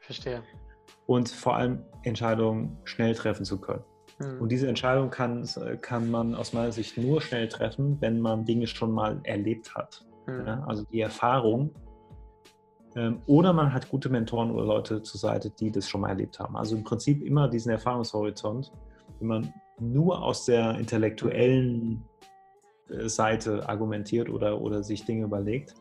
Verstehe 0.00 0.42
und 1.08 1.30
vor 1.30 1.56
allem 1.56 1.82
Entscheidungen 2.02 2.76
schnell 2.84 3.14
treffen 3.14 3.46
zu 3.46 3.58
können. 3.58 3.82
Mhm. 4.20 4.42
Und 4.42 4.52
diese 4.52 4.68
Entscheidung 4.68 5.08
kann, 5.08 5.48
kann 5.80 6.10
man 6.10 6.34
aus 6.34 6.52
meiner 6.52 6.70
Sicht 6.70 6.98
nur 6.98 7.22
schnell 7.22 7.48
treffen, 7.48 7.96
wenn 8.00 8.20
man 8.20 8.44
Dinge 8.44 8.66
schon 8.66 8.92
mal 8.92 9.18
erlebt 9.24 9.74
hat. 9.74 10.04
Mhm. 10.26 10.46
Ja, 10.46 10.64
also 10.66 10.84
die 10.84 11.00
Erfahrung. 11.00 11.70
Ähm, 12.94 13.22
oder 13.26 13.54
man 13.54 13.72
hat 13.72 13.88
gute 13.88 14.10
Mentoren 14.10 14.50
oder 14.50 14.66
Leute 14.66 15.02
zur 15.02 15.18
Seite, 15.18 15.50
die 15.50 15.70
das 15.70 15.88
schon 15.88 16.02
mal 16.02 16.10
erlebt 16.10 16.38
haben. 16.38 16.56
Also 16.58 16.76
im 16.76 16.84
Prinzip 16.84 17.22
immer 17.22 17.48
diesen 17.48 17.72
Erfahrungshorizont. 17.72 18.70
Wenn 19.18 19.28
man 19.28 19.54
nur 19.80 20.22
aus 20.22 20.44
der 20.44 20.78
intellektuellen 20.78 22.04
äh, 22.90 23.08
Seite 23.08 23.66
argumentiert 23.66 24.28
oder, 24.28 24.60
oder 24.60 24.82
sich 24.82 25.06
Dinge 25.06 25.24
überlegt, 25.24 25.74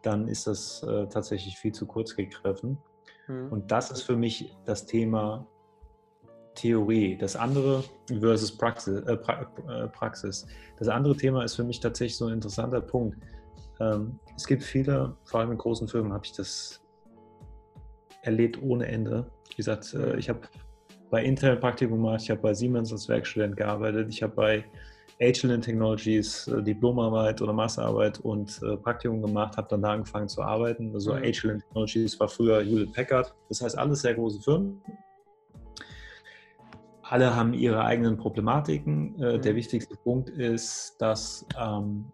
dann 0.00 0.26
ist 0.26 0.46
das 0.46 0.82
äh, 0.84 1.06
tatsächlich 1.08 1.58
viel 1.58 1.72
zu 1.72 1.84
kurz 1.84 2.16
gegriffen. 2.16 2.78
Mhm. 3.28 3.48
Und 3.50 3.70
das 3.70 3.90
ist 3.90 4.02
für 4.02 4.16
mich 4.16 4.54
das 4.64 4.86
Thema 4.86 5.46
Theorie. 6.54 7.16
Das 7.16 7.36
andere 7.36 7.84
versus 8.20 8.56
Praxis, 8.56 9.00
äh, 9.00 9.12
äh, 9.12 9.88
Praxis. 9.88 10.46
Das 10.78 10.88
andere 10.88 11.16
Thema 11.16 11.44
ist 11.44 11.56
für 11.56 11.64
mich 11.64 11.80
tatsächlich 11.80 12.16
so 12.16 12.26
ein 12.26 12.34
interessanter 12.34 12.80
Punkt. 12.80 13.18
Ähm, 13.80 14.18
es 14.36 14.46
gibt 14.46 14.62
viele, 14.62 15.16
vor 15.24 15.40
allem 15.40 15.52
in 15.52 15.58
großen 15.58 15.88
Firmen 15.88 16.12
habe 16.12 16.24
ich 16.24 16.32
das 16.32 16.80
erlebt 18.22 18.60
ohne 18.62 18.86
Ende. 18.86 19.26
Wie 19.50 19.56
gesagt, 19.56 19.92
äh, 19.94 20.16
ich 20.16 20.28
habe 20.28 20.40
bei 21.10 21.22
Intel 21.22 21.56
Praktikum 21.56 22.02
gemacht, 22.02 22.22
ich 22.22 22.30
habe 22.30 22.40
bei 22.40 22.54
Siemens 22.54 22.92
als 22.92 23.08
Werkstudent 23.08 23.56
gearbeitet, 23.56 24.08
ich 24.08 24.22
habe 24.22 24.34
bei 24.34 24.64
Agilent 25.20 25.64
Technologies 25.64 26.48
äh, 26.48 26.62
Diplomarbeit 26.62 27.40
oder 27.40 27.52
Masterarbeit 27.52 28.20
und 28.20 28.60
äh, 28.62 28.76
Praktikum 28.76 29.22
gemacht, 29.22 29.56
habe 29.56 29.68
dann 29.68 29.82
da 29.82 29.92
angefangen 29.92 30.28
zu 30.28 30.42
arbeiten. 30.42 30.92
Also 30.92 31.12
mhm. 31.12 31.22
Agilent 31.22 31.62
Technologies 31.62 32.18
war 32.18 32.28
früher 32.28 32.62
Hewlett 32.62 32.92
Packard. 32.92 33.34
Das 33.48 33.60
heißt, 33.62 33.78
alles 33.78 34.00
sehr 34.00 34.14
große 34.14 34.40
Firmen. 34.40 34.80
Alle 37.02 37.36
haben 37.36 37.54
ihre 37.54 37.84
eigenen 37.84 38.16
Problematiken. 38.16 39.20
Äh, 39.20 39.36
mhm. 39.36 39.42
Der 39.42 39.54
wichtigste 39.54 39.94
Punkt 39.96 40.30
ist, 40.30 40.96
dass 40.98 41.46
ähm, 41.60 42.06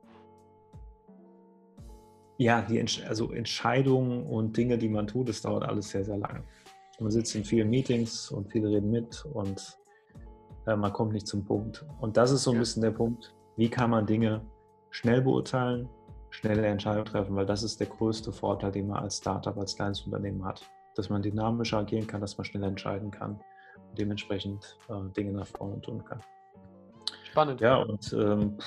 ja, 2.37 2.63
die 2.63 2.79
Entsch 2.79 3.03
also 3.07 3.33
Entscheidungen 3.33 4.27
und 4.27 4.57
Dinge, 4.57 4.79
die 4.79 4.89
man 4.89 5.07
tut, 5.07 5.29
das 5.29 5.43
dauert 5.43 5.65
alles 5.65 5.91
sehr, 5.91 6.05
sehr 6.05 6.17
lange. 6.17 6.43
Man 6.99 7.11
sitzt 7.11 7.35
in 7.35 7.45
vielen 7.45 7.71
Meetings 7.71 8.31
und 8.31 8.51
viele 8.51 8.69
reden 8.69 8.91
mit 8.91 9.25
und 9.33 9.80
man 10.77 10.93
kommt 10.93 11.13
nicht 11.13 11.27
zum 11.27 11.45
Punkt. 11.45 11.85
Und 12.01 12.17
das 12.17 12.31
ist 12.31 12.43
so 12.43 12.51
ein 12.51 12.55
ja. 12.55 12.61
bisschen 12.61 12.83
der 12.83 12.91
Punkt, 12.91 13.35
wie 13.57 13.69
kann 13.69 13.91
man 13.91 14.07
Dinge 14.07 14.43
schnell 14.91 15.23
beurteilen, 15.23 15.89
schnelle 16.31 16.67
Entscheidungen 16.67 17.07
treffen, 17.07 17.37
weil 17.37 17.47
das 17.47 17.63
ist 17.63 17.81
der 17.81 17.87
größte 17.87 18.33
Vorteil, 18.33 18.73
den 18.73 18.89
man 18.89 19.03
als 19.03 19.19
Startup, 19.19 19.57
als 19.57 19.77
kleines 19.77 20.01
Unternehmen 20.03 20.45
hat. 20.45 20.63
Dass 20.97 21.09
man 21.09 21.23
dynamisch 21.23 21.73
agieren 21.73 22.07
kann, 22.07 22.21
dass 22.21 22.37
man 22.37 22.45
schnell 22.45 22.65
entscheiden 22.65 23.11
kann 23.11 23.41
und 23.89 23.99
dementsprechend 23.99 24.77
äh, 24.89 25.13
Dinge 25.17 25.33
nach 25.33 25.47
vorne 25.47 25.81
tun 25.81 26.05
kann. 26.05 26.21
Spannend. 27.25 27.61
Ja, 27.61 27.77
und 27.77 28.13
ähm, 28.13 28.59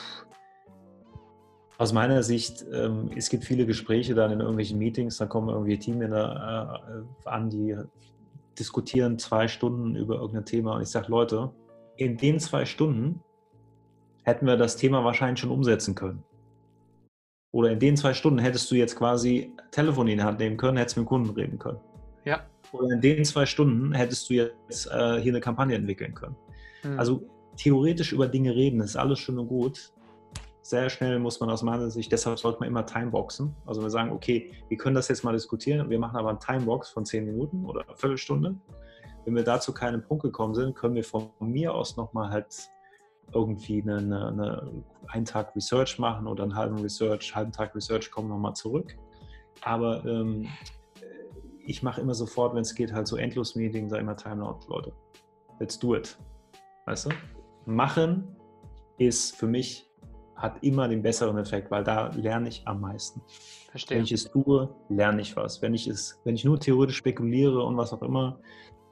aus 1.78 1.92
meiner 1.92 2.24
Sicht, 2.24 2.66
ähm, 2.72 3.12
es 3.16 3.30
gibt 3.30 3.44
viele 3.44 3.66
Gespräche 3.66 4.16
dann 4.16 4.32
in 4.32 4.40
irgendwelchen 4.40 4.80
Meetings, 4.80 5.18
da 5.18 5.26
kommen 5.26 5.50
irgendwie 5.50 5.78
Teammänner 5.78 6.82
äh, 7.26 7.28
an, 7.30 7.50
die 7.50 7.76
diskutieren 8.58 9.18
zwei 9.18 9.48
Stunden 9.48 9.96
über 9.96 10.16
irgendein 10.16 10.46
Thema 10.46 10.76
und 10.76 10.82
ich 10.84 10.90
sage, 10.90 11.08
Leute, 11.10 11.52
in 11.98 12.18
den 12.18 12.40
zwei 12.40 12.66
Stunden 12.66 13.22
hätten 14.24 14.46
wir 14.46 14.58
das 14.58 14.78
Thema 14.78 15.04
wahrscheinlich 15.04 15.40
schon 15.40 15.52
umsetzen 15.52 15.96
können. 15.96 16.24
Oder 17.52 17.72
in 17.72 17.80
den 17.80 17.96
zwei 17.98 18.14
Stunden 18.14 18.40
hättest 18.40 18.70
du 18.72 18.76
jetzt 18.76 18.96
quasi 18.96 19.54
Telefon 19.72 20.08
in 20.08 20.18
die 20.18 20.24
Hand 20.24 20.40
nehmen 20.40 20.58
können, 20.58 20.78
hättest 20.78 20.98
mit 20.98 21.06
dem 21.06 21.10
Kunden 21.10 21.30
reden 21.32 21.60
können. 21.60 21.80
Ja. 22.26 22.46
Oder 22.72 22.96
in 22.96 23.02
den 23.02 23.26
zwei 23.26 23.46
Stunden 23.46 23.94
hättest 23.94 24.30
du 24.30 24.34
jetzt 24.34 24.88
äh, 24.88 25.20
hier 25.22 25.32
eine 25.32 25.40
Kampagne 25.40 25.76
entwickeln 25.76 26.16
können. 26.16 26.36
Mhm. 26.84 26.98
Also 26.98 27.30
theoretisch 27.56 28.12
über 28.12 28.28
Dinge 28.28 28.56
reden 28.56 28.82
ist 28.82 28.96
alles 28.96 29.20
schön 29.20 29.38
und 29.38 29.48
gut. 29.48 29.92
Sehr 30.64 30.90
schnell 30.90 31.20
muss 31.20 31.40
man 31.42 31.50
aus 31.50 31.62
meiner 31.62 31.90
Sicht, 31.90 32.12
deshalb 32.12 32.40
sollte 32.40 32.62
man 32.62 32.70
immer 32.70 32.86
Timeboxen. 32.86 33.54
Also 33.66 33.82
wir 33.82 33.90
sagen, 33.90 34.12
okay, 34.12 34.54
wir 34.70 34.78
können 34.78 34.96
das 34.96 35.10
jetzt 35.10 35.24
mal 35.24 35.34
diskutieren, 35.34 35.90
wir 35.90 36.00
machen 36.00 36.16
aber 36.16 36.30
eine 36.30 36.40
Timebox 36.40 36.90
von 36.90 37.06
zehn 37.06 37.26
Minuten 37.26 37.66
oder 37.66 37.82
eine 37.82 37.96
Viertelstunde. 37.98 38.56
Wenn 39.26 39.36
wir 39.36 39.44
dazu 39.44 39.74
keinen 39.74 40.04
Punkt 40.04 40.24
gekommen 40.24 40.54
sind, 40.54 40.76
können 40.76 40.96
wir 40.96 41.04
von 41.04 41.30
mir 41.40 41.74
aus 41.74 41.98
nochmal 41.98 42.30
halt 42.30 42.70
irgendwie 43.34 43.82
eine, 43.82 43.98
eine, 43.98 44.28
eine, 44.28 44.84
einen 45.08 45.26
Tag 45.26 45.56
Research 45.56 45.98
machen 46.00 46.28
oder 46.28 46.44
einen 46.44 46.56
halben 46.56 46.80
Research, 46.80 47.34
halben 47.36 47.52
Tag 47.52 47.74
Research, 47.76 48.12
kommen 48.12 48.30
nochmal 48.30 48.54
zurück. 48.54 48.96
Aber 49.62 50.04
ähm, 50.06 50.48
ich 51.66 51.84
mache 51.84 52.02
immer 52.02 52.14
sofort, 52.14 52.54
wenn 52.54 52.62
es 52.62 52.76
geht, 52.76 52.94
halt 52.94 53.08
so 53.08 53.16
Endlos-Meeting, 53.16 53.90
sage 53.90 54.02
immer 54.02 54.18
Timeout, 54.18 54.60
Leute. 54.68 54.94
Let's 55.60 55.80
do 55.80 55.96
it. 55.96 56.18
Weißt 56.86 57.06
du? 57.06 57.10
Machen 57.66 58.36
ist 58.98 59.36
für 59.36 59.48
mich, 59.48 59.90
hat 60.36 60.62
immer 60.62 60.88
den 60.88 61.02
besseren 61.02 61.38
Effekt, 61.38 61.72
weil 61.72 61.84
da 61.84 62.10
lerne 62.10 62.50
ich 62.50 62.68
am 62.68 62.82
meisten. 62.82 63.22
Verstehe. 63.70 63.98
Wenn 63.98 64.04
ich 64.04 64.12
es 64.12 64.30
tue, 64.30 64.76
lerne 64.90 65.22
ich 65.22 65.36
was. 65.36 65.62
Wenn 65.62 65.74
ich 65.74 65.88
es, 65.88 66.20
wenn 66.26 66.36
ich 66.36 66.44
nur 66.44 66.60
theoretisch 66.60 66.98
spekuliere 66.98 67.64
und 67.64 67.78
was 67.78 67.94
auch 67.94 68.02
immer, 68.02 68.40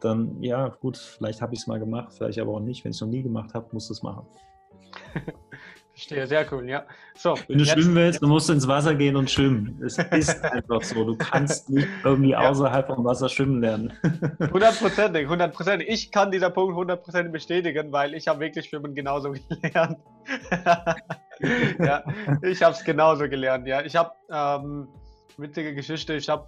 dann 0.01 0.41
ja, 0.41 0.67
gut, 0.67 0.97
vielleicht 0.97 1.41
habe 1.41 1.53
ich 1.53 1.61
es 1.61 1.67
mal 1.67 1.79
gemacht, 1.79 2.13
vielleicht 2.15 2.39
aber 2.39 2.53
auch 2.53 2.59
nicht. 2.59 2.83
Wenn 2.83 2.91
ich 2.91 2.97
es 2.97 3.01
noch 3.01 3.07
nie 3.07 3.23
gemacht 3.23 3.53
habe, 3.53 3.67
muss 3.71 3.89
es 3.89 4.03
machen. 4.03 4.25
Verstehe, 5.93 6.25
sehr 6.25 6.51
cool, 6.51 6.67
ja. 6.69 6.85
So, 7.15 7.37
Wenn 7.47 7.59
du 7.59 7.65
schwimmen 7.65 7.93
willst, 7.95 8.23
dann 8.23 8.29
musst 8.29 8.47
du 8.47 8.53
ins 8.53 8.67
Wasser 8.67 8.95
gehen 8.95 9.15
und 9.15 9.29
schwimmen. 9.29 9.79
Es 9.85 9.97
ist 9.97 10.43
einfach 10.43 10.81
so. 10.81 11.03
Du 11.03 11.15
kannst 11.17 11.69
nicht 11.69 11.87
irgendwie 12.03 12.31
ja. 12.31 12.49
außerhalb 12.49 12.87
vom 12.87 13.03
Wasser 13.03 13.27
schwimmen 13.27 13.61
lernen. 13.61 13.93
Hundertprozentig, 14.51 15.27
hundertprozentig. 15.27 15.89
Ich 15.89 16.11
kann 16.11 16.31
dieser 16.31 16.49
Punkt 16.49 16.75
hundertprozentig 16.75 17.33
bestätigen, 17.33 17.91
weil 17.91 18.15
ich 18.15 18.27
habe 18.27 18.39
wirklich 18.39 18.67
Schwimmen 18.67 18.95
genauso 18.95 19.33
gelernt. 19.33 19.99
ja, 21.77 22.03
ich 22.41 22.63
habe 22.63 22.73
es 22.73 22.83
genauso 22.83 23.27
gelernt, 23.27 23.67
ja. 23.67 23.83
Ich 23.83 23.95
habe, 23.95 24.11
ähm, 24.31 24.87
witzige 25.37 25.75
Geschichte, 25.75 26.15
ich 26.15 26.29
habe 26.29 26.47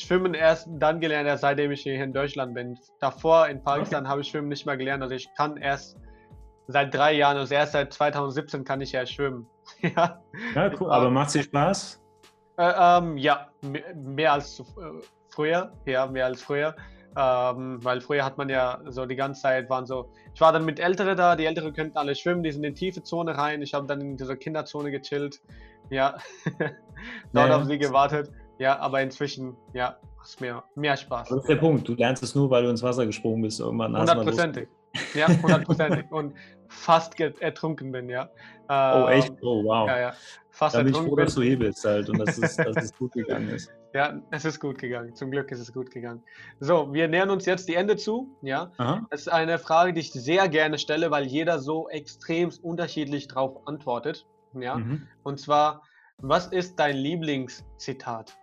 Schwimmen 0.00 0.34
erst 0.34 0.68
dann 0.70 1.00
gelernt, 1.00 1.28
erst 1.28 1.42
seitdem 1.42 1.70
ich 1.70 1.82
hier 1.82 2.02
in 2.02 2.12
Deutschland 2.12 2.54
bin. 2.54 2.78
Davor 3.00 3.48
in 3.48 3.62
Pakistan 3.62 4.04
okay. 4.04 4.10
habe 4.10 4.20
ich 4.20 4.28
Schwimmen 4.28 4.48
nicht 4.48 4.66
mehr 4.66 4.76
gelernt. 4.76 5.02
Also 5.02 5.14
ich 5.14 5.28
kann 5.34 5.56
erst 5.56 5.96
seit 6.68 6.94
drei 6.94 7.12
Jahren, 7.12 7.36
also 7.36 7.54
erst 7.54 7.72
seit 7.72 7.92
2017 7.92 8.64
kann 8.64 8.80
ich 8.80 8.92
ja 8.92 9.04
schwimmen. 9.06 9.46
ja. 9.80 10.22
ja, 10.54 10.70
cool. 10.80 10.90
Aber 10.90 11.10
macht 11.10 11.28
es 11.28 11.32
dir 11.34 11.42
Spaß? 11.42 12.00
Äh, 12.58 12.72
ähm, 12.78 13.16
ja, 13.16 13.48
mehr, 13.94 14.32
als 14.32 14.60
äh, 14.60 14.64
früher. 15.28 15.72
Ja, 15.86 16.06
mehr 16.06 16.26
als 16.26 16.42
früher. 16.42 16.74
Ähm, 17.16 17.82
weil 17.82 18.00
früher 18.00 18.24
hat 18.24 18.38
man 18.38 18.48
ja 18.48 18.80
so 18.86 19.04
die 19.04 19.16
ganze 19.16 19.42
Zeit 19.42 19.68
waren 19.68 19.84
so, 19.84 20.10
ich 20.32 20.40
war 20.40 20.52
dann 20.52 20.64
mit 20.64 20.78
Älteren 20.78 21.16
da, 21.16 21.34
die 21.34 21.44
Älteren 21.44 21.72
könnten 21.72 21.98
alle 21.98 22.14
schwimmen, 22.14 22.44
die 22.44 22.52
sind 22.52 22.62
in 22.62 22.74
die 22.74 22.78
tiefe 22.78 23.02
Zone 23.02 23.36
rein. 23.36 23.62
Ich 23.62 23.74
habe 23.74 23.86
dann 23.86 24.00
in 24.00 24.16
dieser 24.16 24.36
Kinderzone 24.36 24.92
gechillt. 24.92 25.40
Ja, 25.88 26.18
dort 27.32 27.48
ja, 27.48 27.56
auf 27.56 27.64
sie 27.64 27.78
gewartet. 27.78 28.30
Ja, 28.60 28.78
aber 28.78 29.00
inzwischen, 29.00 29.56
ja, 29.72 29.96
macht 30.18 30.40
mir 30.40 30.62
mehr 30.74 30.94
Spaß. 30.94 31.30
Das 31.30 31.38
ist 31.38 31.48
der 31.48 31.56
Punkt. 31.56 31.88
Du 31.88 31.94
lernst 31.94 32.22
es 32.22 32.34
nur, 32.34 32.50
weil 32.50 32.62
du 32.62 32.68
ins 32.68 32.82
Wasser 32.82 33.06
gesprungen 33.06 33.40
bist. 33.40 33.58
Irgendwann 33.58 33.96
Hundertprozentig. 33.96 34.68
Ja, 35.14 35.28
hundertprozentig. 35.42 36.10
und 36.10 36.34
fast 36.68 37.18
ertrunken 37.18 37.90
bin, 37.90 38.10
ja. 38.10 38.28
oh, 38.68 39.08
echt? 39.08 39.30
Ähm, 39.30 39.38
oh, 39.40 39.64
wow. 39.64 39.88
Ja, 39.88 39.98
ja. 39.98 40.14
Fast 40.50 40.74
da 40.74 40.82
bin 40.82 40.92
ich 40.92 41.00
froh, 41.00 41.16
dass 41.16 41.34
du 41.34 41.42
hebelst 41.42 41.86
halt 41.86 42.10
und 42.10 42.18
dass 42.18 42.36
es, 42.36 42.56
dass 42.56 42.76
es 42.76 42.94
gut 42.94 43.12
gegangen 43.12 43.48
ist. 43.48 43.72
Ja, 43.92 44.22
es 44.30 44.44
ist 44.44 44.60
gut 44.60 44.78
gegangen. 44.78 45.16
Zum 45.16 45.32
Glück 45.32 45.50
ist 45.50 45.58
es 45.58 45.72
gut 45.72 45.90
gegangen. 45.90 46.22
So, 46.60 46.94
wir 46.94 47.08
nähern 47.08 47.28
uns 47.30 47.44
jetzt 47.44 47.68
die 47.68 47.74
Ende 47.74 47.96
zu. 47.96 48.28
Ja, 48.40 48.70
Aha. 48.76 49.04
das 49.10 49.22
ist 49.22 49.28
eine 49.28 49.58
Frage, 49.58 49.92
die 49.92 49.98
ich 49.98 50.12
sehr 50.12 50.48
gerne 50.48 50.78
stelle, 50.78 51.10
weil 51.10 51.24
jeder 51.24 51.58
so 51.58 51.88
extrem 51.88 52.52
unterschiedlich 52.62 53.26
darauf 53.26 53.66
antwortet. 53.66 54.28
Ja, 54.54 54.76
mhm. 54.76 55.08
und 55.24 55.40
zwar, 55.40 55.82
was 56.18 56.46
ist 56.46 56.78
dein 56.78 56.98
Lieblingszitat? 56.98 58.38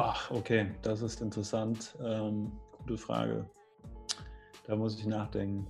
Ach, 0.00 0.30
okay, 0.30 0.70
das 0.82 1.02
ist 1.02 1.20
interessant. 1.20 1.96
Ähm, 2.00 2.52
gute 2.78 2.96
Frage. 2.96 3.50
Da 4.64 4.76
muss 4.76 4.96
ich 4.96 5.04
nachdenken. 5.06 5.66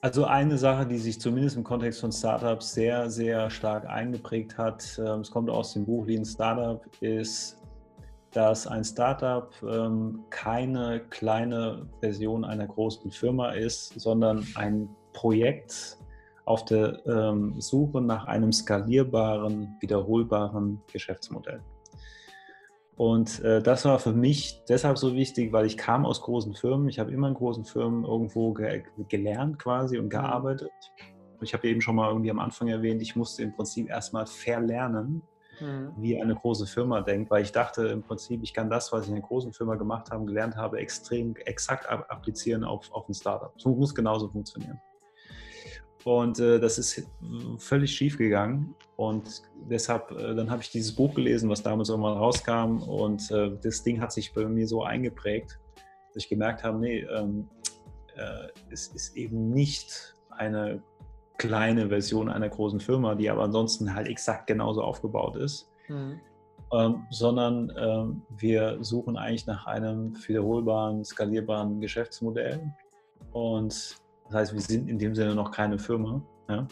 Also 0.00 0.26
eine 0.26 0.56
Sache, 0.56 0.86
die 0.86 0.98
sich 0.98 1.20
zumindest 1.20 1.56
im 1.56 1.64
Kontext 1.64 2.00
von 2.00 2.12
Startups 2.12 2.74
sehr, 2.74 3.10
sehr 3.10 3.50
stark 3.50 3.84
eingeprägt 3.88 4.56
hat, 4.56 4.96
ähm, 5.04 5.22
es 5.22 5.30
kommt 5.32 5.50
aus 5.50 5.72
dem 5.72 5.84
Buch 5.86 6.06
Lean 6.06 6.24
Startup, 6.24 6.80
ist, 7.00 7.60
dass 8.30 8.68
ein 8.68 8.84
Startup 8.84 9.52
ähm, 9.68 10.24
keine 10.30 11.00
kleine 11.10 11.88
Version 11.98 12.44
einer 12.44 12.68
großen 12.68 13.10
Firma 13.10 13.50
ist, 13.50 13.98
sondern 13.98 14.46
ein 14.54 14.88
Projekt 15.16 15.96
auf 16.44 16.64
der 16.64 17.04
ähm, 17.06 17.60
Suche 17.60 18.00
nach 18.00 18.26
einem 18.26 18.52
skalierbaren, 18.52 19.76
wiederholbaren 19.80 20.80
Geschäftsmodell. 20.92 21.60
Und 22.96 23.42
äh, 23.42 23.62
das 23.62 23.84
war 23.84 23.98
für 23.98 24.12
mich 24.12 24.62
deshalb 24.68 24.96
so 24.96 25.14
wichtig, 25.14 25.52
weil 25.52 25.66
ich 25.66 25.76
kam 25.76 26.06
aus 26.06 26.20
großen 26.22 26.54
Firmen. 26.54 26.88
Ich 26.88 26.98
habe 26.98 27.12
immer 27.12 27.28
in 27.28 27.34
großen 27.34 27.64
Firmen 27.64 28.04
irgendwo 28.04 28.52
ge 28.52 28.84
gelernt 29.08 29.58
quasi 29.58 29.98
und 29.98 30.06
mhm. 30.06 30.10
gearbeitet. 30.10 30.70
Ich 31.42 31.52
habe 31.52 31.68
eben 31.68 31.80
schon 31.80 31.96
mal 31.96 32.08
irgendwie 32.08 32.30
am 32.30 32.38
Anfang 32.38 32.68
erwähnt, 32.68 33.02
ich 33.02 33.16
musste 33.16 33.42
im 33.42 33.54
Prinzip 33.54 33.90
erstmal 33.90 34.26
verlernen, 34.26 35.22
mhm. 35.60 35.92
wie 35.98 36.20
eine 36.20 36.34
große 36.34 36.66
Firma 36.66 37.00
denkt, 37.00 37.30
weil 37.30 37.42
ich 37.42 37.52
dachte 37.52 37.88
im 37.88 38.02
Prinzip, 38.02 38.42
ich 38.42 38.54
kann 38.54 38.70
das, 38.70 38.92
was 38.92 39.02
ich 39.02 39.08
in 39.08 39.16
einer 39.16 39.26
großen 39.26 39.52
Firma 39.52 39.74
gemacht 39.74 40.10
habe, 40.10 40.24
gelernt 40.24 40.56
habe, 40.56 40.78
extrem 40.78 41.34
exakt 41.36 41.86
applizieren 41.88 42.64
auf, 42.64 42.90
auf 42.92 43.08
ein 43.08 43.14
Startup. 43.14 43.52
Es 43.56 43.64
muss 43.64 43.94
genauso 43.94 44.28
funktionieren. 44.28 44.80
Und 46.06 46.38
äh, 46.38 46.60
das 46.60 46.78
ist 46.78 47.04
völlig 47.58 47.90
schief 47.90 48.16
gegangen. 48.16 48.76
Und 48.94 49.42
deshalb, 49.68 50.12
äh, 50.12 50.36
dann 50.36 50.52
habe 50.52 50.62
ich 50.62 50.70
dieses 50.70 50.94
Buch 50.94 51.12
gelesen, 51.12 51.50
was 51.50 51.64
damals 51.64 51.88
irgendwann 51.88 52.16
rauskam. 52.16 52.80
Und 52.80 53.28
äh, 53.32 53.50
das 53.60 53.82
Ding 53.82 54.00
hat 54.00 54.12
sich 54.12 54.32
bei 54.32 54.44
mir 54.44 54.68
so 54.68 54.84
eingeprägt, 54.84 55.58
dass 56.14 56.22
ich 56.22 56.28
gemerkt 56.28 56.62
habe, 56.62 56.78
nee, 56.78 57.00
ähm, 57.00 57.48
äh, 58.14 58.46
es 58.70 58.86
ist 58.86 59.16
eben 59.16 59.50
nicht 59.50 60.14
eine 60.30 60.80
kleine 61.38 61.88
Version 61.88 62.28
einer 62.28 62.50
großen 62.50 62.78
Firma, 62.78 63.16
die 63.16 63.28
aber 63.28 63.42
ansonsten 63.42 63.92
halt 63.92 64.06
exakt 64.06 64.46
genauso 64.46 64.82
aufgebaut 64.82 65.34
ist. 65.34 65.68
Mhm. 65.88 66.20
Ähm, 66.72 67.04
sondern 67.10 67.72
ähm, 67.76 68.22
wir 68.38 68.78
suchen 68.80 69.16
eigentlich 69.16 69.48
nach 69.48 69.66
einem 69.66 70.14
wiederholbaren, 70.24 71.04
skalierbaren 71.04 71.80
Geschäftsmodell. 71.80 72.60
Und 73.32 73.96
das 74.26 74.34
heißt, 74.34 74.52
wir 74.54 74.60
sind 74.60 74.88
in 74.88 74.98
dem 74.98 75.14
Sinne 75.14 75.34
noch 75.34 75.50
keine 75.50 75.78
Firma. 75.78 76.22
Ja? 76.48 76.66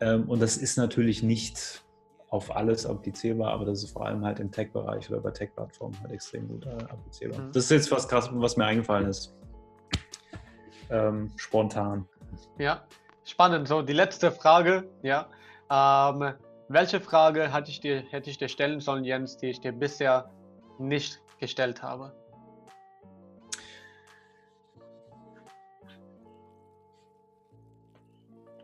Ähm, 0.00 0.28
und 0.28 0.40
das 0.40 0.56
ist 0.56 0.76
natürlich 0.76 1.22
nicht 1.22 1.84
auf 2.28 2.54
alles 2.54 2.86
applizierbar, 2.86 3.52
aber 3.52 3.66
das 3.66 3.84
ist 3.84 3.90
vor 3.92 4.06
allem 4.06 4.24
halt 4.24 4.40
im 4.40 4.50
Tech-Bereich 4.50 5.10
oder 5.10 5.20
bei 5.20 5.30
Tech-Plattformen 5.30 6.00
halt 6.00 6.12
extrem 6.12 6.48
gut 6.48 6.64
äh, 6.64 6.70
applizierbar. 6.70 7.40
Mhm. 7.40 7.52
Das 7.52 7.64
ist 7.64 7.70
jetzt 7.70 7.92
was 7.92 8.08
krass, 8.08 8.30
was 8.32 8.56
mir 8.56 8.64
eingefallen 8.64 9.06
ist. 9.06 9.34
Ähm, 10.90 11.30
spontan. 11.36 12.08
Ja, 12.58 12.84
spannend. 13.24 13.68
So, 13.68 13.82
die 13.82 13.92
letzte 13.92 14.32
Frage, 14.32 14.88
ja. 15.02 15.28
Ähm, 15.70 16.34
welche 16.68 17.00
Frage 17.00 17.52
hatte 17.52 17.70
ich 17.70 17.80
dir, 17.80 18.02
hätte 18.10 18.30
ich 18.30 18.38
dir 18.38 18.48
stellen 18.48 18.80
sollen, 18.80 19.04
Jens, 19.04 19.36
die 19.36 19.50
ich 19.50 19.60
dir 19.60 19.72
bisher 19.72 20.30
nicht 20.78 21.20
gestellt 21.38 21.82
habe? 21.82 22.14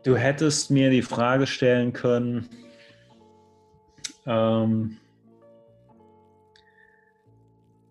Du 0.03 0.15
hättest 0.15 0.71
mir 0.71 0.89
die 0.89 1.01
Frage 1.01 1.45
stellen 1.45 1.91
können, 1.91 2.47
ähm, 4.25 4.97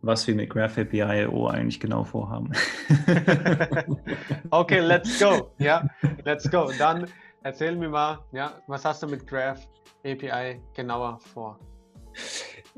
was 0.01 0.27
wir 0.27 0.35
mit 0.35 0.49
Graph 0.49 0.79
API.io 0.79 1.49
eigentlich 1.49 1.81
genau 1.81 2.05
vorhaben. 2.05 2.53
okay, 4.51 4.81
let's 4.81 5.19
go. 5.19 5.51
Ja, 5.59 5.87
let's 6.25 6.51
go. 6.51 6.71
Dann 6.79 7.07
erzähl 7.43 7.77
mir 7.77 7.89
mal, 7.91 8.19
ja, 8.33 8.63
was 8.67 8.85
hast 8.85 9.03
du 9.03 9.07
mit 9.07 9.27
Graph 9.27 9.69
API 10.05 10.61
genauer 10.75 11.19
vor? 11.21 11.59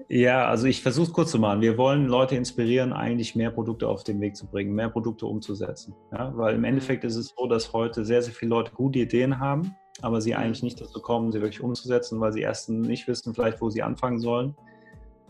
Ja, 0.09 0.49
also 0.49 0.67
ich 0.67 0.83
versuche 0.83 1.07
es 1.07 1.13
kurz 1.13 1.31
zu 1.31 1.39
machen. 1.39 1.61
Wir 1.61 1.77
wollen 1.79 2.07
Leute 2.07 2.37
inspirieren, 2.37 2.93
eigentlich 2.93 3.37
mehr 3.37 3.51
Produkte 3.51 3.89
auf 3.89 4.05
den 4.05 4.21
Weg 4.21 4.37
zu 4.37 4.47
bringen, 4.47 4.75
mehr 4.75 4.89
Produkte 4.89 5.27
umzusetzen. 5.27 5.95
Ja, 6.13 6.37
weil 6.37 6.55
im 6.55 6.65
Endeffekt 6.65 7.05
ist 7.05 7.17
es 7.17 7.33
so, 7.37 7.47
dass 7.47 7.73
heute 7.73 8.05
sehr, 8.05 8.23
sehr 8.23 8.35
viele 8.35 8.51
Leute 8.51 8.73
gute 8.73 8.99
Ideen 8.99 9.39
haben, 9.39 9.75
aber 10.03 10.21
sie 10.21 10.35
eigentlich 10.35 10.63
nicht 10.63 10.81
dazu 10.81 11.01
kommen, 11.01 11.33
sie 11.33 11.41
wirklich 11.41 11.63
umzusetzen, 11.63 12.21
weil 12.21 12.33
sie 12.33 12.41
erstens 12.41 12.87
nicht 12.87 13.07
wissen, 13.09 13.35
vielleicht, 13.35 13.61
wo 13.61 13.71
sie 13.71 13.83
anfangen 13.83 14.19
sollen. 14.19 14.57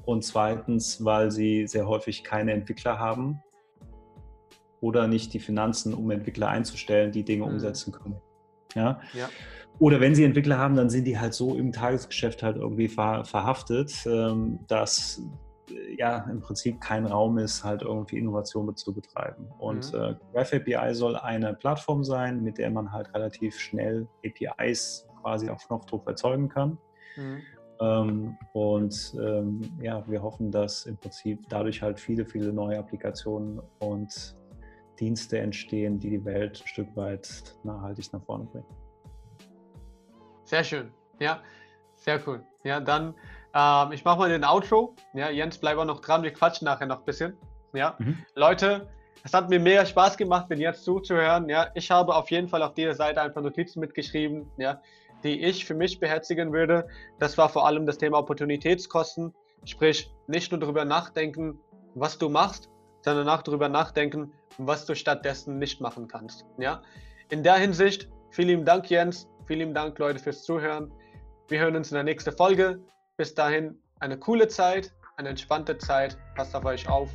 Und 0.06 0.24
zweitens, 0.24 1.04
weil 1.04 1.30
sie 1.30 1.66
sehr 1.66 1.86
häufig 1.86 2.24
keine 2.24 2.52
Entwickler 2.52 2.98
haben 2.98 3.42
oder 4.80 5.06
nicht 5.06 5.34
die 5.34 5.40
Finanzen, 5.40 5.94
um 5.94 6.10
Entwickler 6.10 6.48
einzustellen, 6.48 7.12
die 7.12 7.24
Dinge 7.24 7.44
mhm. 7.44 7.52
umsetzen 7.52 7.92
können. 7.92 8.20
Ja? 8.74 9.00
ja. 9.14 9.28
Oder 9.80 9.98
wenn 9.98 10.14
sie 10.14 10.24
Entwickler 10.24 10.58
haben, 10.58 10.76
dann 10.76 10.90
sind 10.90 11.06
die 11.06 11.18
halt 11.18 11.32
so 11.32 11.54
im 11.54 11.72
Tagesgeschäft 11.72 12.42
halt 12.42 12.56
irgendwie 12.56 12.86
ver 12.86 13.24
verhaftet, 13.24 13.92
ähm, 14.06 14.60
dass 14.68 15.22
äh, 15.70 15.96
ja 15.96 16.18
im 16.30 16.40
Prinzip 16.40 16.82
kein 16.82 17.06
Raum 17.06 17.38
ist, 17.38 17.64
halt 17.64 17.80
irgendwie 17.80 18.18
Innovation 18.18 18.76
zu 18.76 18.92
betreiben. 18.92 19.48
Und 19.58 19.90
mhm. 19.94 19.98
äh, 19.98 20.14
Graph 20.34 20.52
API 20.52 20.94
soll 20.94 21.16
eine 21.16 21.54
Plattform 21.54 22.04
sein, 22.04 22.42
mit 22.42 22.58
der 22.58 22.70
man 22.70 22.92
halt 22.92 23.12
relativ 23.14 23.58
schnell 23.58 24.06
APIs 24.22 25.08
quasi 25.22 25.48
auf 25.48 25.66
Knopfdruck 25.66 26.06
erzeugen 26.06 26.50
kann. 26.50 26.76
Mhm. 27.16 27.40
Ähm, 27.80 28.36
und 28.52 29.16
ähm, 29.18 29.62
ja, 29.80 30.04
wir 30.06 30.22
hoffen, 30.22 30.50
dass 30.50 30.84
im 30.84 30.98
Prinzip 30.98 31.40
dadurch 31.48 31.80
halt 31.80 31.98
viele, 31.98 32.26
viele 32.26 32.52
neue 32.52 32.78
Applikationen 32.78 33.62
und 33.78 34.36
Dienste 34.98 35.38
entstehen, 35.38 35.98
die 35.98 36.10
die 36.10 36.24
Welt 36.26 36.60
ein 36.62 36.68
Stück 36.68 36.94
weit 36.96 37.56
nachhaltig 37.64 38.12
nach 38.12 38.22
vorne 38.22 38.44
bringen. 38.44 38.66
Sehr 40.50 40.64
schön. 40.64 40.90
Ja, 41.20 41.38
sehr 41.94 42.20
cool. 42.26 42.42
Ja, 42.64 42.80
dann, 42.80 43.14
ähm, 43.54 43.92
ich 43.92 44.04
mache 44.04 44.18
mal 44.18 44.28
den 44.28 44.44
Outro. 44.44 44.96
Ja, 45.14 45.30
Jens, 45.30 45.58
bleib 45.58 45.78
auch 45.78 45.84
noch 45.84 46.00
dran. 46.00 46.24
Wir 46.24 46.32
quatschen 46.32 46.64
nachher 46.64 46.86
noch 46.86 46.98
ein 46.98 47.04
bisschen. 47.04 47.36
Ja, 47.72 47.94
mhm. 48.00 48.18
Leute, 48.34 48.88
es 49.22 49.32
hat 49.32 49.48
mir 49.48 49.60
mega 49.60 49.86
Spaß 49.86 50.16
gemacht, 50.16 50.46
wenn 50.48 50.58
jetzt 50.58 50.82
zuzuhören. 50.82 51.48
Ja, 51.48 51.68
ich 51.74 51.88
habe 51.92 52.12
auf 52.16 52.32
jeden 52.32 52.48
Fall 52.48 52.64
auf 52.64 52.74
dieser 52.74 52.96
Seite 52.96 53.22
ein 53.22 53.32
paar 53.32 53.44
Notizen 53.44 53.78
mitgeschrieben, 53.78 54.50
ja, 54.56 54.82
die 55.22 55.40
ich 55.40 55.64
für 55.64 55.74
mich 55.74 56.00
beherzigen 56.00 56.52
würde. 56.52 56.88
Das 57.20 57.38
war 57.38 57.48
vor 57.48 57.64
allem 57.64 57.86
das 57.86 57.98
Thema 57.98 58.18
Opportunitätskosten. 58.18 59.32
Sprich, 59.66 60.12
nicht 60.26 60.50
nur 60.50 60.58
darüber 60.58 60.84
nachdenken, 60.84 61.60
was 61.94 62.18
du 62.18 62.28
machst, 62.28 62.68
sondern 63.02 63.28
auch 63.28 63.42
darüber 63.42 63.68
nachdenken, 63.68 64.32
was 64.58 64.84
du 64.84 64.96
stattdessen 64.96 65.60
nicht 65.60 65.80
machen 65.80 66.08
kannst. 66.08 66.44
Ja, 66.58 66.82
in 67.28 67.44
der 67.44 67.54
Hinsicht, 67.54 68.08
vielen 68.30 68.64
Dank, 68.64 68.90
Jens. 68.90 69.29
Vielen 69.50 69.74
Dank, 69.74 69.98
Leute, 69.98 70.20
fürs 70.20 70.44
Zuhören. 70.44 70.92
Wir 71.48 71.58
hören 71.58 71.74
uns 71.74 71.90
in 71.90 71.96
der 71.96 72.04
nächsten 72.04 72.30
Folge. 72.30 72.78
Bis 73.16 73.34
dahin 73.34 73.76
eine 73.98 74.16
coole 74.16 74.46
Zeit, 74.46 74.94
eine 75.16 75.30
entspannte 75.30 75.76
Zeit. 75.76 76.16
Passt 76.36 76.54
auf 76.54 76.64
euch 76.64 76.88
auf. 76.88 77.12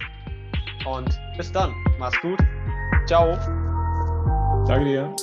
Und 0.86 1.18
bis 1.38 1.50
dann. 1.54 1.74
Macht's 1.98 2.20
gut. 2.20 2.38
Ciao. 3.08 3.38
Danke 4.68 4.84
dir. 4.84 5.16